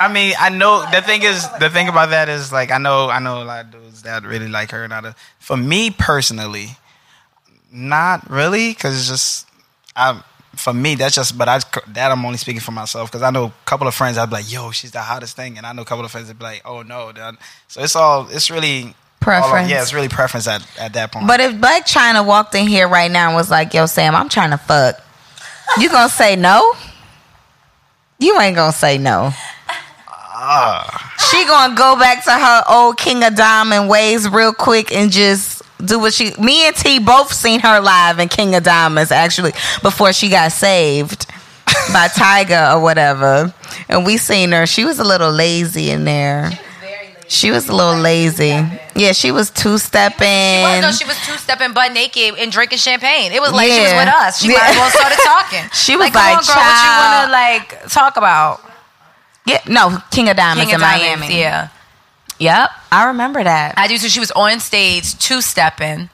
I 0.00 0.08
mean, 0.12 0.34
I 0.38 0.50
know 0.50 0.84
the 0.90 1.00
thing 1.00 1.22
is 1.22 1.48
the 1.60 1.70
thing 1.70 1.88
about 1.88 2.10
that 2.10 2.28
is 2.28 2.52
like 2.52 2.70
I 2.70 2.78
know 2.78 3.08
I 3.08 3.20
know 3.20 3.42
a 3.42 3.44
lot 3.44 3.64
of 3.64 3.70
dudes 3.70 3.87
that 4.02 4.24
really 4.24 4.48
like 4.48 4.70
her. 4.70 4.84
Or 4.84 4.88
not 4.88 5.04
a, 5.04 5.14
for 5.38 5.56
me 5.56 5.90
personally, 5.90 6.76
not 7.72 8.28
really, 8.30 8.70
because 8.70 8.96
it's 8.98 9.08
just 9.08 9.46
I. 9.96 10.22
For 10.56 10.74
me, 10.74 10.96
that's 10.96 11.14
just, 11.14 11.38
but 11.38 11.48
I 11.48 11.60
that 11.92 12.10
I'm 12.10 12.24
only 12.24 12.38
speaking 12.38 12.60
for 12.60 12.72
myself 12.72 13.10
because 13.12 13.22
I 13.22 13.30
know 13.30 13.44
a 13.44 13.52
couple 13.64 13.86
of 13.86 13.94
friends. 13.94 14.18
I'd 14.18 14.26
be 14.26 14.36
like, 14.36 14.52
"Yo, 14.52 14.72
she's 14.72 14.90
the 14.90 15.00
hottest 15.00 15.36
thing," 15.36 15.56
and 15.56 15.64
I 15.64 15.72
know 15.72 15.82
a 15.82 15.84
couple 15.84 16.04
of 16.04 16.10
friends 16.10 16.26
that 16.26 16.38
be 16.38 16.44
like, 16.44 16.62
"Oh 16.64 16.82
no." 16.82 17.12
So 17.68 17.80
it's 17.80 17.94
all 17.94 18.26
it's 18.28 18.50
really 18.50 18.94
preference. 19.20 19.70
yeah, 19.70 19.82
it's 19.82 19.92
really 19.92 20.08
preference 20.08 20.48
at, 20.48 20.66
at 20.78 20.94
that 20.94 21.12
point. 21.12 21.28
But 21.28 21.38
if 21.40 21.52
Blac 21.54 21.82
Chyna 21.82 22.26
walked 22.26 22.56
in 22.56 22.66
here 22.66 22.88
right 22.88 23.10
now 23.10 23.28
and 23.28 23.36
was 23.36 23.50
like, 23.50 23.72
"Yo, 23.72 23.86
Sam, 23.86 24.16
I'm 24.16 24.28
trying 24.28 24.50
to 24.50 24.58
fuck," 24.58 25.00
you 25.78 25.90
gonna 25.90 26.08
say 26.08 26.34
no? 26.34 26.74
You 28.18 28.40
ain't 28.40 28.56
gonna 28.56 28.72
say 28.72 28.98
no. 28.98 29.32
Ah. 30.40 31.14
She 31.30 31.44
gonna 31.46 31.74
go 31.74 31.96
back 31.96 32.22
to 32.24 32.30
her 32.32 32.62
old 32.68 32.96
King 32.96 33.24
of 33.24 33.34
Diamond 33.34 33.88
ways 33.88 34.28
real 34.28 34.52
quick 34.52 34.92
and 34.92 35.10
just 35.10 35.62
do 35.84 35.98
what 35.98 36.14
she. 36.14 36.32
Me 36.40 36.66
and 36.66 36.76
T 36.76 36.98
both 37.00 37.32
seen 37.32 37.60
her 37.60 37.80
live 37.80 38.18
in 38.20 38.28
King 38.28 38.54
of 38.54 38.62
Diamonds 38.62 39.10
actually 39.10 39.52
before 39.82 40.12
she 40.12 40.28
got 40.28 40.52
saved 40.52 41.26
by 41.92 42.06
Tyga 42.14 42.74
or 42.76 42.80
whatever, 42.80 43.52
and 43.88 44.06
we 44.06 44.16
seen 44.16 44.52
her. 44.52 44.64
She 44.66 44.84
was 44.84 44.98
a 45.00 45.04
little 45.04 45.32
lazy 45.32 45.90
in 45.90 46.04
there. 46.04 46.52
She 47.26 47.50
was 47.50 47.68
a 47.68 47.74
little 47.74 48.00
lazy. 48.00 48.56
Yeah, 48.96 49.12
she 49.12 49.32
was 49.32 49.50
two 49.50 49.76
stepping. 49.76 50.24
Well, 50.62 50.80
no, 50.80 50.90
she 50.92 51.04
was 51.04 51.16
two 51.26 51.34
stepping 51.36 51.74
butt 51.74 51.92
naked 51.92 52.36
and 52.38 52.50
drinking 52.50 52.78
champagne. 52.78 53.32
It 53.32 53.40
was 53.42 53.52
like 53.52 53.70
she 53.70 53.80
was 53.80 53.92
with 53.92 54.08
us. 54.08 54.40
She 54.40 54.48
Yeah. 54.48 54.54
might 54.58 54.70
as 54.70 54.76
well 54.76 54.90
started 54.90 55.18
talking. 55.24 55.64
She 55.74 55.96
was 55.96 56.04
like, 56.04 56.12
come 56.14 56.22
like, 56.22 56.38
on, 56.38 56.44
girl, 56.46 56.56
what 56.56 56.84
you 56.84 56.90
want 56.96 57.26
to 57.26 57.82
like 57.82 57.92
talk 57.92 58.16
about? 58.16 58.62
Yeah, 59.48 59.60
no, 59.66 59.98
King 60.10 60.28
of 60.28 60.36
Diamonds 60.36 60.66
King 60.66 60.74
of 60.76 60.80
in 60.82 60.86
Diamonds, 60.86 61.20
Miami. 61.20 61.40
Yeah, 61.40 61.68
Yep, 62.38 62.70
I 62.92 63.06
remember 63.08 63.42
that. 63.42 63.74
I 63.76 63.88
do. 63.88 63.98
So 63.98 64.08
she 64.08 64.20
was 64.20 64.30
on 64.32 64.60
stage 64.60 65.18
two 65.18 65.40
stepping 65.40 66.08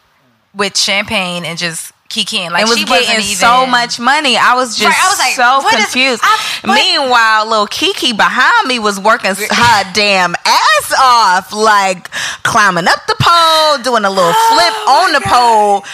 with 0.54 0.76
champagne 0.76 1.44
and 1.44 1.58
just 1.58 1.92
kikiing. 2.14 2.50
Like 2.52 2.60
and 2.62 2.68
was 2.70 2.78
she 2.78 2.84
wasn't 2.84 3.08
getting 3.08 3.24
even 3.24 3.36
so 3.36 3.66
much 3.66 3.98
money. 3.98 4.36
I 4.36 4.54
was 4.54 4.76
just 4.76 4.86
Right, 4.86 5.04
I 5.04 5.08
was 5.10 5.18
like, 5.18 5.34
so 5.34 5.58
what 5.64 5.74
is- 5.74 5.84
confused. 5.86 6.22
I- 6.24 6.38
what- 6.64 6.74
Meanwhile, 6.74 7.46
little 7.50 7.66
Kiki 7.66 8.12
behind 8.12 8.68
me 8.68 8.78
was 8.78 8.98
working 9.00 9.34
her 9.34 9.92
damn 9.92 10.34
ass 10.44 10.94
off, 10.98 11.52
like 11.52 12.08
climbing 12.44 12.86
up 12.88 13.04
the 13.06 13.16
pole, 13.20 13.78
doing 13.82 14.04
a 14.04 14.10
little 14.10 14.32
flip 14.48 14.74
oh 14.86 15.04
on 15.06 15.12
the 15.12 15.20
pole, 15.26 15.84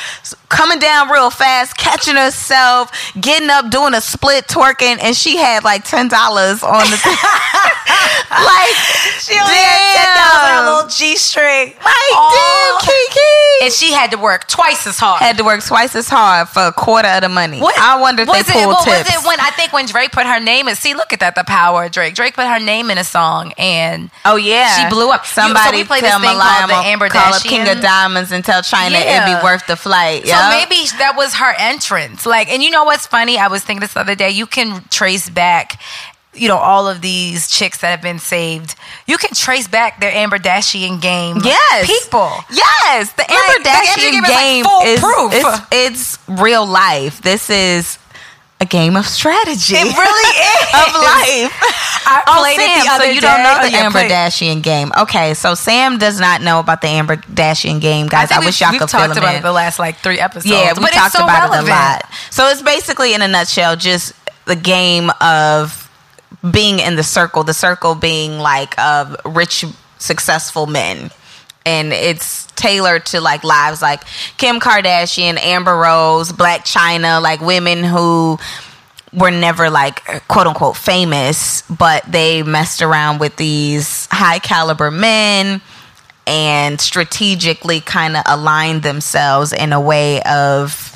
coming 0.49 0.79
down 0.79 1.09
real 1.11 1.31
fast, 1.31 1.77
catching 1.77 2.17
herself, 2.17 2.91
getting 3.21 3.49
up, 3.51 3.71
doing 3.71 3.95
a 3.95 4.01
split, 4.01 4.47
twerking, 4.47 4.99
and 5.03 5.17
she 5.17 5.37
had 5.37 5.65
like 5.65 5.85
ten 5.85 6.09
dollars 6.09 6.63
on 6.63 6.85
the. 6.91 6.99
like 8.31 8.75
She 9.21 9.35
only 9.39 9.55
had 9.55 9.97
ten 9.97 10.17
dollars 10.17 10.45
on 10.45 10.65
her 10.65 10.75
little 10.77 10.91
G 10.91 11.17
string. 11.17 11.69
Like, 11.69 12.13
Oh. 12.13 12.79
damn, 12.81 12.89
Kiki. 12.89 13.65
and 13.65 13.73
she 13.73 13.93
had 13.93 14.11
to 14.13 14.19
work 14.19 14.49
twice 14.49 14.87
as 14.87 14.99
hard. 14.99 15.21
had 15.23 15.37
to 15.39 15.45
work 15.45 15.63
twice 15.65 15.95
as 15.95 16.09
hard 16.11 16.49
for 16.49 16.67
a 16.67 16.73
quarter 16.73 17.09
of 17.09 17.23
the 17.23 17.29
money. 17.31 17.61
What- 17.61 17.79
I 17.79 17.99
wonder 18.01 18.23
if 18.23 18.29
was 18.29 18.45
they 18.45 18.53
it, 18.53 18.65
pulled 18.65 18.75
what 18.75 18.85
tips. 18.85 19.15
Was 19.15 19.25
it 19.25 19.27
when 19.27 19.41
I 19.41 19.51
think 19.53 19.73
when 19.73 19.87
Drake 19.87 20.13
put 20.13 20.27
her 20.27 20.39
name 20.41 20.69
in? 20.69 20.77
See, 20.77 20.93
look 20.95 21.13
at 21.15 21.21
that, 21.21 21.35
the 21.35 21.45
power 21.45 21.85
of 21.85 21.93
Drake. 21.93 22.15
Drake 22.15 22.35
put 22.35 22.47
her 22.47 22.59
name 22.61 22.91
in 22.91 22.99
a 22.99 23.05
song, 23.05 23.53
and 23.57 24.11
Oh 24.25 24.37
yeah, 24.37 24.77
She 24.77 24.89
blew 24.91 25.11
up. 25.11 25.23
You- 25.25 25.29
so 25.29 25.43
Somebody 25.43 25.79
we 25.79 25.85
tell 25.85 26.01
this 26.01 26.11
thing 26.13 26.21
Malaya 26.37 26.59
called 26.59 26.71
the 26.71 26.89
Amber 26.89 27.09
call 27.09 27.33
up 27.35 27.43
King 27.43 27.69
of 27.69 27.81
Diamonds 27.81 28.33
and 28.33 28.45
tell 28.45 28.61
Chyna 28.63 29.01
it'd 29.01 29.25
be 29.39 29.43
worth 29.43 29.67
the 29.67 29.77
flight. 29.77 30.27
so 30.27 30.49
maybe 30.51 30.87
that 30.99 31.15
was 31.17 31.35
her 31.35 31.55
entrance. 31.59 32.27
Like, 32.27 32.51
and 32.51 32.63
you 32.63 32.71
know 32.71 32.85
what's 32.85 33.07
funny? 33.07 33.39
I 33.39 33.49
was 33.49 33.63
thinking 33.65 33.81
this 33.81 33.95
the 33.95 34.01
other 34.01 34.15
day. 34.15 34.31
You 34.31 34.47
can 34.47 34.85
trace 34.91 35.31
back. 35.31 35.81
You 36.33 36.47
know 36.49 36.57
all 36.59 36.87
of 36.87 37.01
these 37.01 37.49
chicks 37.49 37.79
that 37.81 37.91
have 37.91 38.03
been 38.03 38.21
saved. 38.21 38.77
You 39.07 39.17
can 39.19 39.31
trace 39.35 39.67
back 39.67 40.01
their 40.01 40.13
Amber 40.13 40.39
Dashian 40.39 41.01
game. 41.03 41.39
Yes. 41.45 41.87
people. 41.87 42.31
Yes, 42.53 43.13
the 43.15 43.29
Amber 43.31 43.65
Like, 43.65 43.67
Dashian 43.67 44.27
game 44.27 44.65
is, 44.65 44.71
like, 44.71 44.87
is 44.87 45.01
proof. 45.01 45.33
It's, 45.73 46.19
it's 46.29 46.41
real 46.41 46.65
life. 46.67 47.21
This 47.23 47.51
is 47.51 47.99
a 48.61 48.67
game 48.67 48.95
of 48.95 49.07
strategy. 49.07 49.75
It 49.75 49.97
really 49.97 50.29
is 50.39 50.69
of 50.75 50.95
life. 51.03 51.57
I 52.07 52.23
Oh, 52.29 52.41
played 52.43 52.57
Sam, 52.61 52.79
it 52.79 52.85
the 52.85 52.91
other 52.91 53.05
so 53.05 53.11
you 53.11 53.21
day. 53.21 53.27
don't 53.27 53.43
know 53.43 53.57
Oh, 53.59 53.63
the 53.65 53.71
yeah, 53.73 53.79
Amber. 53.87 54.01
Dashian 54.09 54.63
game. 54.63 54.93
Okay, 55.01 55.35
so 55.35 55.55
Sam 55.55 55.99
does 55.99 56.21
not 56.21 56.43
know 56.43 56.61
about 56.61 56.81
the 56.81 56.89
Amber 56.89 57.17
Dashian 57.17 57.81
game, 57.81 58.07
guys. 58.07 58.31
I, 58.31 58.35
think 58.37 58.45
wish 58.47 58.61
y'all 58.61 58.71
could 58.79 58.89
fill 58.91 59.01
him 59.01 59.11
about 59.13 59.35
it 59.35 59.43
the 59.43 59.51
last 59.53 59.79
like 59.81 59.97
three 59.97 60.21
episodes. 60.21 60.47
Yeah, 60.47 60.75
we 60.75 60.81
but 60.85 60.93
talked 60.93 61.07
it's 61.07 61.17
so 61.17 61.25
about 61.25 61.51
relevant. 61.51 61.69
it 61.69 61.73
a 61.73 61.75
lot. 61.75 62.03
So 62.31 62.49
it's 62.49 62.63
basically, 62.63 63.15
in 63.15 63.23
a 63.23 63.29
nutshell, 63.29 63.75
just 63.77 64.13
the 64.45 64.57
game 64.57 65.11
of 65.21 65.90
being 66.49 66.79
in 66.79 66.97
the 66.97 67.03
circle. 67.03 67.45
The 67.45 67.55
circle 67.55 67.95
being 67.95 68.39
like 68.39 68.79
of 68.79 69.17
rich, 69.25 69.65
successful 69.99 70.67
men, 70.67 71.11
and 71.67 71.93
it's 71.93 72.47
tailored 72.57 73.07
to 73.07 73.21
like 73.21 73.45
lives 73.45 73.83
like 73.83 74.03
Kim 74.37 74.61
Kardashian, 74.61 75.39
Amber 75.39 75.77
Rose, 75.77 76.33
Blac 76.33 76.61
Chyna, 76.61 77.23
like 77.23 77.41
women 77.41 77.85
who 77.85 78.39
were 79.13 79.31
never 79.31 79.71
like 79.71 80.05
quote 80.29 80.47
unquote 80.47 80.77
famous, 80.77 81.63
but 81.63 82.05
they 82.11 82.43
messed 82.43 82.83
around 82.83 83.19
with 83.19 83.37
these 83.37 84.07
high 84.11 84.39
caliber 84.39 84.91
men 84.91 85.61
and 86.27 86.81
strategically 86.81 87.81
kind 87.81 88.17
of 88.17 88.23
aligned 88.27 88.83
themselves 88.83 89.53
in 89.53 89.73
a 89.73 89.81
way 89.81 90.23
of 90.23 90.90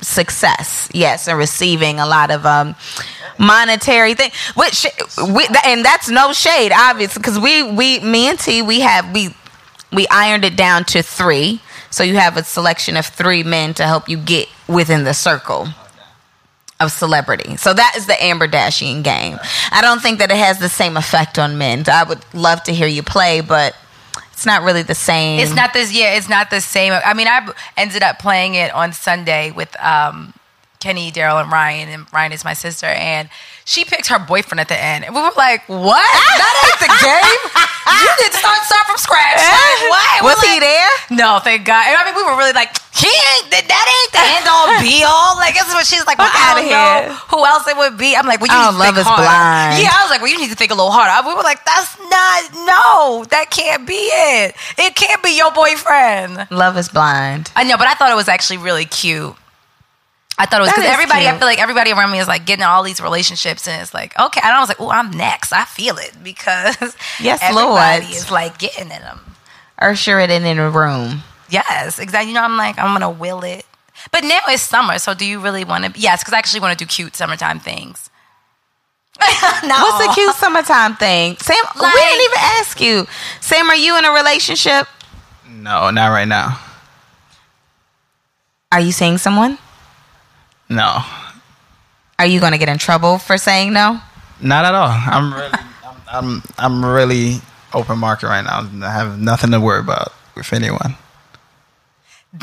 success. 0.00 0.88
Yes, 0.92 1.28
and 1.28 1.38
receiving 1.38 2.00
a 2.00 2.06
lot 2.06 2.30
of 2.30 2.46
um 2.46 2.74
monetary 3.40 4.14
thing 4.14 4.32
which 4.56 4.84
we, 5.32 5.46
and 5.64 5.84
that's 5.84 6.08
no 6.08 6.32
shade 6.32 6.72
obviously 6.74 7.20
because 7.20 7.38
we 7.38 7.62
we 7.62 8.00
me 8.00 8.26
and 8.28 8.36
t 8.36 8.62
we 8.62 8.80
have 8.80 9.14
we 9.14 9.32
we 9.92 10.08
ironed 10.08 10.44
it 10.44 10.56
down 10.56 10.82
to 10.84 11.00
three 11.02 11.60
so 11.88 12.02
you 12.02 12.14
have 12.16 12.36
a 12.36 12.42
selection 12.42 12.96
of 12.96 13.06
three 13.06 13.44
men 13.44 13.74
to 13.74 13.84
help 13.84 14.08
you 14.08 14.16
get 14.18 14.48
within 14.66 15.04
the 15.04 15.14
circle 15.14 15.68
of 16.80 16.92
celebrity. 16.92 17.56
So 17.56 17.74
that 17.74 17.94
is 17.96 18.06
the 18.06 18.22
Amber 18.22 18.46
Dashian 18.46 19.02
game. 19.02 19.38
I 19.72 19.80
don't 19.80 20.00
think 20.00 20.20
that 20.20 20.30
it 20.30 20.36
has 20.36 20.58
the 20.58 20.68
same 20.68 20.96
effect 20.96 21.38
on 21.38 21.58
men. 21.58 21.84
I 21.88 22.04
would 22.04 22.22
love 22.34 22.62
to 22.64 22.72
hear 22.72 22.86
you 22.86 23.02
play, 23.02 23.40
but 23.40 23.74
it's 24.38 24.46
not 24.46 24.62
really 24.62 24.82
the 24.82 24.94
same. 24.94 25.40
It's 25.40 25.52
not 25.52 25.72
this. 25.72 25.92
Yeah, 25.92 26.14
it's 26.14 26.28
not 26.28 26.48
the 26.48 26.60
same. 26.60 26.92
I 26.92 27.12
mean, 27.12 27.26
I 27.26 27.52
ended 27.76 28.04
up 28.04 28.20
playing 28.20 28.54
it 28.54 28.72
on 28.72 28.92
Sunday 28.92 29.50
with 29.50 29.74
um, 29.82 30.32
Kenny, 30.78 31.10
Daryl, 31.10 31.42
and 31.42 31.50
Ryan. 31.50 31.88
And 31.88 32.12
Ryan 32.12 32.30
is 32.30 32.44
my 32.44 32.52
sister, 32.52 32.86
and 32.86 33.28
she 33.68 33.84
picked 33.84 34.08
her 34.08 34.16
boyfriend 34.18 34.60
at 34.64 34.68
the 34.72 34.80
end, 34.80 35.04
and 35.04 35.12
we 35.14 35.20
were 35.20 35.36
like, 35.36 35.68
"What? 35.68 36.00
that 36.00 36.54
ain't 36.64 36.80
the 36.80 36.92
game. 37.04 37.40
You 37.88 38.10
did 38.20 38.32
start 38.32 38.64
start 38.64 38.84
from 38.88 38.96
scratch. 38.96 39.36
Like, 39.36 39.44
eh? 39.44 39.88
what? 39.92 40.24
Was 40.24 40.36
We're 40.40 40.48
he 40.48 40.60
like, 40.60 40.60
there? 40.60 40.90
No, 41.20 41.40
thank 41.44 41.64
God. 41.64 41.84
And 41.88 41.96
I 41.96 42.04
mean, 42.04 42.14
we 42.16 42.22
were 42.24 42.36
really 42.36 42.52
like, 42.52 42.68
he 42.96 43.08
ain't 43.08 43.48
that. 43.52 43.64
Ain't 43.64 44.12
the 44.12 44.24
end 44.36 44.46
all 44.48 44.68
be 44.80 45.04
all. 45.04 45.36
Like 45.36 45.54
this 45.54 45.68
is 45.68 45.74
what 45.74 45.84
she's 45.86 46.04
like. 46.06 46.16
Well, 46.18 46.28
don't 46.32 46.64
know 46.64 47.08
here. 47.08 47.12
who 47.32 47.44
else 47.44 47.66
it 47.68 47.76
would 47.76 47.96
be. 47.96 48.16
I'm 48.16 48.26
like, 48.26 48.40
well, 48.40 48.48
you 48.48 48.56
Oh, 48.56 48.70
need 48.72 48.76
to 48.76 48.78
Love 48.78 48.94
think 48.96 49.04
is 49.04 49.08
harder. 49.08 49.24
Blind. 49.24 49.82
Yeah, 49.82 49.92
I 49.92 50.00
was 50.04 50.10
like, 50.10 50.20
well, 50.20 50.30
you 50.32 50.38
need 50.38 50.50
to 50.50 50.56
think 50.56 50.70
a 50.70 50.74
little 50.74 50.90
harder. 50.92 51.12
We 51.28 51.34
were 51.34 51.42
like, 51.42 51.64
that's 51.64 51.96
not. 51.98 52.40
No, 52.68 53.24
that 53.32 53.48
can't 53.50 53.86
be 53.86 53.96
it. 53.96 54.54
It 54.76 54.94
can't 54.94 55.22
be 55.22 55.36
your 55.36 55.50
boyfriend. 55.52 56.48
Love 56.50 56.76
is 56.76 56.88
blind. 56.88 57.50
I 57.56 57.64
know, 57.64 57.76
but 57.76 57.86
I 57.86 57.94
thought 57.94 58.10
it 58.12 58.16
was 58.16 58.28
actually 58.28 58.58
really 58.58 58.84
cute. 58.84 59.34
I 60.38 60.46
thought 60.46 60.60
it 60.60 60.64
was 60.64 60.70
because 60.70 60.84
is 60.84 60.90
everybody, 60.90 61.26
I 61.26 61.36
feel 61.36 61.46
like 61.48 61.58
everybody 61.60 61.90
around 61.92 62.12
me 62.12 62.20
is 62.20 62.28
like 62.28 62.46
getting 62.46 62.64
all 62.64 62.82
these 62.84 63.00
relationships, 63.00 63.66
and 63.66 63.82
it's 63.82 63.92
like, 63.92 64.18
okay. 64.18 64.40
And 64.42 64.52
I 64.54 64.60
was 64.60 64.68
like, 64.68 64.80
oh, 64.80 64.88
I'm 64.90 65.10
next. 65.10 65.52
I 65.52 65.64
feel 65.64 65.96
it 65.98 66.12
because 66.22 66.96
Yes, 67.20 67.40
everybody 67.42 68.04
Lord. 68.04 68.14
is 68.14 68.30
like 68.30 68.58
getting 68.58 68.84
in 68.84 69.00
them. 69.02 69.20
Usher 69.80 70.18
it 70.20 70.30
in 70.30 70.44
in 70.44 70.58
a 70.58 70.70
room. 70.70 71.22
Yes, 71.50 71.98
exactly. 71.98 72.28
You 72.30 72.34
know, 72.34 72.42
I'm 72.42 72.56
like, 72.56 72.78
I'm 72.78 72.92
gonna 72.94 73.10
will 73.10 73.42
it. 73.42 73.64
But 74.12 74.22
now 74.22 74.40
it's 74.48 74.62
summer, 74.62 74.98
so 74.98 75.12
do 75.14 75.24
you 75.26 75.40
really 75.40 75.64
want 75.64 75.92
to? 75.92 76.00
Yes, 76.00 76.22
because 76.22 76.34
I 76.34 76.38
actually 76.38 76.60
want 76.60 76.78
to 76.78 76.84
do 76.84 76.88
cute 76.88 77.16
summertime 77.16 77.58
things. 77.58 78.08
no. 79.64 79.74
What's 79.74 80.06
the 80.06 80.12
cute 80.14 80.34
summertime 80.36 80.94
thing? 80.94 81.36
Sam, 81.38 81.56
we 81.74 81.80
didn't 81.90 82.24
even 82.24 82.38
ask 82.38 82.80
you. 82.80 83.06
Sam, 83.40 83.68
are 83.68 83.74
you 83.74 83.98
in 83.98 84.04
a 84.04 84.12
relationship? 84.12 84.86
no, 85.50 85.90
not 85.90 86.08
right 86.08 86.28
now. 86.28 86.60
Are 88.70 88.80
you 88.80 88.92
seeing 88.92 89.18
someone? 89.18 89.58
No, 90.68 90.98
Are 92.18 92.26
you 92.26 92.40
going 92.40 92.52
to 92.52 92.58
get 92.58 92.68
in 92.68 92.78
trouble 92.78 93.18
for 93.18 93.38
saying 93.38 93.72
no? 93.72 94.00
not 94.40 94.64
at 94.64 94.74
all. 94.74 94.88
I'm 94.90 95.32
really, 95.34 95.50
I'm, 95.52 95.96
I'm, 96.12 96.42
I'm 96.58 96.84
really 96.84 97.40
open 97.74 97.98
market 97.98 98.26
right 98.28 98.44
now. 98.44 98.68
I 98.86 98.92
have 98.92 99.18
nothing 99.18 99.50
to 99.52 99.60
worry 99.60 99.80
about 99.80 100.12
with 100.36 100.52
anyone. 100.52 100.94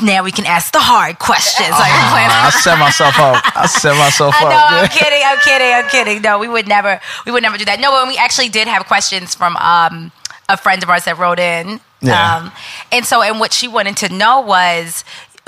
Now 0.02 0.24
we 0.24 0.32
can 0.32 0.44
ask 0.44 0.72
the 0.72 0.80
hard 0.80 1.18
questions. 1.20 1.70
Like, 1.70 1.80
I'm 1.92 2.50
set 2.50 2.78
myself 2.78 3.18
up. 3.18 3.42
I 3.56 3.66
set 3.66 3.96
myself 3.96 4.34
I 4.38 4.44
up. 4.44 4.50
know. 4.50 4.76
I'm 4.82 4.88
kidding. 4.88 5.22
I'm 5.24 5.38
kidding. 5.38 5.72
I'm 5.72 5.88
kidding. 5.88 6.22
No, 6.22 6.38
we 6.40 6.48
would 6.48 6.66
never. 6.68 7.00
We 7.24 7.30
would 7.32 7.42
never 7.42 7.56
do 7.56 7.64
that. 7.66 7.78
No, 7.80 7.92
but 7.92 8.08
we 8.08 8.16
actually 8.18 8.48
did 8.48 8.66
have 8.68 8.86
questions 8.86 9.34
from 9.36 9.56
um, 9.56 10.10
a 10.48 10.56
friend 10.56 10.82
of 10.82 10.90
ours 10.90 11.04
that 11.04 11.16
wrote 11.18 11.38
in. 11.38 11.80
Yeah. 12.02 12.36
Um, 12.36 12.52
and 12.92 13.06
so, 13.06 13.22
and 13.22 13.38
what 13.40 13.52
she 13.52 13.68
wanted 13.68 13.96
to 13.98 14.12
know 14.12 14.40
was, 14.40 15.02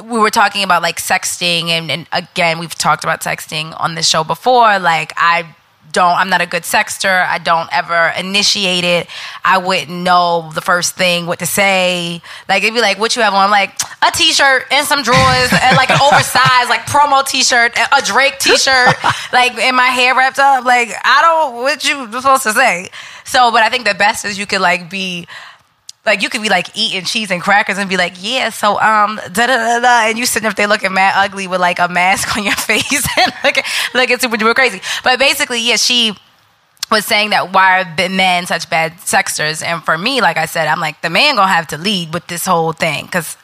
we 0.04 0.18
were 0.18 0.30
talking 0.30 0.62
about 0.62 0.82
like 0.82 0.98
sexting, 0.98 1.68
and, 1.68 1.90
and 1.90 2.06
again, 2.12 2.58
we've 2.58 2.74
talked 2.74 3.04
about 3.04 3.20
sexting 3.20 3.78
on 3.80 3.94
the 3.94 4.02
show 4.02 4.24
before. 4.24 4.78
Like, 4.78 5.12
I 5.16 5.54
don't. 5.92 6.16
I'm 6.16 6.28
not 6.28 6.40
a 6.40 6.46
good 6.46 6.64
sexter. 6.64 7.08
I 7.08 7.38
don't 7.38 7.68
ever 7.72 8.12
initiate 8.18 8.84
it. 8.84 9.08
I 9.44 9.58
wouldn't 9.58 9.90
know 9.90 10.50
the 10.54 10.60
first 10.60 10.96
thing 10.96 11.26
what 11.26 11.38
to 11.40 11.46
say. 11.46 12.22
Like, 12.48 12.62
it'd 12.62 12.74
be 12.74 12.80
like, 12.80 12.98
"What 12.98 13.16
you 13.16 13.22
have 13.22 13.34
on?" 13.34 13.44
I'm 13.44 13.50
like, 13.50 13.74
a 14.02 14.10
t-shirt 14.12 14.66
and 14.70 14.86
some 14.86 15.02
drawers 15.02 15.50
and 15.52 15.76
like 15.76 15.90
an 15.90 15.98
oversized 16.00 16.68
like 16.68 16.82
promo 16.82 17.26
t-shirt, 17.26 17.76
a 17.76 18.02
Drake 18.02 18.38
t-shirt, 18.38 18.94
like 19.32 19.56
and 19.58 19.76
my 19.76 19.86
hair 19.86 20.14
wrapped 20.14 20.38
up. 20.38 20.64
Like, 20.64 20.90
I 21.04 21.22
don't. 21.22 21.56
What 21.62 21.84
you 21.84 22.10
supposed 22.12 22.44
to 22.44 22.52
say? 22.52 22.90
So, 23.24 23.50
but 23.50 23.62
I 23.62 23.68
think 23.68 23.86
the 23.86 23.94
best 23.94 24.24
is 24.24 24.38
you 24.38 24.46
could 24.46 24.60
like 24.60 24.88
be 24.88 25.26
like 26.08 26.22
you 26.22 26.28
could 26.28 26.42
be 26.42 26.48
like 26.48 26.76
eating 26.76 27.04
cheese 27.04 27.30
and 27.30 27.40
crackers 27.40 27.78
and 27.78 27.88
be 27.88 27.96
like, 27.96 28.14
yeah, 28.20 28.48
so 28.50 28.80
um, 28.80 29.20
da 29.32 29.46
da 29.46 29.56
da 29.56 29.80
da, 29.80 30.08
and 30.08 30.18
you 30.18 30.26
sitting 30.26 30.48
up 30.48 30.56
there 30.56 30.66
looking 30.66 30.92
mad 30.92 31.14
ugly 31.16 31.46
with 31.46 31.60
like 31.60 31.78
a 31.78 31.88
mask 31.88 32.36
on 32.36 32.42
your 32.42 32.56
face 32.56 33.06
and 33.18 33.32
looking 33.44 33.64
looking 33.94 34.18
super 34.18 34.36
duper 34.36 34.54
crazy. 34.54 34.80
But 35.04 35.18
basically, 35.18 35.60
yeah, 35.60 35.76
she 35.76 36.16
was 36.90 37.04
saying 37.04 37.30
that 37.30 37.52
why 37.52 37.82
are 37.82 38.08
men 38.08 38.46
such 38.46 38.68
bad 38.70 38.92
sexers? 38.94 39.62
And 39.62 39.84
for 39.84 39.96
me, 39.96 40.20
like 40.20 40.36
I 40.36 40.46
said, 40.46 40.66
I'm 40.66 40.80
like 40.80 41.00
the 41.02 41.10
man 41.10 41.36
gonna 41.36 41.52
have 41.52 41.68
to 41.68 41.78
lead 41.78 42.12
with 42.12 42.26
this 42.26 42.46
whole 42.46 42.72
thing 42.72 43.04
because 43.04 43.36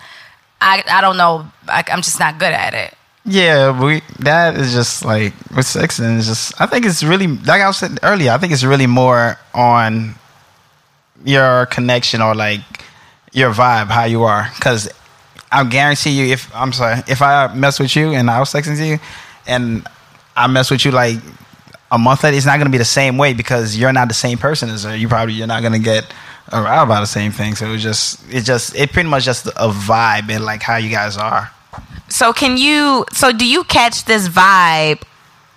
I 0.61 0.83
I 0.89 1.01
don't 1.01 1.17
know, 1.17 1.47
I, 1.69 1.85
I'm 1.89 2.03
just 2.03 2.19
not 2.19 2.39
good 2.39 2.53
at 2.53 2.75
it. 2.75 2.95
Yeah, 3.27 3.79
we 3.81 4.03
that 4.19 4.57
is 4.57 4.73
just 4.73 5.05
like 5.05 5.33
with 5.57 5.67
sexting. 5.67 6.19
It's 6.19 6.27
just 6.27 6.61
I 6.61 6.67
think 6.67 6.85
it's 6.85 7.03
really 7.03 7.27
like 7.27 7.63
I 7.63 7.67
was 7.67 7.79
saying 7.79 7.99
earlier. 8.03 8.33
I 8.33 8.39
think 8.39 8.53
it's 8.53 8.65
really 8.65 8.87
more 8.87 9.39
on 9.55 10.15
your 11.25 11.67
connection 11.67 12.21
or 12.21 12.35
like 12.35 12.61
your 13.33 13.53
vibe, 13.53 13.89
how 13.89 14.05
you 14.05 14.23
are. 14.23 14.49
Because 14.55 14.89
I 15.51 15.65
guarantee 15.65 16.11
you, 16.11 16.33
if 16.33 16.55
I'm 16.55 16.73
sorry, 16.73 17.03
if 17.09 17.23
I 17.23 17.53
mess 17.55 17.81
with 17.81 17.95
you 17.97 18.13
and 18.13 18.31
I 18.31 18.39
was 18.41 18.53
sexting 18.53 18.77
to 18.77 18.87
you, 18.87 18.99
and 19.47 19.87
I 20.37 20.47
mess 20.47 20.71
with 20.71 20.85
you 20.85 20.91
like 20.91 21.17
a 21.91 21.99
month 21.99 22.25
later, 22.25 22.37
it's 22.37 22.47
not 22.47 22.59
gonna 22.59 22.71
be 22.71 22.79
the 22.79 22.85
same 22.85 23.19
way 23.19 23.35
because 23.35 23.77
you're 23.77 23.93
not 23.93 24.09
the 24.09 24.15
same 24.15 24.39
person 24.39 24.69
as 24.71 24.85
her. 24.85 24.97
You 24.97 25.09
probably 25.09 25.35
you're 25.35 25.47
not 25.47 25.63
gonna 25.63 25.79
get 25.79 26.13
around 26.53 26.87
about 26.89 27.01
the 27.01 27.07
same 27.07 27.33
thing. 27.33 27.55
So 27.55 27.73
it 27.73 27.79
just 27.79 28.21
it 28.33 28.43
just 28.43 28.75
it 28.75 28.93
pretty 28.93 29.09
much 29.09 29.25
just 29.25 29.47
a 29.47 29.69
vibe 29.69 30.31
and 30.31 30.45
like 30.45 30.63
how 30.63 30.77
you 30.77 30.91
guys 30.91 31.17
are. 31.17 31.51
So 32.09 32.33
can 32.33 32.57
you? 32.57 33.05
So 33.13 33.33
do 33.33 33.47
you 33.47 33.65
catch 33.65 34.05
this 34.05 34.29
vibe, 34.29 35.03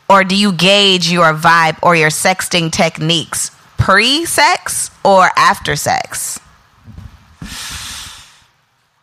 or 0.10 0.24
do 0.24 0.36
you 0.36 0.52
gauge 0.54 1.12
your 1.12 1.34
vibe 1.34 1.78
or 1.82 1.96
your 1.96 2.10
sexting 2.10 2.72
techniques 2.72 3.52
pre-sex 3.78 4.92
or 5.04 5.30
after 5.38 5.76
sex? 5.76 6.40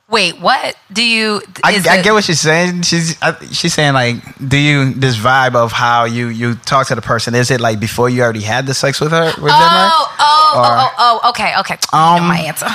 Wait, 0.06 0.38
what 0.38 0.76
do 0.92 1.02
you? 1.02 1.40
I, 1.64 1.72
is 1.72 1.86
I 1.86 1.96
it- 1.96 2.04
get 2.04 2.12
what 2.12 2.24
she's 2.24 2.40
saying. 2.40 2.82
She's 2.82 3.20
I, 3.22 3.34
she's 3.46 3.72
saying 3.72 3.94
like, 3.94 4.16
do 4.48 4.56
you 4.58 4.92
this 4.92 5.16
vibe 5.16 5.54
of 5.56 5.72
how 5.72 6.04
you 6.04 6.28
you 6.28 6.54
talk 6.56 6.86
to 6.88 6.94
the 6.94 7.00
person? 7.02 7.34
Is 7.34 7.50
it 7.50 7.60
like 7.60 7.80
before 7.80 8.10
you 8.10 8.22
already 8.22 8.42
had 8.42 8.66
the 8.66 8.74
sex 8.74 9.00
with 9.00 9.10
her 9.12 9.24
with 9.24 9.36
them? 9.36 9.44
Right? 9.50 9.90
Oh, 9.92 10.16
oh, 10.20 10.58
Or- 10.58 10.64
oh, 10.66 10.94
oh, 10.98 11.20
oh, 11.24 11.28
okay, 11.30 11.54
okay. 11.60 11.76
Um, 11.92 12.16
You 12.16 12.20
know 12.20 12.28
my 12.28 12.38
answer. 12.40 12.66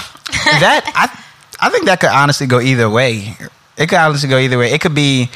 that 0.59 0.91
I 1.61 1.67
I 1.67 1.69
think 1.69 1.85
that 1.85 1.99
could 2.01 2.09
honestly 2.09 2.47
go 2.47 2.59
either 2.59 2.89
way. 2.89 3.37
It 3.77 3.87
could 3.87 3.99
honestly 3.99 4.27
go 4.27 4.37
either 4.39 4.57
way. 4.57 4.71
It 4.73 4.81
could 4.81 4.95
be 4.95 5.29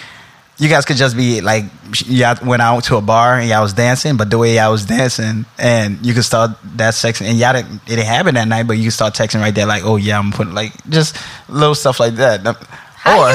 you 0.64 0.70
guys 0.70 0.86
could 0.86 0.96
just 0.96 1.18
be 1.18 1.42
like 1.42 1.66
y'all 2.06 2.38
went 2.48 2.62
out 2.62 2.86
to 2.86 2.96
a 2.96 3.02
bar 3.02 3.38
and 3.38 3.50
y'all 3.50 3.62
was 3.62 3.74
dancing, 3.74 4.16
but 4.16 4.30
the 4.30 4.38
way 4.38 4.56
y'all 4.56 4.72
was 4.72 4.86
dancing 4.86 5.46
and 5.60 6.04
you 6.06 6.14
could 6.14 6.24
start 6.24 6.52
that 6.78 6.94
sex 6.94 7.22
and 7.22 7.38
y'all 7.38 7.52
didn't, 7.52 7.76
it 7.86 7.90
didn't 7.98 8.06
happen 8.06 8.36
that 8.36 8.48
night, 8.48 8.64
but 8.64 8.78
you 8.78 8.86
could 8.86 8.94
start 8.94 9.14
texting 9.14 9.42
right 9.42 9.54
there 9.54 9.66
like, 9.66 9.84
oh 9.84 9.98
yeah, 9.98 10.18
I'm 10.18 10.32
putting 10.32 10.54
like 10.54 10.72
just 10.90 11.18
little 11.50 11.76
stuff 11.76 12.00
like 12.00 12.16
that. 12.16 12.40
Or 12.40 12.54
t- 12.56 12.56
I 13.06 13.28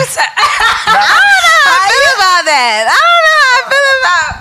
don't 1.20 1.36
know 1.44 1.60
how 1.60 1.76
I 1.76 1.88
feel 1.92 2.14
about 2.16 2.44
that. 2.48 2.82
I 2.88 2.98
don't 3.04 3.24
know 3.28 3.38
how 3.44 3.52
I 3.54 3.70
feel 3.70 3.88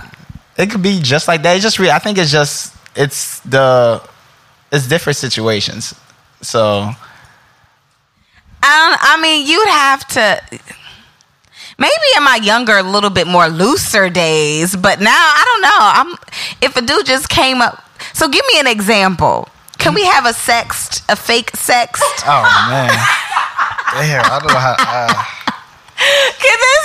about. 0.08 0.64
it 0.64 0.72
could 0.72 0.82
be 0.82 1.02
just 1.02 1.28
like 1.28 1.42
that. 1.44 1.56
It's 1.56 1.64
just 1.64 1.80
re- 1.80 1.92
I 1.92 2.00
think 2.00 2.18
it's 2.18 2.32
just 2.32 2.74
it's 2.96 3.42
the 3.42 4.02
it's 4.72 4.88
different 4.88 5.18
situations. 5.18 5.94
So 6.42 6.90
I, 8.64 8.90
don't, 8.90 9.00
I 9.02 9.22
mean, 9.22 9.46
you'd 9.48 9.68
have 9.68 10.08
to. 10.10 10.42
Maybe 11.80 11.94
in 12.18 12.24
my 12.24 12.40
younger, 12.42 12.78
a 12.78 12.84
little 12.84 13.10
bit 13.12 13.28
more 13.28 13.48
looser 13.48 14.10
days, 14.10 14.76
but 14.76 15.00
now 15.00 15.12
I 15.12 15.44
don't 15.46 15.62
know. 15.62 15.78
I'm 15.80 16.18
if 16.62 16.76
a 16.76 16.82
dude 16.82 17.06
just 17.06 17.30
came 17.30 17.62
up. 17.62 17.84
So 18.14 18.28
give 18.28 18.44
me 18.52 18.60
an 18.60 18.68
example. 18.68 19.48
Can 19.78 19.94
we 19.94 20.04
have 20.06 20.26
a 20.26 20.34
sext, 20.34 21.04
a 21.08 21.16
fake 21.16 21.52
sext? 21.52 22.02
oh 22.26 22.68
man, 22.70 22.90
damn, 23.94 24.26
I 24.26 24.40
don't 24.40 24.52
know 24.52 24.58
how. 24.60 24.76
Uh, 24.80 25.24
Can 25.98 26.58
this? 26.62 26.84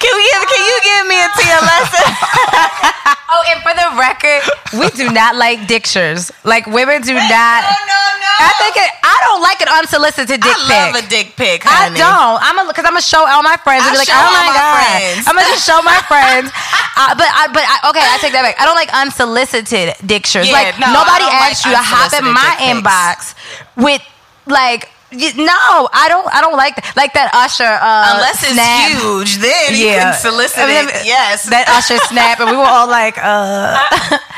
Can 0.00 0.12
we? 0.16 0.24
Give, 0.26 0.42
can 0.48 0.62
you 0.64 0.76
give 0.82 1.02
me 1.06 1.16
a 1.20 1.28
Tia 1.36 1.58
lesson? 1.60 2.08
Oh, 3.28 3.42
and 3.50 3.58
for 3.60 3.74
the 3.74 3.88
record, 3.98 4.40
we 4.78 4.86
do 4.94 5.10
not 5.12 5.34
like 5.34 5.66
dictures. 5.66 6.30
Like 6.44 6.64
women 6.66 7.02
do 7.02 7.12
not. 7.12 7.60
no, 7.66 7.74
no. 7.84 8.00
no. 8.22 8.32
I 8.38 8.52
think 8.62 8.76
it, 8.78 8.90
I 9.02 9.16
don't 9.26 9.42
like 9.42 9.60
an 9.60 9.68
unsolicited 9.68 10.40
dick 10.40 10.54
I 10.56 10.62
love 10.70 10.94
pic. 10.94 11.04
a 11.04 11.08
dick 11.10 11.26
pic, 11.36 11.58
I 11.66 11.90
don't. 11.90 12.38
I'm 12.40 12.54
a 12.62 12.70
because 12.70 12.86
I'm 12.86 12.94
gonna 12.94 13.02
show 13.02 13.26
all 13.26 13.42
my 13.42 13.58
friends 13.58 13.82
and 13.82 13.90
I 13.90 13.92
be 13.92 13.98
like, 13.98 14.08
show 14.08 14.14
oh 14.14 14.24
all 14.24 14.32
my, 14.32 14.46
my 14.46 14.54
god. 14.54 14.72
friends. 14.78 15.22
I'm 15.26 15.34
gonna 15.34 15.52
just 15.52 15.66
show 15.66 15.82
my 15.82 15.98
friends. 16.10 16.48
Uh, 16.96 17.18
but 17.18 17.26
I, 17.28 17.50
but 17.50 17.64
I, 17.66 17.76
okay, 17.90 18.04
I 18.06 18.16
take 18.22 18.32
that 18.32 18.46
back. 18.46 18.56
I 18.62 18.64
don't 18.64 18.78
like 18.78 18.94
unsolicited 18.94 19.98
dictures. 20.06 20.46
Yeah, 20.46 20.54
like 20.54 20.78
no, 20.78 20.94
nobody 20.94 21.26
asked 21.26 21.66
like 21.66 21.74
you 21.74 21.76
to 21.76 21.82
hop 21.82 22.14
in 22.14 22.24
my 22.30 22.52
inbox 22.62 23.34
with 23.76 24.00
like. 24.46 24.88
Y- 25.16 25.32
No, 25.36 25.88
I 25.92 26.06
don't. 26.08 26.26
I 26.32 26.40
don't 26.40 26.56
like 26.56 26.76
that. 26.76 26.96
Like 26.96 27.12
that 27.14 27.30
Usher. 27.34 27.64
Uh, 27.64 28.14
Unless 28.14 28.42
it's 28.44 28.52
snap. 28.52 28.90
huge, 28.92 29.36
then 29.38 29.74
you 29.74 29.86
Yeah. 29.86 30.12
can 30.12 30.20
solicit 30.20 30.58
I 30.58 30.66
mean, 30.66 30.88
it. 30.88 31.06
Yes. 31.06 31.44
that 31.50 31.68
Usher 31.68 31.98
snap, 32.12 32.40
and 32.40 32.50
we 32.50 32.56
were 32.56 32.62
all 32.64 32.88
like, 32.88 33.16
uh. 33.18 34.18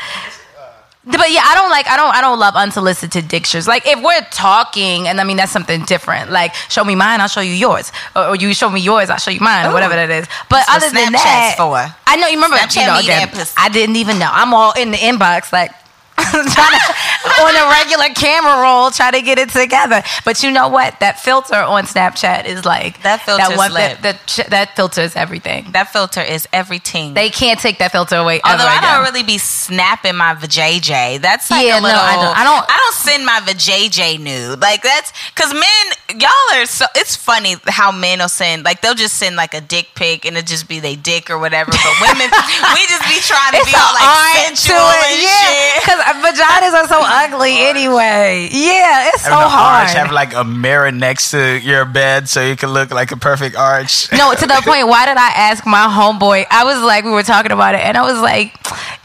But 1.05 1.31
yeah, 1.31 1.41
I 1.43 1.55
don't 1.55 1.71
like 1.71 1.87
I 1.87 1.95
don't 1.97 2.13
I 2.13 2.21
don't 2.21 2.37
love 2.37 2.55
unsolicited 2.55 3.27
dictures. 3.27 3.67
Like 3.67 3.87
if 3.87 3.99
we're 4.03 4.21
talking, 4.29 5.07
and 5.07 5.19
I 5.19 5.23
mean 5.23 5.37
that's 5.37 5.51
something 5.51 5.83
different. 5.85 6.29
Like 6.29 6.53
show 6.69 6.83
me 6.83 6.93
mine, 6.93 7.19
I'll 7.19 7.27
show 7.27 7.41
you 7.41 7.53
yours, 7.53 7.91
or, 8.15 8.27
or 8.27 8.35
you 8.35 8.53
show 8.53 8.69
me 8.69 8.79
yours, 8.79 9.09
I'll 9.09 9.17
show 9.17 9.31
you 9.31 9.39
mine, 9.39 9.65
or 9.65 9.73
whatever 9.73 9.95
that 9.95 10.11
is. 10.11 10.27
But 10.49 10.65
That's 10.67 10.69
what 10.69 10.83
other 10.83 10.91
than 10.93 11.13
that, 11.13 11.55
for. 11.57 11.81
I 12.05 12.15
know 12.17 12.27
you 12.27 12.35
remember. 12.35 12.57
Snapchat 12.57 12.81
you 12.81 12.87
know, 12.87 12.99
again, 12.99 13.25
that 13.27 13.33
pussy. 13.33 13.55
I 13.57 13.69
didn't 13.69 13.95
even 13.95 14.19
know. 14.19 14.29
I'm 14.31 14.53
all 14.53 14.73
in 14.73 14.91
the 14.91 14.97
inbox 14.97 15.51
like. 15.51 15.71
trying 16.19 16.43
to, 16.45 16.93
on 17.39 17.55
a 17.55 17.69
regular 17.71 18.09
camera 18.15 18.61
roll, 18.61 18.91
try 18.91 19.11
to 19.11 19.21
get 19.21 19.37
it 19.39 19.49
together. 19.49 20.01
But 20.25 20.43
you 20.43 20.51
know 20.51 20.67
what? 20.69 20.99
That 20.99 21.19
filter 21.19 21.55
on 21.55 21.83
Snapchat 21.85 22.45
is 22.45 22.65
like 22.65 23.01
That 23.03 23.21
filter's 23.21 23.57
one 23.57 23.73
lit. 23.73 24.01
that 24.01 24.27
that, 24.37 24.49
that 24.49 24.75
filter 24.75 25.01
is 25.01 25.15
everything. 25.15 25.71
that 25.71 25.91
filter 25.91 26.21
is 26.21 26.47
everything. 26.53 27.13
They 27.13 27.29
can't 27.29 27.59
take 27.59 27.79
that 27.79 27.91
filter 27.91 28.15
away. 28.17 28.41
Although 28.43 28.65
I 28.65 28.79
don't 28.81 29.03
really 29.03 29.23
be 29.23 29.37
snapping 29.37 30.15
my 30.15 30.35
vajayjay. 30.35 31.21
That's 31.21 31.49
like 31.49 31.65
Yeah, 31.65 31.77
a 31.77 31.81
no. 31.81 31.87
I 31.89 32.15
don't- 32.15 32.37
I 32.37 32.43
don't- 32.43 32.65
I 32.69 32.77
don't 32.77 32.95
send 32.95 33.25
my 33.25 33.39
vajayjay 33.41 34.19
nude. 34.19 34.59
Like 34.59 34.81
that's 34.83 35.13
because 35.33 35.53
men, 35.53 36.19
y'all 36.19 36.29
are 36.53 36.65
so. 36.65 36.85
It's 36.95 37.15
funny 37.15 37.55
how 37.67 37.91
men 37.91 38.19
will 38.19 38.29
send 38.29 38.63
like 38.65 38.81
they'll 38.81 38.95
just 38.95 39.15
send 39.17 39.35
like 39.35 39.53
a 39.53 39.61
dick 39.61 39.89
pic 39.95 40.25
and 40.25 40.37
it 40.37 40.45
just 40.47 40.67
be 40.67 40.79
they 40.79 40.95
dick 40.95 41.29
or 41.29 41.37
whatever. 41.39 41.71
But 41.71 41.95
women, 42.01 42.29
we 42.75 42.81
just 42.87 43.03
be 43.07 43.19
trying 43.21 43.51
to 43.53 43.57
It's 43.59 43.69
be 43.71 43.75
all 43.77 43.93
like 43.93 44.37
sensual 44.45 44.77
and 44.77 45.21
yeah. 45.21 45.29
shit. 45.29 45.83
Because 45.83 45.99
vaginas 46.23 46.73
are 46.73 46.87
so 46.87 46.99
ugly 47.01 47.28
anyway. 47.33 48.49
Yeah, 48.51 49.09
it's 49.13 49.23
so 49.23 49.31
an 49.31 49.49
hard. 49.49 49.87
arch, 49.89 49.93
have 49.95 50.11
like 50.11 50.33
a 50.33 50.43
mirror 50.43 50.91
next 50.91 51.31
to 51.31 51.59
your 51.59 51.85
bed 51.85 52.27
so 52.29 52.41
you 52.45 52.55
can 52.55 52.69
look 52.69 52.91
like 52.91 53.11
a 53.11 53.17
perfect 53.17 53.55
arch. 53.55 54.11
no, 54.11 54.33
to 54.33 54.45
the 54.45 54.61
point. 54.65 54.87
Why 54.87 55.05
did 55.05 55.17
I 55.17 55.29
ask 55.29 55.65
my 55.65 55.87
homeboy? 55.87 56.45
I 56.49 56.63
was 56.63 56.81
like, 56.81 57.03
we 57.05 57.11
were 57.11 57.23
talking 57.23 57.51
about 57.51 57.75
it, 57.75 57.81
and 57.81 57.97
I 57.97 58.01
was 58.11 58.19
like, 58.21 58.53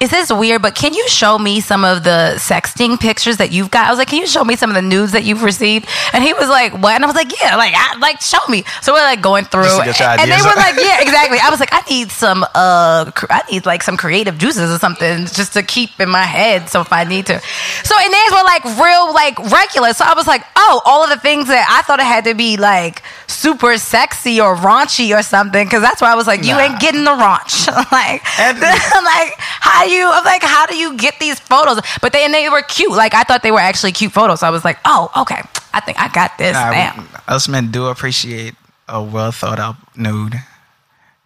"Is 0.00 0.10
this 0.10 0.32
weird?" 0.32 0.62
But 0.62 0.74
can 0.74 0.94
you 0.94 1.08
show 1.08 1.38
me 1.38 1.60
some 1.60 1.84
of 1.84 2.04
the 2.04 2.34
sexting 2.36 2.98
pictures 3.00 3.36
that 3.38 3.50
you've 3.52 3.70
got? 3.70 3.86
I 3.86 3.90
was 3.90 3.98
like, 3.98 4.08
"Can 4.08 4.18
you 4.20 4.26
show 4.26 4.44
me 4.44 4.56
some 4.56 4.70
of 4.70 4.74
the 4.74 4.82
nudes 4.82 5.12
that 5.12 5.24
you've 5.24 5.42
received?" 5.42 5.88
And 6.12 6.22
he 6.24 6.32
was 6.32 6.48
like, 6.48 6.72
"What?" 6.72 6.94
And 6.94 7.04
I 7.04 7.06
was 7.06 7.16
like, 7.16 7.32
"Yeah, 7.40 7.56
like, 7.56 7.74
I, 7.76 7.96
like, 7.98 8.20
show 8.20 8.38
me." 8.48 8.64
So 8.82 8.92
we're 8.92 9.00
like 9.04 9.20
going 9.22 9.44
through, 9.44 9.64
Just 9.64 9.78
to 9.80 9.84
get 9.84 9.98
your 10.00 10.08
and 10.08 10.30
they 10.30 10.36
were 10.42 10.56
like, 10.56 10.76
"Yeah, 10.78 11.00
exactly." 11.02 11.38
I 11.40 11.50
was 11.50 11.60
like, 11.60 11.72
"I 11.72 11.82
need 11.90 12.10
some, 12.10 12.44
uh, 12.44 13.10
I 13.30 13.42
need 13.50 13.66
like 13.66 13.82
some 13.82 13.96
creative 13.96 14.38
juices 14.38 14.70
or 14.70 14.78
something 14.78 15.26
just 15.26 15.52
to 15.54 15.62
keep 15.62 15.98
in 16.00 16.08
my 16.08 16.22
head, 16.22 16.68
so 16.68 16.80
if 16.80 16.92
I 16.92 17.04
need 17.04 17.26
to." 17.26 17.40
So 17.84 17.94
and 17.98 18.12
theirs 18.14 18.30
were 18.30 18.44
like 18.44 18.64
real, 18.78 19.12
like 19.12 19.36
regular. 19.50 19.92
So 19.92 20.04
I 20.06 20.14
was 20.14 20.26
like, 20.26 20.42
"Oh, 20.56 20.80
all 20.84 21.02
of 21.04 21.10
the 21.10 21.18
things 21.18 21.48
that 21.48 21.66
I 21.68 21.82
thought 21.82 21.98
it 22.00 22.06
had 22.06 22.24
to 22.24 22.34
be 22.34 22.56
like 22.56 23.02
super 23.26 23.76
sexy 23.76 24.40
or 24.40 24.54
raunchy 24.56 25.16
or 25.18 25.22
something," 25.22 25.66
because 25.66 25.82
that's 25.82 26.00
why 26.00 26.12
I 26.12 26.14
was 26.14 26.26
like, 26.26 26.44
"You 26.44 26.54
Nah. 26.54 26.60
ain't 26.60 26.80
getting 26.80 27.04
the 27.04 27.10
raunch." 27.10 27.66
like, 27.92 28.22
And- 28.40 28.60
like 29.04 29.34
how 29.38 29.84
you? 29.84 30.08
I'm 30.10 30.24
like, 30.24 30.42
how 30.42 30.66
do 30.66 30.76
you 30.76 30.96
get 30.96 31.18
these 31.18 31.40
photos? 31.40 31.80
But 32.00 32.12
they 32.12 32.24
and 32.24 32.32
they 32.32 32.48
were 32.48 32.62
cute. 32.62 32.92
Like 32.92 33.14
I 33.14 33.24
thought 33.24 33.42
they 33.42 33.50
were 33.52 33.60
actually 33.60 33.92
cute 33.92 34.12
photos. 34.12 34.40
So 34.40 34.46
I 34.46 34.50
was 34.50 34.64
like, 34.64 34.78
"Oh, 34.84 35.10
okay, 35.22 35.42
I 35.72 35.80
think 35.80 35.98
I 36.00 36.08
got 36.08 36.38
this 36.38 36.54
Nah, 36.54 36.70
now." 36.70 37.04
us 37.28 37.48
men 37.48 37.70
do 37.70 37.86
appreciate 37.86 38.54
a 38.88 39.02
well 39.02 39.32
thought 39.32 39.58
out 39.58 39.76
nude. 39.96 40.40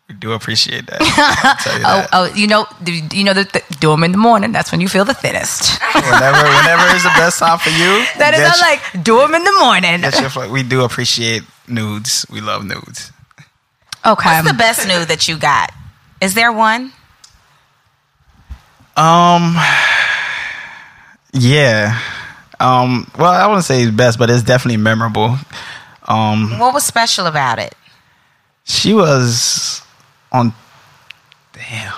We 0.08 0.14
do 0.14 0.32
appreciate 0.32 0.86
that. 0.86 1.00
I'll 1.44 1.56
tell 1.56 1.78
you 1.78 1.84
Oh, 1.84 2.00
that. 2.00 2.08
oh, 2.14 2.34
you 2.34 2.46
know, 2.46 2.66
do 2.82 2.92
you 2.92 3.24
know 3.24 3.34
that 3.34 3.52
th- 3.52 3.64
do 3.78 3.90
them 3.90 4.02
in 4.04 4.12
the 4.12 4.18
morning. 4.18 4.52
That's 4.52 4.72
when 4.72 4.80
you 4.80 4.88
feel 4.88 5.04
the 5.04 5.12
thinnest. 5.12 5.78
Whenever, 5.94 6.42
whenever 6.48 6.96
is 6.96 7.02
the 7.02 7.12
best 7.16 7.38
time 7.38 7.58
for 7.58 7.68
you. 7.70 8.04
That 8.18 8.32
is 8.32 8.40
get 8.40 8.54
I'm 8.54 8.60
like 8.60 9.04
do 9.04 9.18
them 9.18 9.34
in 9.34 9.44
the 9.44 9.52
morning. 9.60 10.00
your- 10.00 10.10
get 10.10 10.20
your 10.20 10.30
fl- 10.30 10.48
we 10.50 10.62
do 10.62 10.82
appreciate 10.84 11.42
nudes. 11.68 12.24
We 12.30 12.40
love 12.40 12.64
nudes. 12.64 13.12
Okay. 14.06 14.30
What's 14.30 14.48
the 14.48 14.54
best 14.56 14.88
nude 14.88 15.08
that 15.08 15.28
you 15.28 15.36
got? 15.36 15.72
Is 16.22 16.32
there 16.34 16.52
one? 16.52 16.92
Um, 18.96 19.56
yeah. 21.32 22.00
Um, 22.60 23.10
well, 23.18 23.30
I 23.32 23.46
wouldn't 23.46 23.64
say 23.64 23.82
it's 23.82 23.92
best, 23.94 24.18
but 24.18 24.30
it's 24.30 24.42
definitely 24.42 24.78
memorable. 24.78 25.36
Um, 26.08 26.58
What 26.58 26.74
was 26.74 26.84
special 26.84 27.26
about 27.26 27.58
it? 27.58 27.74
she 28.64 28.92
was 28.92 29.77
on. 30.32 30.52
Damn, 31.52 31.92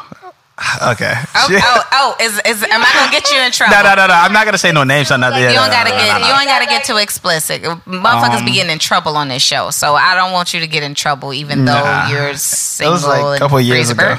Okay. 0.93 1.15
Oh, 1.35 1.49
oh, 1.51 1.83
oh, 1.93 2.17
is, 2.21 2.39
is 2.45 2.63
am 2.63 2.83
I 2.83 2.91
gonna 2.95 3.11
get 3.11 3.31
you 3.31 3.41
in 3.41 3.51
trouble? 3.51 3.75
No, 3.77 3.83
no, 3.83 3.95
no, 3.95 4.07
no. 4.09 4.13
I'm 4.15 4.33
not 4.33 4.45
gonna 4.45 4.59
say 4.59 4.73
no 4.73 4.85
names 4.85 5.11
or 5.11 5.17
nothing. 5.19 5.41
You 5.43 5.49
don't 5.55 5.71
gotta 5.71 5.91
no, 5.91 5.97
get 5.97 6.21
no, 6.21 6.27
you 6.29 6.35
ain't 6.35 6.47
gotta 6.49 6.67
get 6.67 6.85
too 6.85 6.97
explicit. 6.99 7.63
Motherfuckers 7.63 8.45
be 8.45 8.51
Um, 8.51 8.55
getting 8.55 8.73
in 8.73 8.79
trouble 8.79 9.17
on 9.17 9.29
this 9.29 9.43
show, 9.43 9.71
so 9.71 9.95
I 9.95 10.15
don't 10.15 10.33
want 10.33 10.53
you 10.53 10.61
to 10.61 10.67
get 10.67 10.83
in 10.83 10.95
trouble, 10.95 11.33
even 11.33 11.65
though 11.65 11.73
Nah. 11.83 12.09
you're 12.11 12.29
It 12.31 12.39
single. 12.39 12.93
was 12.93 13.07
like 13.07 13.37
a 13.37 13.39
couple 13.39 13.59
years 13.61 13.89
ago. 13.91 14.19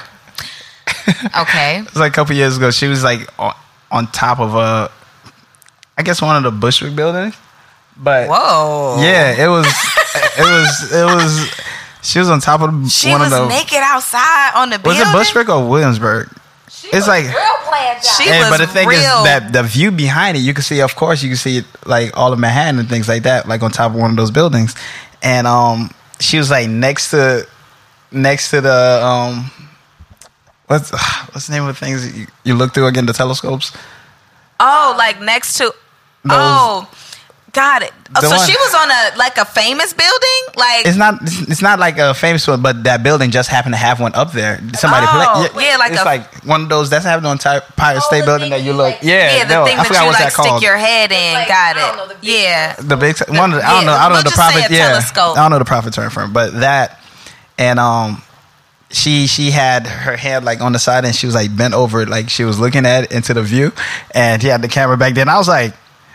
Okay, 1.38 1.78
It 1.80 1.86
was 1.86 1.97
like 1.97 2.12
a 2.12 2.16
couple 2.16 2.36
years 2.36 2.57
ago. 2.57 2.72
She 2.72 2.88
was 2.88 3.03
like 3.03 3.28
on, 3.39 3.53
on 3.91 4.07
top 4.12 4.39
of 4.39 4.55
a, 4.55 4.91
I 5.97 6.01
guess 6.03 6.22
one 6.22 6.36
of 6.38 6.43
the 6.43 6.51
Bushwick 6.51 6.95
buildings. 6.95 7.36
But 7.97 8.30
whoa, 8.30 8.97
yeah, 8.99 9.43
it 9.45 9.47
was, 9.47 9.68
it 10.38 10.39
was, 10.39 10.91
it 10.91 11.05
was. 11.05 11.62
She 12.04 12.20
was 12.20 12.30
on 12.30 12.39
top 12.41 12.62
of 12.62 12.91
She 12.91 13.10
one 13.12 13.22
was 13.22 13.32
of 13.34 13.39
the. 13.43 13.47
naked 13.49 13.78
outside 13.82 14.52
on 14.56 14.70
the 14.70 14.78
was 14.84 14.97
building. 14.97 15.02
it 15.02 15.14
Bushwick 15.14 15.49
or 15.49 15.68
Williamsburg? 15.68 16.30
it's 16.93 17.08
like. 17.08 17.26
real 17.26 17.34
She 18.02 18.24
Hey, 18.24 18.39
was 18.39 18.49
but 18.49 18.58
the 18.58 18.68
thing 18.68 18.88
real. 18.88 18.97
is 18.99 19.24
that 19.26 19.54
the 19.54 19.64
view 19.64 19.91
behind 19.91 20.36
it, 20.38 20.41
you 20.41 20.54
can 20.54 20.64
see, 20.64 20.82
of 20.82 20.95
course, 20.95 21.22
you 21.22 21.30
can 21.30 21.38
see 21.38 21.62
like 21.86 22.16
all 22.18 22.34
of 22.34 22.39
Manhattan 22.39 22.80
and 22.80 22.89
things 22.89 23.08
like 23.08 23.24
that, 23.24 23.47
like 23.47 23.62
on 23.62 23.72
top 23.72 23.91
of 23.91 23.97
one 23.97 24.10
of 24.12 24.18
those 24.18 24.32
buildings. 24.32 24.76
And 25.22 25.45
um, 25.47 25.91
she 26.20 26.38
was 26.38 26.49
like 26.49 26.68
next 26.70 27.12
to, 27.12 27.47
next 28.12 28.49
to 28.49 28.62
the 28.62 29.02
um, 29.06 29.52
what's 30.68 30.91
what's 31.34 31.47
the 31.47 31.54
name 31.54 31.64
of 31.64 31.68
the 31.80 31.86
things 31.86 32.06
that 32.12 32.18
you, 32.18 32.28
you 32.43 32.56
look 32.56 32.74
through 32.74 32.88
again? 32.88 33.06
The 33.06 33.14
telescopes. 33.14 33.72
oh, 34.60 34.95
like 34.97 35.22
next 35.22 35.58
to. 35.60 35.66
Those- 35.66 35.76
oh, 36.34 36.89
got 37.54 37.82
it. 37.84 37.91
Oh, 38.16 38.22
The 38.22 38.28
so 38.30 38.36
one- 38.38 38.47
she 38.47 38.56
was 38.56 38.74
on 38.76 38.89
a 38.91 39.18
like 39.18 39.38
a 39.38 39.45
famous 39.45 39.93
building, 39.93 40.41
like 40.58 40.86
It's 40.86 40.97
not. 40.97 41.22
It's, 41.22 41.41
it's 41.43 41.62
not 41.62 41.80
like 41.80 41.97
a 41.97 42.14
famous 42.14 42.45
one, 42.47 42.62
but 42.62 42.84
that 42.84 43.04
building 43.04 43.32
just 43.32 43.49
happened 43.49 43.74
to 43.74 43.78
have 43.78 43.99
one 43.99 44.14
up 44.16 44.32
there. 44.34 44.60
Somebody 44.76 45.06
Oh, 45.10 45.47
play. 45.54 45.66
yeah, 45.70 45.78
like 45.78 45.91
it's 45.93 46.02
a- 46.02 46.06
like 46.06 46.43
one 46.45 46.62
of 46.64 46.70
those 46.70 46.89
that's 46.89 47.06
happened 47.06 47.28
on 47.28 47.38
Ty- 47.38 47.56
Empire 47.58 47.99
State 48.02 48.22
the 48.22 48.26
Building 48.26 48.49
that 48.52 48.62
you 48.62 48.68
you, 48.68 48.74
look. 48.74 48.93
like- 48.95 49.04
yeah, 49.04 49.38
yeah, 49.38 49.45
the 49.45 49.54
no, 49.56 49.66
thing 49.66 49.78
I 49.80 49.84
that 49.84 49.91
you 50.02 50.08
like 50.12 50.18
that 50.20 50.34
called. 50.34 50.58
stick 50.60 50.62
your 50.68 50.78
head 50.78 51.12
in. 51.12 51.34
like, 51.34 51.47
got 51.47 51.76
I 51.78 51.80
don't 51.80 51.97
know, 51.97 52.04
it. 52.04 52.08
the 52.10 52.16
big- 52.16 52.24
yeah. 52.30 52.76
the 52.80 52.97
big 52.97 53.16
one. 53.30 53.54
of 53.54 53.60
the- 53.60 53.66
I 53.66 53.70
don't 53.72 53.82
Yeah, 53.82 53.86
know. 53.88 53.93
I 53.93 54.02
don't 54.04 54.12
we'll 54.12 54.18
know 54.18 54.18
the 54.18 54.24
just 54.24 54.36
profit. 54.36 54.72
Yeah, 54.72 54.88
telescope. 54.89 55.38
I 55.38 55.41
don't 55.41 55.52
know 55.52 55.60
the 55.60 55.66
profit 55.66 55.93
term 55.93 56.10
for 56.10 56.24
it, 56.24 56.28
but 56.34 56.60
that 56.60 56.99
and 57.58 57.80
um, 57.80 58.22
she 58.89 59.28
she 59.28 59.52
had 59.52 59.88
her 59.88 60.18
head 60.18 60.43
like 60.43 60.60
on 60.62 60.74
the 60.74 60.80
side 60.80 61.06
and 61.06 61.16
she 61.16 61.26
was 61.26 61.36
like 61.36 61.56
bent 61.56 61.74
over, 61.74 62.06
like 62.06 62.30
she 62.30 62.43
was 62.43 62.60
looking 62.60 62.86
at 62.86 63.12
into 63.12 63.34
the 63.34 63.41
view, 63.43 63.72
and 64.14 64.41
he 64.41 64.47
had 64.49 64.62
the 64.62 64.68
camera 64.68 64.97
back 64.97 65.14
then. 65.14 65.30
I 65.30 65.38
was 65.38 65.47
like, 65.47 65.74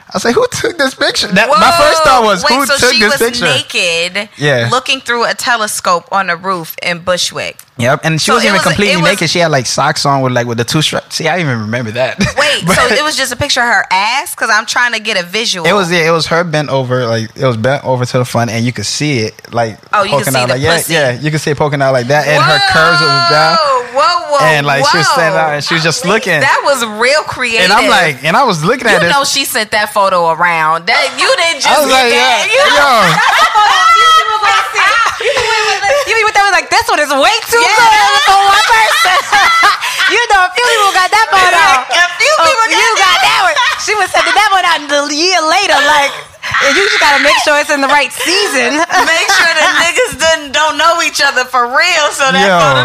I 0.09 0.11
was 0.14 0.24
like, 0.24 0.34
who 0.36 0.46
took 0.52 0.78
this 0.78 0.94
picture? 0.94 1.26
That, 1.26 1.48
my 1.48 1.72
first 1.76 2.02
thought 2.04 2.22
was, 2.22 2.44
Wait, 2.48 2.54
who 2.54 2.64
so 2.66 2.76
took 2.76 2.92
she 2.94 3.00
this 3.00 3.18
was 3.18 3.28
picture? 3.28 3.44
naked, 3.44 4.28
Yeah. 4.38 4.68
looking 4.70 5.00
through 5.00 5.24
a 5.28 5.34
telescope 5.34 6.04
on 6.12 6.30
a 6.30 6.36
roof 6.36 6.76
in 6.80 7.00
Bushwick. 7.00 7.59
Yep, 7.78 8.00
and 8.04 8.20
she 8.22 8.26
So 8.30 8.34
wasn't 8.34 8.46
even 8.50 8.59
was- 8.59 8.62
completely 8.66 9.02
was- 9.02 9.11
naked. 9.12 9.28
She 9.30 9.40
had 9.40 9.50
like 9.50 9.66
socks 9.66 10.07
on 10.07 10.22
with 10.22 10.32
like 10.32 10.46
with 10.46 10.59
the 10.59 10.64
two 10.64 10.80
straps. 10.80 11.16
See, 11.16 11.26
I 11.28 11.40
even 11.40 11.61
remember 11.62 11.90
that. 11.90 12.18
Wait, 12.38 12.62
But 12.66 12.76
so 12.76 12.86
it 12.86 13.02
was 13.02 13.16
just 13.16 13.32
a 13.32 13.36
picture 13.36 13.61
of 13.61 13.66
her 13.66 13.84
ass? 13.90 14.34
Because 14.34 14.48
I'm 14.48 14.64
trying 14.64 14.92
to 14.92 15.00
get 15.00 15.20
a 15.20 15.26
visual. 15.26 15.66
It 15.66 15.72
was 15.74 15.90
yeah, 15.90 16.07
it 16.09 16.12
was 16.12 16.26
her 16.28 16.44
bent 16.44 16.68
over, 16.70 17.04
like 17.07 17.36
it 17.36 17.44
was 17.44 17.57
bent 17.57 17.84
over 17.84 18.07
to 18.07 18.18
the 18.18 18.24
front, 18.24 18.50
and 18.52 18.64
you 18.64 18.72
could 18.72 18.86
see 18.86 19.18
it 19.18 19.52
like 19.52 19.78
Oh, 19.92 20.07
poking 20.09 20.36
out 20.36 20.48
like 20.48 20.62
yeah, 20.62 20.76
pussy. 20.76 20.94
yeah, 20.94 21.20
you 21.20 21.30
could 21.32 21.40
see 21.40 21.50
it 21.50 21.59
poking 21.59 21.82
out 21.82 21.92
like 21.92 22.07
that, 22.07 22.26
and 22.28 22.40
her 22.42 22.59
curves 22.72 23.00
was 23.02 23.30
down, 23.30 23.59
Whoa, 23.97 24.36
whoa, 24.36 24.44
and 24.44 24.66
like 24.68 24.84
she 24.84 24.99
was 25.01 25.09
standing 25.09 25.40
out, 25.40 25.55
and 25.57 25.64
she 25.64 25.72
was 25.74 25.82
just 25.82 26.05
looking, 26.05 26.36
That 26.40 26.61
was 26.68 26.84
real 27.01 27.24
creative. 27.24 27.64
and 27.64 27.72
I'm 27.72 27.88
like, 27.88 28.20
and 28.24 28.36
I 28.36 28.44
was 28.44 28.61
looking 28.62 28.84
at 28.86 29.01
this, 29.01 29.09
You 29.09 29.16
know, 29.16 29.24
she 29.24 29.44
sent 29.49 29.70
that 29.72 29.90
photo 29.97 30.28
around. 30.36 30.84
That 30.86 31.01
you 31.16 31.28
didn't 31.40 31.64
just 31.64 31.72
I 31.72 31.80
was 31.80 31.88
like, 31.88 32.12
that. 32.12 32.44
yeah, 32.44 32.53
You 32.53 32.61
yo, 32.76 32.92
You 36.07 36.14
know, 36.22 36.30
that 36.36 36.44
was 36.44 36.55
like, 36.55 36.68
this 36.70 36.86
one 36.92 37.01
is 37.01 37.09
way 37.11 37.34
too 37.49 37.59
Yeah. 37.59 37.72
good 37.72 38.20
for 38.28 38.36
one 38.36 38.64
person. 38.68 39.16
you 40.14 40.22
know, 40.30 40.40
a 40.44 40.51
few 40.53 40.66
people 40.68 40.92
got 40.92 41.09
that 41.11 41.26
photo. 41.32 41.64
A 41.97 42.09
few 42.20 42.34
Oh, 42.36 42.44
people 42.44 42.66
you 42.76 42.88
got 43.01 43.16
that 43.24 43.40
one. 43.49 43.57
She 43.82 43.92
was 43.97 44.09
sending 44.12 44.34
that 44.36 44.51
one 44.53 44.64
out 44.68 44.80
a 44.92 45.01
year 45.09 45.40
later. 45.40 45.78
Like, 45.88 46.12
you 46.68 46.82
just 46.84 47.01
gotta 47.01 47.20
make 47.24 47.36
sure 47.42 47.57
it's 47.59 47.72
in 47.72 47.80
the 47.80 47.88
right 47.90 48.12
season. 48.12 48.76
make 48.80 49.28
sure 49.32 49.51
the 49.57 49.66
niggas 49.82 50.12
didn't 50.20 50.53
don't 50.53 50.76
know 50.76 51.01
each 51.03 51.20
other 51.24 51.44
for 51.49 51.64
real. 51.72 52.05
So 52.12 52.28
that 52.28 52.44
Yo. 52.44 52.57
photo. 52.61 52.84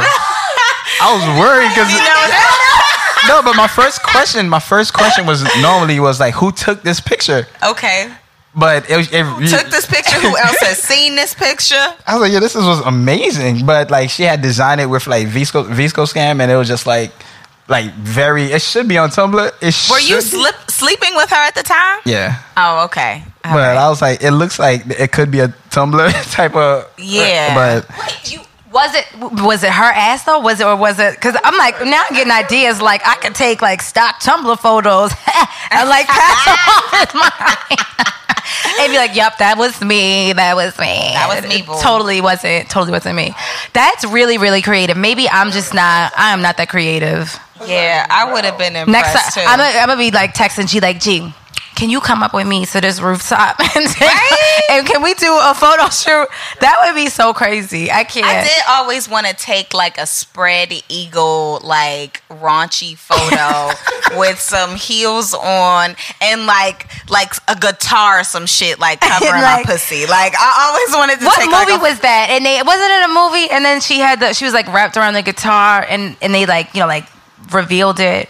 I 1.01 1.07
was 1.13 1.25
worried 1.41 1.69
because 1.73 1.89
no, 3.27 3.41
but 3.43 3.55
my 3.55 3.67
first 3.67 4.03
question, 4.03 4.47
my 4.49 4.59
first 4.59 4.93
question 4.93 5.25
was 5.25 5.43
normally 5.61 5.99
was 5.99 6.19
like, 6.19 6.33
who 6.35 6.51
took 6.51 6.83
this 6.83 6.99
picture? 6.99 7.47
okay. 7.63 8.11
But 8.53 8.89
it, 8.89 9.07
it, 9.13 9.49
Took 9.49 9.71
this 9.71 9.85
picture. 9.85 10.19
Who 10.19 10.35
else 10.35 10.59
has 10.59 10.77
seen 10.91 11.15
this 11.15 11.33
picture? 11.33 11.75
I 12.05 12.15
was 12.15 12.21
like, 12.21 12.33
yeah, 12.33 12.41
this 12.41 12.53
is, 12.53 12.65
was 12.65 12.81
amazing. 12.81 13.65
But 13.65 13.89
like, 13.89 14.09
she 14.09 14.23
had 14.23 14.41
designed 14.41 14.81
it 14.81 14.87
with 14.87 15.07
like 15.07 15.27
VSCO 15.29 15.69
VSCO 15.73 16.03
scam, 16.11 16.41
and 16.41 16.51
it 16.51 16.57
was 16.57 16.67
just 16.67 16.85
like, 16.85 17.13
like 17.69 17.93
very. 17.93 18.51
It 18.51 18.61
should 18.61 18.89
be 18.89 18.97
on 18.97 19.07
Tumblr. 19.09 19.47
It 19.61 19.89
Were 19.89 19.99
you 20.01 20.19
slip, 20.19 20.55
sleeping 20.69 21.15
with 21.15 21.29
her 21.29 21.37
at 21.37 21.55
the 21.55 21.63
time? 21.63 21.99
Yeah, 22.03 22.41
Oh, 22.57 22.83
okay. 22.85 23.23
All 23.45 23.53
but 23.53 23.57
right. 23.57 23.77
I 23.77 23.87
was 23.87 24.01
like, 24.01 24.21
it 24.21 24.31
looks 24.31 24.59
like 24.59 24.81
it 24.99 25.13
could 25.13 25.31
be 25.31 25.39
a 25.39 25.47
Tumblr 25.69 26.11
type 26.35 26.53
of. 26.53 26.91
Yeah. 26.97 27.55
but 27.55 28.29
You, 28.29 28.41
was 28.71 28.95
it 28.95 29.05
was 29.43 29.63
it 29.63 29.71
her 29.71 29.91
ass 29.91 30.23
though? 30.23 30.39
Was 30.39 30.59
it 30.59 30.65
or 30.65 30.75
was 30.75 30.99
it? 30.99 31.15
Because 31.15 31.35
I'm 31.43 31.57
like 31.57 31.79
now 31.85 32.03
I'm 32.09 32.15
getting 32.15 32.31
ideas. 32.31 32.81
Like 32.81 33.01
I 33.05 33.15
could 33.15 33.35
take 33.35 33.61
like 33.61 33.81
stock 33.81 34.19
Tumblr 34.21 34.57
photos 34.59 35.11
and 35.71 35.89
like 35.89 36.07
pass 36.07 36.45
them 37.13 37.19
my. 37.19 37.57
and 38.79 38.91
be 38.91 38.97
like, 38.97 39.15
"Yep, 39.15 39.37
that 39.39 39.57
was 39.57 39.81
me. 39.81 40.33
That 40.33 40.55
was 40.55 40.77
me. 40.79 40.85
That 41.13 41.27
was 41.27 41.47
me, 41.49 41.61
boo." 41.61 41.77
Totally 41.81 42.21
wasn't. 42.21 42.69
Totally 42.69 42.91
wasn't 42.91 43.15
me. 43.15 43.33
That's 43.73 44.05
really 44.05 44.37
really 44.37 44.61
creative. 44.61 44.97
Maybe 44.97 45.27
I'm 45.29 45.51
just 45.51 45.73
not. 45.73 46.11
I 46.17 46.31
am 46.33 46.41
not 46.41 46.57
that 46.57 46.69
creative. 46.69 47.37
yeah, 47.67 48.05
I 48.09 48.31
would 48.33 48.45
have 48.45 48.57
been 48.57 48.75
impressed 48.75 49.13
Next 49.15 49.33
too. 49.35 49.41
time, 49.41 49.59
I'm 49.59 49.87
gonna, 49.87 49.97
be 49.97 50.11
like 50.11 50.33
texting 50.33 50.67
G 50.67 50.79
like 50.79 50.99
G. 50.99 51.33
Can 51.75 51.89
you 51.89 51.99
come 52.01 52.21
up 52.21 52.33
with 52.33 52.45
me 52.47 52.65
to 52.65 52.81
this 52.81 52.99
rooftop 53.01 53.59
and, 53.75 53.87
take, 53.87 54.01
Right? 54.01 54.40
And 54.71 54.87
can 54.87 55.03
we 55.03 55.13
do 55.13 55.31
a 55.41 55.53
photo 55.53 55.89
shoot? 55.89 56.27
That 56.61 56.81
would 56.83 56.95
be 56.95 57.09
so 57.09 57.33
crazy. 57.33 57.91
I 57.91 58.03
can't. 58.03 58.25
I 58.25 58.43
did 58.43 58.63
always 58.69 59.07
want 59.09 59.27
to 59.27 59.33
take 59.35 59.73
like 59.73 59.97
a 59.97 60.05
spread 60.05 60.71
eagle, 60.89 61.59
like 61.63 62.23
raunchy 62.29 62.97
photo 62.97 64.17
with 64.19 64.39
some 64.39 64.75
heels 64.75 65.33
on 65.33 65.95
and 66.21 66.45
like 66.45 66.87
like 67.09 67.33
a 67.47 67.55
guitar 67.55 68.21
or 68.21 68.23
some 68.23 68.45
shit 68.45 68.79
like 68.79 68.99
covering 69.01 69.41
Like- 69.41 69.65
my 69.65 69.71
pussy. 69.73 70.05
Like 70.07 70.33
I 70.37 70.69
always 70.69 70.95
wanted 70.97 71.19
to 71.19 71.25
What 71.25 71.35
take 71.39 71.45
movie 71.51 71.71
like 71.73 71.79
a, 71.79 71.83
was 71.83 71.99
that? 71.99 72.27
And 72.31 72.45
they 72.45 72.61
wasn't 72.63 72.91
it 72.91 73.05
a 73.09 73.13
movie? 73.13 73.51
And 73.51 73.63
then 73.65 73.81
she 73.81 73.99
had 73.99 74.19
the 74.19 74.33
she 74.33 74.45
was 74.45 74.53
like 74.53 74.67
wrapped 74.73 74.97
around 74.97 75.13
the 75.13 75.21
guitar, 75.21 75.85
and 75.87 76.15
and 76.21 76.33
they 76.33 76.45
like 76.45 76.73
you 76.73 76.79
know 76.81 76.87
like 76.87 77.05
revealed 77.51 77.99
it. 77.99 78.29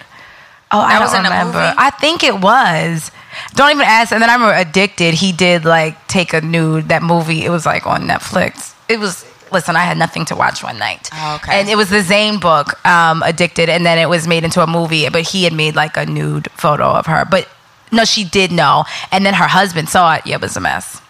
Oh, 0.73 0.79
I 0.79 0.93
don't 0.93 1.01
was 1.01 1.13
in 1.13 1.19
a 1.19 1.23
remember. 1.23 1.57
movie? 1.59 1.75
I 1.77 1.89
think 1.89 2.23
it 2.23 2.39
was. 2.39 3.11
Don't 3.55 3.71
even 3.71 3.85
ask. 3.85 4.11
And 4.11 4.21
then 4.21 4.29
I 4.29 4.33
remember 4.33 4.55
Addicted. 4.55 5.13
He 5.15 5.31
did 5.31 5.65
like 5.65 6.07
take 6.07 6.33
a 6.33 6.41
nude. 6.41 6.89
That 6.89 7.03
movie. 7.03 7.43
It 7.45 7.49
was 7.49 7.65
like 7.65 7.85
on 7.87 8.03
Netflix. 8.07 8.73
It 8.89 8.99
was. 8.99 9.25
Listen, 9.51 9.75
I 9.75 9.81
had 9.81 9.97
nothing 9.97 10.23
to 10.25 10.35
watch 10.35 10.63
one 10.63 10.79
night. 10.79 11.09
Oh, 11.13 11.35
okay. 11.35 11.59
And 11.59 11.67
it 11.67 11.75
was 11.75 11.89
the 11.89 12.01
Zane 12.01 12.39
book, 12.39 12.67
um, 12.87 13.21
Addicted, 13.21 13.67
and 13.67 13.85
then 13.85 13.97
it 13.97 14.07
was 14.07 14.25
made 14.25 14.45
into 14.45 14.61
a 14.63 14.67
movie. 14.67 15.09
But 15.09 15.23
he 15.23 15.43
had 15.43 15.51
made 15.51 15.75
like 15.75 15.97
a 15.97 16.05
nude 16.05 16.47
photo 16.51 16.85
of 16.85 17.05
her. 17.07 17.25
But 17.29 17.49
no, 17.91 18.05
she 18.05 18.23
did 18.23 18.53
know. 18.53 18.85
And 19.11 19.25
then 19.25 19.33
her 19.33 19.47
husband 19.47 19.89
saw 19.89 20.15
it. 20.15 20.25
Yeah, 20.25 20.35
it 20.35 20.41
was 20.41 20.55
a 20.55 20.61
mess. 20.61 21.01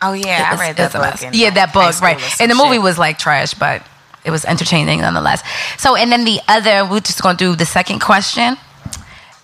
Oh 0.00 0.14
yeah, 0.14 0.52
It 0.54 0.58
I 0.58 0.60
read 0.60 0.76
that 0.78 0.94
a 0.94 0.98
book. 0.98 1.02
mess. 1.10 1.22
in, 1.22 1.34
Yeah, 1.34 1.46
like, 1.46 1.54
that 1.54 1.72
book, 1.74 2.00
right. 2.00 2.40
And 2.40 2.50
the 2.50 2.54
movie 2.54 2.76
shit. 2.76 2.82
was 2.82 2.98
like 2.98 3.18
trash, 3.18 3.52
but 3.54 3.82
it 4.24 4.30
was 4.30 4.46
entertaining 4.46 5.00
nonetheless. 5.02 5.42
So, 5.78 5.94
and 5.94 6.10
then 6.10 6.24
the 6.24 6.40
other, 6.48 6.86
we're 6.90 7.00
just 7.00 7.22
gonna 7.22 7.36
do 7.36 7.54
the 7.54 7.66
second 7.66 8.00
question. 8.00 8.56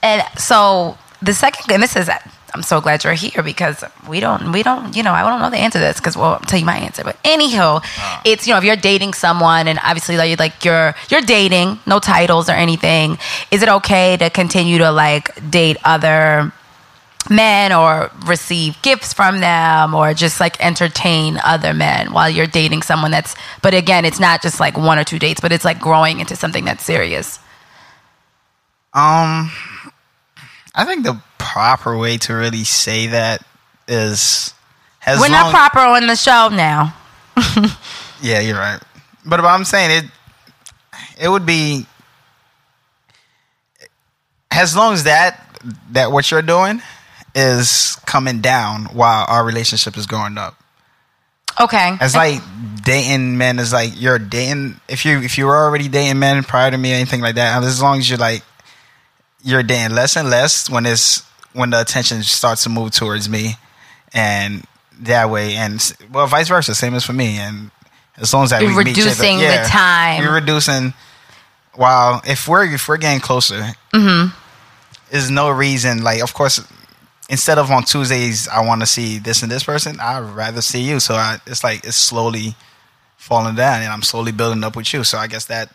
And 0.02 0.22
so 0.38 0.96
the 1.22 1.34
second, 1.34 1.70
and 1.72 1.82
this 1.82 1.96
is, 1.96 2.10
I'm 2.54 2.62
so 2.62 2.80
glad 2.80 3.04
you're 3.04 3.12
here 3.14 3.42
because 3.42 3.84
we 4.08 4.20
don't, 4.20 4.52
we 4.52 4.62
don't, 4.62 4.96
you 4.96 5.02
know, 5.02 5.12
I 5.12 5.22
don't 5.28 5.40
know 5.40 5.50
the 5.50 5.58
answer 5.58 5.78
to 5.78 5.84
this 5.84 5.98
because 5.98 6.16
well, 6.16 6.34
I'll 6.34 6.40
tell 6.40 6.58
you 6.58 6.64
my 6.66 6.76
answer. 6.78 7.04
But 7.04 7.16
anyhow, 7.24 7.80
it's 8.24 8.46
you 8.46 8.52
know, 8.52 8.58
if 8.58 8.64
you're 8.64 8.76
dating 8.76 9.14
someone 9.14 9.68
and 9.68 9.78
obviously 9.82 10.16
like, 10.16 10.38
like 10.38 10.64
you're 10.64 10.94
you're 11.08 11.20
dating, 11.20 11.78
no 11.86 11.98
titles 12.00 12.48
or 12.48 12.52
anything, 12.52 13.18
is 13.50 13.62
it 13.62 13.68
okay 13.68 14.16
to 14.16 14.30
continue 14.30 14.78
to 14.78 14.90
like 14.90 15.50
date 15.50 15.76
other 15.84 16.52
men 17.28 17.70
or 17.70 18.10
receive 18.26 18.80
gifts 18.82 19.12
from 19.12 19.40
them 19.40 19.94
or 19.94 20.14
just 20.14 20.40
like 20.40 20.58
entertain 20.64 21.38
other 21.44 21.74
men 21.74 22.12
while 22.14 22.30
you're 22.30 22.46
dating 22.46 22.80
someone 22.80 23.10
that's 23.10 23.36
but 23.60 23.74
again 23.74 24.06
it's 24.06 24.18
not 24.18 24.40
just 24.40 24.58
like 24.58 24.78
one 24.78 24.98
or 24.98 25.04
two 25.04 25.18
dates 25.18 25.38
but 25.38 25.52
it's 25.52 25.64
like 25.64 25.78
growing 25.78 26.18
into 26.18 26.34
something 26.34 26.64
that's 26.64 26.82
serious 26.82 27.38
Um, 28.94 29.52
I 30.74 30.84
think 30.84 31.04
the 31.04 31.20
proper 31.38 31.96
way 31.98 32.16
to 32.18 32.34
really 32.34 32.64
say 32.64 33.08
that 33.08 33.44
is 33.88 34.54
we're 35.06 35.16
long, 35.16 35.30
not 35.30 35.50
proper 35.50 35.80
on 35.80 36.06
the 36.06 36.16
show 36.16 36.48
now 36.48 36.94
Yeah, 38.22 38.40
you're 38.40 38.58
right. 38.58 38.80
But, 39.24 39.38
but 39.38 39.46
I'm 39.46 39.64
saying 39.64 40.04
it. 40.04 40.10
It 41.22 41.28
would 41.28 41.46
be 41.46 41.86
as 44.50 44.76
long 44.76 44.94
as 44.94 45.04
that 45.04 45.46
that 45.92 46.10
what 46.10 46.30
you're 46.30 46.42
doing 46.42 46.82
is 47.34 47.96
coming 48.06 48.40
down 48.40 48.86
while 48.86 49.26
our 49.28 49.44
relationship 49.44 49.96
is 49.96 50.06
going 50.06 50.38
up. 50.38 50.56
okay 51.60 51.96
It's 52.00 52.16
like 52.16 52.40
dating 52.82 53.36
men 53.38 53.58
is 53.58 53.72
like 53.72 53.92
you're 53.94 54.18
dating 54.18 54.80
if 54.88 55.04
you 55.04 55.18
if 55.20 55.36
you 55.36 55.46
were 55.46 55.56
already 55.56 55.88
dating 55.88 56.18
men 56.18 56.42
prior 56.42 56.70
to 56.70 56.78
me 56.78 56.92
or 56.92 56.96
anything 56.96 57.20
like 57.20 57.34
that. 57.34 57.62
As 57.62 57.82
long 57.82 57.98
as 57.98 58.08
you're 58.08 58.18
like 58.18 58.42
you're 59.42 59.62
dating 59.62 59.94
less 59.94 60.16
and 60.16 60.30
less 60.30 60.68
when 60.68 60.86
it's 60.86 61.24
when 61.52 61.70
the 61.70 61.80
attention 61.80 62.22
starts 62.22 62.62
to 62.64 62.68
move 62.68 62.92
towards 62.92 63.28
me, 63.28 63.54
and 64.12 64.64
that 65.00 65.30
way, 65.30 65.54
and 65.54 65.94
well, 66.12 66.26
vice 66.26 66.48
versa, 66.48 66.74
same 66.74 66.94
as 66.94 67.04
for 67.04 67.12
me. 67.12 67.38
And 67.38 67.70
as 68.16 68.32
long 68.32 68.44
as 68.44 68.50
that 68.50 68.62
you're 68.62 68.70
we 68.70 68.76
reducing 68.76 69.38
meet 69.38 69.42
yeah, 69.42 69.62
the 69.62 69.68
time, 69.68 70.22
you're 70.22 70.34
reducing. 70.34 70.94
While 71.74 72.20
if 72.26 72.48
we're 72.48 72.64
if 72.64 72.88
we're 72.88 72.98
getting 72.98 73.20
closer, 73.20 73.60
mm-hmm. 73.94 74.36
there's 75.10 75.30
no 75.30 75.50
reason. 75.50 76.02
Like, 76.02 76.22
of 76.22 76.34
course, 76.34 76.60
instead 77.28 77.58
of 77.58 77.70
on 77.70 77.84
Tuesdays, 77.84 78.48
I 78.48 78.64
want 78.66 78.82
to 78.82 78.86
see 78.86 79.18
this 79.18 79.42
and 79.42 79.50
this 79.50 79.64
person. 79.64 79.98
I'd 80.00 80.20
rather 80.20 80.60
see 80.60 80.82
you. 80.82 81.00
So 81.00 81.14
I, 81.14 81.38
it's 81.46 81.64
like 81.64 81.84
it's 81.84 81.96
slowly 81.96 82.54
falling 83.16 83.54
down, 83.54 83.82
and 83.82 83.92
I'm 83.92 84.02
slowly 84.02 84.32
building 84.32 84.64
up 84.64 84.76
with 84.76 84.92
you. 84.92 85.04
So 85.04 85.16
I 85.18 85.26
guess 85.26 85.46
that 85.46 85.70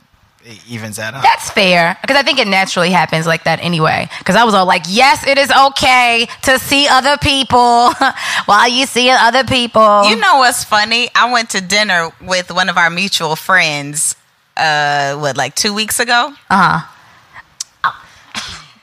evens 0.68 0.98
that 0.98 1.14
out. 1.14 1.24
That's 1.24 1.50
fair 1.50 1.98
because 2.02 2.18
I 2.18 2.24
think 2.24 2.39
it 2.39 2.48
naturally 2.48 2.91
happens 2.91 3.26
like 3.26 3.43
that 3.46 3.60
anyway. 3.62 4.10
Because 4.20 4.36
I 4.36 4.43
was 4.43 4.54
all 4.54 4.66
like, 4.66 4.84
"Yes, 4.88 5.26
it 5.26 5.38
is 5.38 5.52
okay 5.52 6.28
to 6.43 6.60
see 6.60 6.88
other 6.88 7.18
people 7.18 7.91
while 8.46 8.70
you 8.70 8.86
see 8.86 9.10
other 9.10 9.43
people." 9.43 10.06
You 10.10 10.16
know 10.18 10.38
what's 10.38 10.64
funny? 10.64 11.10
I 11.16 11.32
went 11.32 11.50
to 11.52 11.62
dinner 11.62 12.12
with 12.22 12.52
one 12.52 12.70
of 12.70 12.78
our 12.78 12.89
mutual 12.89 13.36
friends. 13.36 14.16
Uh, 14.58 15.16
what 15.18 15.36
like 15.36 15.56
two 15.56 15.74
weeks 15.74 16.00
ago? 16.00 16.34
Uh 16.50 16.80
huh. 16.80 16.91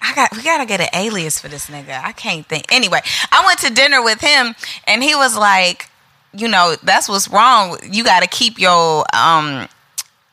I 0.03 0.15
got 0.15 0.37
we 0.37 0.43
gotta 0.43 0.67
get 0.67 0.81
an 0.81 0.89
alias 0.93 1.39
for 1.41 1.49
this 1.49 1.71
nigga. 1.71 2.03
I 2.03 2.13
can't 2.13 2.45
think. 2.47 2.67
Anyway, 2.73 3.01
I 3.31 3.45
went 3.47 3.61
to 3.61 3.73
dinner 3.73 4.03
with 4.03 4.21
him 4.21 4.55
and 4.87 5.03
he 5.03 5.15
was 5.15 5.37
like, 5.37 5.89
you 6.35 6.49
know, 6.49 6.75
that's 6.83 7.09
what's 7.09 7.29
wrong. 7.29 7.79
You 7.89 8.03
gotta 8.05 8.27
keep 8.27 8.59
your 8.59 9.05
um 9.15 9.69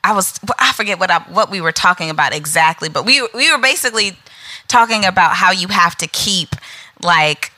I 0.10 0.14
was 0.14 0.40
I 0.58 0.72
forget 0.74 1.00
what 1.00 1.12
I, 1.12 1.20
what 1.30 1.52
we 1.52 1.62
were 1.62 1.72
talking 1.72 2.10
about 2.10 2.34
exactly, 2.34 2.90
but 2.90 3.06
we 3.06 3.22
we 3.36 3.52
were 3.52 3.62
basically 3.62 4.18
talking 4.68 5.06
about 5.06 5.36
how 5.36 5.52
you 5.52 5.68
have 5.68 5.96
to 5.98 6.08
keep 6.08 6.56
like 7.04 7.52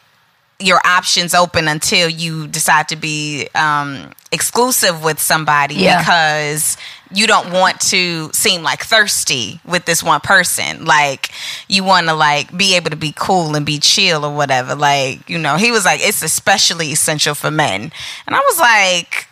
your 0.60 0.82
options 0.86 1.34
open 1.34 1.70
until 1.70 2.10
you 2.10 2.48
decide 2.48 2.90
to 2.90 2.98
be 2.98 3.48
um, 3.56 4.12
exclusive 4.34 5.02
with 5.02 5.20
somebody 5.20 5.76
yeah. 5.76 6.00
because 6.00 6.76
you 7.12 7.26
don't 7.26 7.52
want 7.54 7.80
to 7.80 8.30
seem 8.34 8.64
like 8.64 8.84
thirsty 8.84 9.62
with 9.66 9.86
this 9.86 10.04
one 10.04 10.20
person. 10.20 10.84
Like 10.84 11.30
you 11.70 11.86
want 11.86 12.08
to 12.08 12.14
like 12.14 12.56
be 12.56 12.76
able 12.76 12.90
to 12.90 12.98
be 12.98 13.14
cool 13.16 13.56
and 13.56 13.66
be 13.66 13.80
chill 13.80 14.26
or 14.26 14.36
whatever. 14.36 14.76
Like 14.76 15.30
you 15.30 15.38
know, 15.38 15.56
he 15.56 15.72
was 15.72 15.86
like, 15.86 16.02
it's 16.04 16.22
especially 16.22 16.88
essential 16.92 17.34
for 17.34 17.50
men, 17.50 17.94
and 18.28 18.36
I 18.36 18.40
was 18.40 18.60
like 18.60 19.30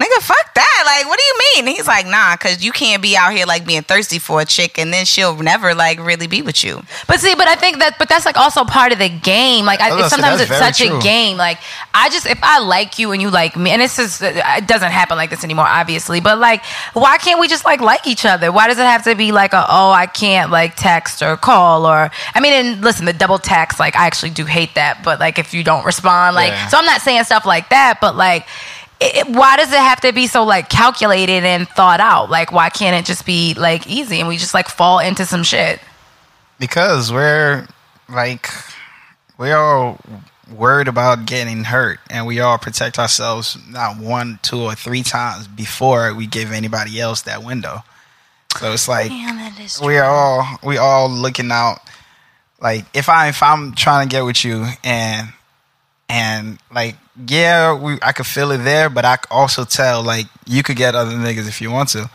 nigga, 0.00 0.20
fuck 0.22 0.54
that. 0.54 0.82
Like, 0.86 1.06
what 1.08 1.18
do 1.18 1.24
you 1.24 1.64
mean? 1.64 1.74
he's 1.74 1.86
like, 1.86 2.06
nah, 2.06 2.34
because 2.34 2.64
you 2.64 2.72
can't 2.72 3.02
be 3.02 3.16
out 3.16 3.32
here 3.32 3.46
like 3.46 3.66
being 3.66 3.82
thirsty 3.82 4.18
for 4.18 4.40
a 4.40 4.44
chick 4.44 4.78
and 4.78 4.92
then 4.92 5.04
she'll 5.04 5.36
never 5.36 5.74
like 5.74 5.98
really 5.98 6.26
be 6.26 6.40
with 6.42 6.62
you. 6.62 6.82
But 7.06 7.20
see, 7.20 7.34
but 7.34 7.48
I 7.48 7.56
think 7.56 7.78
that, 7.78 7.98
but 7.98 8.08
that's 8.08 8.24
like 8.24 8.36
also 8.36 8.64
part 8.64 8.92
of 8.92 8.98
the 8.98 9.08
game. 9.08 9.64
Like, 9.64 9.80
I, 9.80 10.08
sometimes 10.08 10.40
it's 10.40 10.56
such 10.56 10.78
true. 10.78 10.98
a 10.98 11.00
game. 11.00 11.36
Like, 11.36 11.58
I 11.94 12.08
just, 12.10 12.26
if 12.26 12.38
I 12.42 12.60
like 12.60 12.98
you 12.98 13.12
and 13.12 13.20
you 13.20 13.30
like 13.30 13.56
me, 13.56 13.70
and 13.70 13.82
it's 13.82 13.96
just, 13.96 14.22
it 14.22 14.66
doesn't 14.66 14.90
happen 14.90 15.16
like 15.16 15.30
this 15.30 15.44
anymore, 15.44 15.66
obviously, 15.66 16.20
but 16.20 16.38
like, 16.38 16.64
why 16.92 17.18
can't 17.18 17.40
we 17.40 17.48
just 17.48 17.64
like 17.64 17.80
like 17.80 18.06
each 18.06 18.24
other? 18.24 18.52
Why 18.52 18.68
does 18.68 18.78
it 18.78 18.86
have 18.86 19.04
to 19.04 19.14
be 19.14 19.32
like 19.32 19.52
a, 19.52 19.64
oh, 19.68 19.90
I 19.90 20.06
can't 20.06 20.50
like 20.50 20.76
text 20.76 21.22
or 21.22 21.36
call 21.36 21.86
or, 21.86 22.10
I 22.34 22.40
mean, 22.40 22.52
and 22.52 22.82
listen, 22.82 23.04
the 23.04 23.12
double 23.12 23.38
text, 23.38 23.80
like, 23.80 23.96
I 23.96 24.06
actually 24.06 24.30
do 24.30 24.44
hate 24.44 24.74
that, 24.76 25.02
but 25.02 25.18
like, 25.18 25.38
if 25.38 25.52
you 25.52 25.64
don't 25.64 25.84
respond, 25.84 26.36
like, 26.36 26.50
yeah. 26.50 26.68
so 26.68 26.78
I'm 26.78 26.86
not 26.86 27.00
saying 27.00 27.24
stuff 27.24 27.44
like 27.44 27.70
that, 27.70 27.98
but 28.00 28.16
like, 28.16 28.46
it, 29.00 29.28
why 29.28 29.56
does 29.56 29.70
it 29.72 29.78
have 29.78 30.00
to 30.00 30.12
be 30.12 30.26
so 30.26 30.44
like 30.44 30.68
calculated 30.68 31.44
and 31.44 31.68
thought 31.68 32.00
out? 32.00 32.30
Like, 32.30 32.52
why 32.52 32.68
can't 32.68 32.96
it 32.96 33.06
just 33.06 33.24
be 33.24 33.54
like 33.54 33.86
easy 33.86 34.18
and 34.20 34.28
we 34.28 34.36
just 34.36 34.54
like 34.54 34.68
fall 34.68 34.98
into 34.98 35.24
some 35.24 35.42
shit? 35.42 35.80
Because 36.58 37.12
we're 37.12 37.66
like, 38.08 38.48
we're 39.38 39.56
all 39.56 39.98
worried 40.56 40.88
about 40.88 41.26
getting 41.26 41.64
hurt 41.64 42.00
and 42.10 42.26
we 42.26 42.40
all 42.40 42.58
protect 42.58 42.98
ourselves 42.98 43.58
not 43.70 43.98
one, 43.98 44.38
two, 44.42 44.60
or 44.60 44.74
three 44.74 45.02
times 45.02 45.46
before 45.46 46.14
we 46.14 46.26
give 46.26 46.52
anybody 46.52 47.00
else 47.00 47.22
that 47.22 47.44
window. 47.44 47.84
So 48.58 48.72
it's 48.72 48.88
like 48.88 49.10
we 49.82 49.98
are 49.98 50.10
all 50.10 50.58
we 50.64 50.78
all 50.78 51.08
looking 51.08 51.52
out. 51.52 51.78
Like 52.60 52.86
if 52.94 53.08
I 53.08 53.28
if 53.28 53.42
I'm 53.42 53.74
trying 53.74 54.08
to 54.08 54.12
get 54.12 54.24
with 54.24 54.44
you 54.44 54.66
and 54.82 55.28
and 56.08 56.58
like 56.72 56.96
yeah, 57.26 57.74
we 57.74 57.98
I 58.02 58.12
could 58.12 58.26
feel 58.26 58.50
it 58.52 58.58
there, 58.58 58.88
but 58.88 59.04
I 59.04 59.18
also 59.30 59.64
tell 59.64 60.02
like 60.02 60.26
you 60.46 60.62
could 60.62 60.76
get 60.76 60.94
other 60.94 61.12
niggas 61.12 61.48
if 61.48 61.60
you 61.60 61.70
want 61.70 61.90
to. 61.90 62.10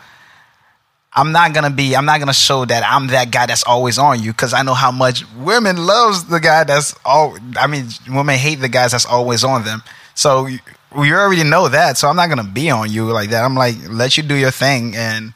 I'm 1.16 1.30
not 1.30 1.54
gonna 1.54 1.70
be. 1.70 1.94
I'm 1.94 2.06
not 2.06 2.18
gonna 2.18 2.32
show 2.32 2.64
that 2.64 2.82
I'm 2.84 3.06
that 3.08 3.30
guy 3.30 3.46
that's 3.46 3.64
always 3.64 3.98
on 3.98 4.20
you 4.20 4.32
because 4.32 4.52
I 4.52 4.62
know 4.62 4.74
how 4.74 4.90
much 4.90 5.24
women 5.36 5.76
loves 5.76 6.24
the 6.24 6.40
guy 6.40 6.64
that's 6.64 6.94
all. 7.04 7.38
I 7.56 7.68
mean, 7.68 7.86
women 8.08 8.36
hate 8.36 8.56
the 8.56 8.68
guys 8.68 8.92
that's 8.92 9.06
always 9.06 9.44
on 9.44 9.64
them. 9.64 9.82
So 10.14 10.48
we 10.96 11.12
already 11.12 11.44
know 11.44 11.68
that. 11.68 11.98
So 11.98 12.08
I'm 12.08 12.16
not 12.16 12.28
gonna 12.28 12.42
be 12.42 12.70
on 12.70 12.90
you 12.90 13.04
like 13.12 13.30
that. 13.30 13.44
I'm 13.44 13.54
like, 13.54 13.76
let 13.88 14.16
you 14.16 14.24
do 14.24 14.34
your 14.34 14.50
thing, 14.50 14.96
and 14.96 15.34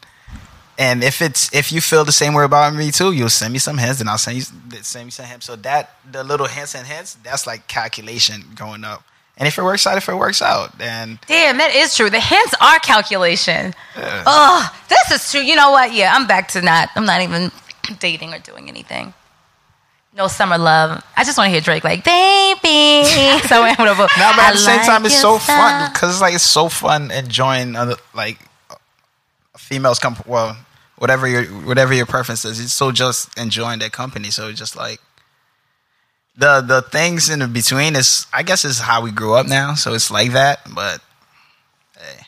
and 0.79 1.03
if 1.03 1.21
it's 1.21 1.53
if 1.53 1.73
you 1.73 1.81
feel 1.81 2.05
the 2.05 2.13
same 2.13 2.35
way 2.35 2.45
about 2.45 2.73
me 2.73 2.93
too, 2.93 3.11
you'll 3.11 3.29
send 3.29 3.53
me 3.53 3.59
some 3.59 3.79
hints, 3.79 4.01
and 4.01 4.09
I'll 4.09 4.17
send 4.17 4.37
you 4.37 4.43
send 4.81 5.07
me 5.07 5.11
some 5.11 5.27
hints. 5.27 5.47
So 5.47 5.57
that 5.57 5.91
the 6.11 6.23
little 6.23 6.47
hints 6.47 6.77
and 6.77 6.87
hints, 6.87 7.15
that's 7.25 7.47
like 7.49 7.67
calculation 7.67 8.45
going 8.55 8.85
up. 8.85 9.03
And 9.37 9.47
if 9.49 9.59
it 9.59 9.63
works 9.63 9.87
out, 9.87 9.97
if 9.97 10.09
it 10.09 10.15
works 10.15 10.41
out, 10.41 10.79
then 10.79 11.19
damn, 11.27 11.59
that 11.59 11.75
is 11.75 11.97
true. 11.97 12.09
The 12.11 12.21
hints 12.21 12.55
are 12.61 12.79
calculation. 12.79 13.75
Yeah. 13.97 14.23
Oh, 14.25 14.77
this 14.89 15.11
is 15.11 15.31
true. 15.33 15.41
You 15.41 15.57
know 15.57 15.73
what? 15.73 15.93
Yeah, 15.93 16.13
I'm 16.15 16.29
back 16.29 16.49
to 16.49 16.63
not. 16.63 16.91
I'm 16.95 17.05
not 17.07 17.23
even 17.23 17.51
dating 17.99 18.33
or 18.33 18.39
doing 18.39 18.69
anything. 18.69 19.15
No 20.15 20.29
summer 20.29 20.59
love. 20.59 21.05
I 21.17 21.25
just 21.25 21.39
want 21.39 21.49
to 21.49 21.53
hear 21.53 21.61
Drake 21.61 21.83
like, 21.83 22.05
baby. 22.05 23.05
so 23.49 23.63
I'm 23.63 23.77
gonna. 23.77 23.95
No, 23.95 24.07
but 24.07 24.39
at 24.39 24.53
the 24.53 24.59
same 24.59 24.77
like 24.79 24.87
time, 24.87 25.05
it's 25.07 25.21
so 25.21 25.39
fun 25.39 25.91
because 25.93 26.11
it's 26.11 26.21
like 26.21 26.35
it's 26.35 26.45
so 26.45 26.69
fun 26.69 27.11
enjoying 27.11 27.75
other 27.75 27.97
like 28.15 28.39
females 29.57 29.99
come. 29.99 30.17
Well, 30.27 30.57
whatever 30.99 31.27
your 31.27 31.45
whatever 31.45 31.95
your 31.95 32.07
preference 32.07 32.45
is, 32.45 32.61
it's 32.61 32.73
so 32.73 32.93
just 32.93 33.37
enjoying 33.39 33.79
that 33.81 33.93
company. 33.93 34.31
So 34.31 34.49
it's 34.49 34.59
just 34.59 34.77
like 34.77 35.01
the 36.37 36.61
the 36.61 36.83
things 36.83 37.29
in 37.29 37.53
between 37.53 37.97
is 37.97 38.27
I 38.33 38.43
guess 38.43 38.65
is 38.65 38.81
how 38.81 39.03
we 39.03 39.11
grew 39.11 39.35
up 39.35 39.47
now, 39.47 39.75
so 39.75 39.95
it's 39.95 40.11
like 40.11 40.33
that. 40.33 40.61
But 40.75 41.01
hey, 41.99 42.23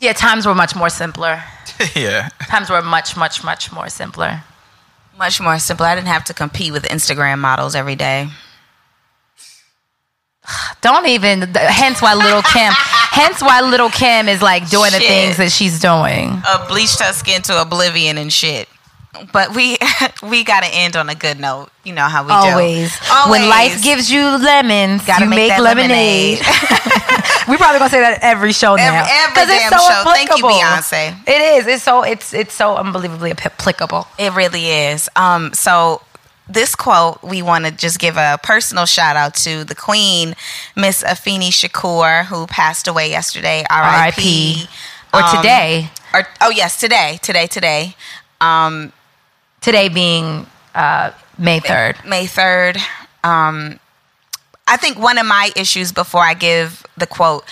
yeah, 0.00 0.12
times 0.12 0.46
were 0.46 0.54
much 0.54 0.76
more 0.76 0.90
simpler. 0.90 1.42
yeah, 1.94 2.28
times 2.48 2.70
were 2.70 2.82
much 2.82 3.16
much 3.16 3.44
much 3.44 3.72
more 3.72 3.88
simpler. 3.88 4.42
Much 5.16 5.40
more 5.40 5.58
simple. 5.60 5.86
I 5.86 5.94
didn't 5.94 6.08
have 6.08 6.24
to 6.24 6.34
compete 6.34 6.72
with 6.72 6.84
Instagram 6.84 7.38
models 7.38 7.76
every 7.76 7.94
day. 7.94 8.28
Don't 10.80 11.06
even. 11.06 11.42
Hence 11.54 12.02
why 12.02 12.14
Lil' 12.14 12.42
Kim. 12.42 12.72
hence 12.72 13.40
why 13.40 13.60
Lil' 13.60 13.90
Kim 13.90 14.28
is 14.28 14.42
like 14.42 14.68
doing 14.68 14.90
shit. 14.90 15.00
the 15.00 15.06
things 15.06 15.36
that 15.38 15.50
she's 15.50 15.80
doing. 15.80 16.42
Uh, 16.46 16.66
bleached 16.68 17.00
her 17.00 17.12
skin 17.12 17.42
to 17.42 17.60
oblivion 17.60 18.18
and 18.18 18.32
shit 18.32 18.68
but 19.32 19.54
we 19.54 19.76
we 20.22 20.44
got 20.44 20.62
to 20.62 20.70
end 20.72 20.96
on 20.96 21.08
a 21.08 21.14
good 21.14 21.38
note. 21.38 21.68
You 21.84 21.92
know 21.92 22.04
how 22.04 22.24
we 22.24 22.32
always. 22.32 22.98
do. 22.98 23.06
Always. 23.10 23.40
When 23.40 23.48
life 23.48 23.82
gives 23.82 24.10
you 24.10 24.22
lemons, 24.22 25.04
gotta 25.04 25.24
you 25.24 25.30
make, 25.30 25.50
make 25.50 25.58
lemonade. 25.58 26.38
lemonade. 26.38 26.38
we 27.48 27.56
probably 27.56 27.78
gonna 27.78 27.90
say 27.90 28.00
that 28.00 28.18
every 28.22 28.52
show 28.52 28.76
now 28.76 29.04
because 29.28 29.48
it's 29.50 29.68
so 29.68 29.76
show. 29.76 29.88
applicable. 29.90 30.48
Thank 30.48 30.60
you, 30.60 30.64
Beyonce. 30.64 31.28
It 31.28 31.58
is. 31.58 31.66
It's 31.66 31.82
so 31.82 32.02
it's 32.02 32.32
it's 32.34 32.54
so 32.54 32.76
unbelievably 32.76 33.32
applicable. 33.32 34.06
It 34.18 34.32
really 34.34 34.66
is. 34.66 35.08
Um. 35.16 35.52
So 35.52 36.02
this 36.48 36.74
quote, 36.74 37.22
we 37.22 37.42
want 37.42 37.64
to 37.64 37.70
just 37.70 37.98
give 37.98 38.16
a 38.16 38.38
personal 38.42 38.86
shout 38.86 39.16
out 39.16 39.34
to 39.36 39.64
the 39.64 39.74
Queen, 39.74 40.34
Miss 40.76 41.02
Afeni 41.02 41.48
Shakur, 41.48 42.26
who 42.26 42.46
passed 42.46 42.86
away 42.86 43.10
yesterday. 43.10 43.64
R.I.P. 43.70 44.66
Or 45.12 45.22
um, 45.22 45.36
today. 45.36 45.90
Or 46.12 46.26
oh 46.40 46.50
yes, 46.50 46.78
today, 46.78 47.18
today, 47.22 47.46
today. 47.46 47.96
Um, 48.40 48.92
Today 49.64 49.88
being 49.88 50.46
uh, 50.74 51.10
May 51.38 51.58
3rd. 51.58 52.06
May 52.06 52.26
3rd. 52.26 52.76
Um, 53.24 53.80
I 54.68 54.76
think 54.76 54.98
one 54.98 55.16
of 55.16 55.24
my 55.24 55.52
issues 55.56 55.90
before 55.90 56.20
I 56.20 56.34
give 56.34 56.84
the 56.98 57.06
quote 57.06 57.44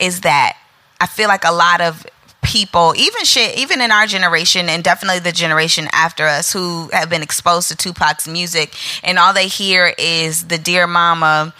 is 0.00 0.22
that 0.22 0.56
I 0.98 1.06
feel 1.06 1.28
like 1.28 1.44
a 1.44 1.52
lot 1.52 1.82
of 1.82 2.06
people, 2.48 2.94
even 2.96 3.24
shit, 3.24 3.58
even 3.58 3.82
in 3.82 3.92
our 3.92 4.06
generation 4.06 4.70
and 4.70 4.82
definitely 4.82 5.18
the 5.20 5.32
generation 5.32 5.86
after 5.92 6.24
us 6.24 6.50
who 6.50 6.88
have 6.94 7.10
been 7.10 7.22
exposed 7.22 7.68
to 7.68 7.76
Tupac's 7.76 8.26
music 8.26 8.74
and 9.04 9.18
all 9.18 9.34
they 9.34 9.48
hear 9.48 9.92
is 9.98 10.48
the 10.48 10.56
dear 10.56 10.86
mama 10.86 11.52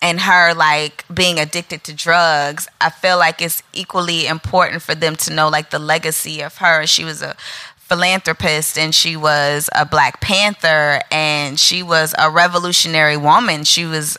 and 0.00 0.20
her 0.20 0.54
like 0.54 1.04
being 1.12 1.38
addicted 1.38 1.84
to 1.84 1.92
drugs, 1.92 2.66
I 2.80 2.88
feel 2.88 3.18
like 3.18 3.42
it's 3.42 3.62
equally 3.74 4.26
important 4.26 4.80
for 4.80 4.94
them 4.94 5.16
to 5.16 5.34
know 5.34 5.50
like 5.50 5.68
the 5.68 5.78
legacy 5.78 6.40
of 6.40 6.56
her. 6.56 6.86
She 6.86 7.04
was 7.04 7.20
a 7.20 7.36
philanthropist 7.76 8.78
and 8.78 8.94
she 8.94 9.18
was 9.18 9.68
a 9.74 9.84
Black 9.84 10.22
Panther 10.22 11.02
and 11.10 11.60
she 11.60 11.82
was 11.82 12.14
a 12.18 12.30
revolutionary 12.30 13.18
woman. 13.18 13.64
She 13.64 13.84
was 13.84 14.16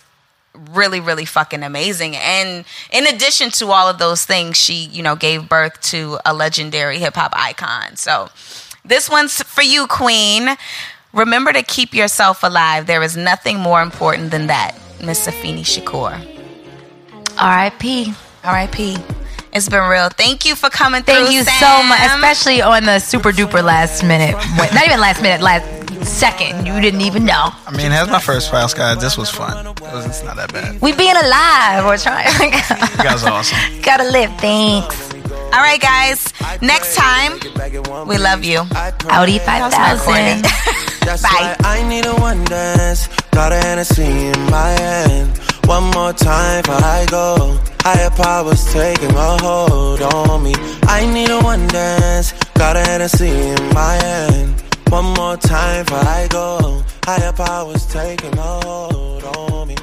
really 0.71 0.99
really 0.99 1.25
fucking 1.25 1.63
amazing. 1.63 2.15
And 2.15 2.65
in 2.91 3.07
addition 3.07 3.49
to 3.51 3.67
all 3.71 3.87
of 3.87 3.97
those 3.97 4.25
things 4.25 4.57
she 4.57 4.85
you 4.85 5.03
know 5.03 5.15
gave 5.15 5.49
birth 5.49 5.79
to 5.81 6.19
a 6.25 6.33
legendary 6.33 6.99
hip-hop 6.99 7.33
icon. 7.35 7.95
So 7.95 8.29
this 8.85 9.09
one's 9.09 9.41
for 9.41 9.63
you 9.63 9.87
queen. 9.87 10.49
Remember 11.13 11.53
to 11.53 11.61
keep 11.61 11.93
yourself 11.93 12.41
alive. 12.43 12.87
There 12.87 13.03
is 13.03 13.15
nothing 13.15 13.59
more 13.59 13.81
important 13.81 14.31
than 14.31 14.47
that 14.47 14.75
miss 15.03 15.27
Afeni 15.27 15.63
Shakur. 15.63 16.13
R.I.P. 17.37 18.13
R.I.P. 18.43 18.97
It's 19.53 19.69
been 19.69 19.87
real. 19.87 20.09
Thank 20.09 20.45
you 20.45 20.55
for 20.55 20.69
coming 20.69 21.03
Thank 21.03 21.27
through. 21.27 21.35
you 21.35 21.43
Sam. 21.43 21.53
so 21.59 21.83
much, 21.87 21.99
especially 22.01 22.61
on 22.61 22.85
the 22.85 22.99
super 22.99 23.31
duper 23.31 23.63
last 23.63 24.03
minute. 24.03 24.33
Not 24.73 24.85
even 24.85 24.99
last 24.99 25.21
minute, 25.21 25.41
last 25.41 25.63
second. 26.07 26.65
You 26.65 26.81
didn't 26.81 27.01
even 27.01 27.23
know. 27.25 27.51
I 27.67 27.71
mean, 27.77 27.91
as 27.91 28.09
my 28.09 28.19
first 28.19 28.49
fast 28.49 28.75
guy, 28.75 28.95
this 28.95 29.15
was 29.15 29.29
fun. 29.29 29.65
It 29.67 29.79
was, 29.79 30.05
it's 30.07 30.23
not 30.23 30.37
that 30.37 30.51
bad. 30.51 30.81
We 30.81 30.91
being 30.93 31.15
alive. 31.15 31.85
We're 31.85 31.97
trying. 31.97 32.27
You 32.97 33.09
guys 33.09 33.23
are 33.23 33.31
awesome. 33.31 33.57
Gotta 33.81 34.05
live. 34.09 34.31
Thanks. 34.39 35.13
All 35.53 35.61
right, 35.61 35.79
guys. 35.79 36.33
Next 36.61 36.95
time, 36.95 37.33
we 38.07 38.17
love 38.17 38.43
you. 38.43 38.63
Audi 39.09 39.37
5000. 39.39 40.41
That's 41.05 41.21
Bye. 41.21 41.29
why 41.29 41.55
I 41.63 41.87
need 41.87 42.05
a 42.07 42.13
one 42.15 42.43
dance. 42.45 43.07
Got 43.31 43.51
a 43.51 43.57
Hennessy 43.57 44.03
in 44.03 44.39
my 44.49 44.69
hand. 44.69 45.39
One 45.66 45.86
more 45.91 46.14
time 46.14 46.61
before 46.64 46.84
I 46.84 47.05
go. 47.09 47.57
Higher 47.82 48.09
powers 48.11 48.72
taking 48.72 49.16
a 49.16 49.38
hold 49.41 50.01
on 50.01 50.43
me. 50.43 50.53
I 50.84 51.05
need 51.05 51.30
a 51.30 51.39
one 51.41 51.68
dance. 51.68 52.34
Got 52.55 52.76
a 52.76 52.80
Hennessy 52.80 53.30
in 53.30 53.74
my 53.74 53.95
hand. 53.95 54.61
One 54.89 55.14
more 55.14 55.38
time 55.38 55.86
before 55.86 55.99
I 55.99 56.28
go. 56.30 56.84
Higher 57.05 57.34
powers 57.34 57.86
taking 57.88 58.38
a 58.38 58.41
hold 58.66 59.24
on 59.24 59.68
me. 59.68 59.76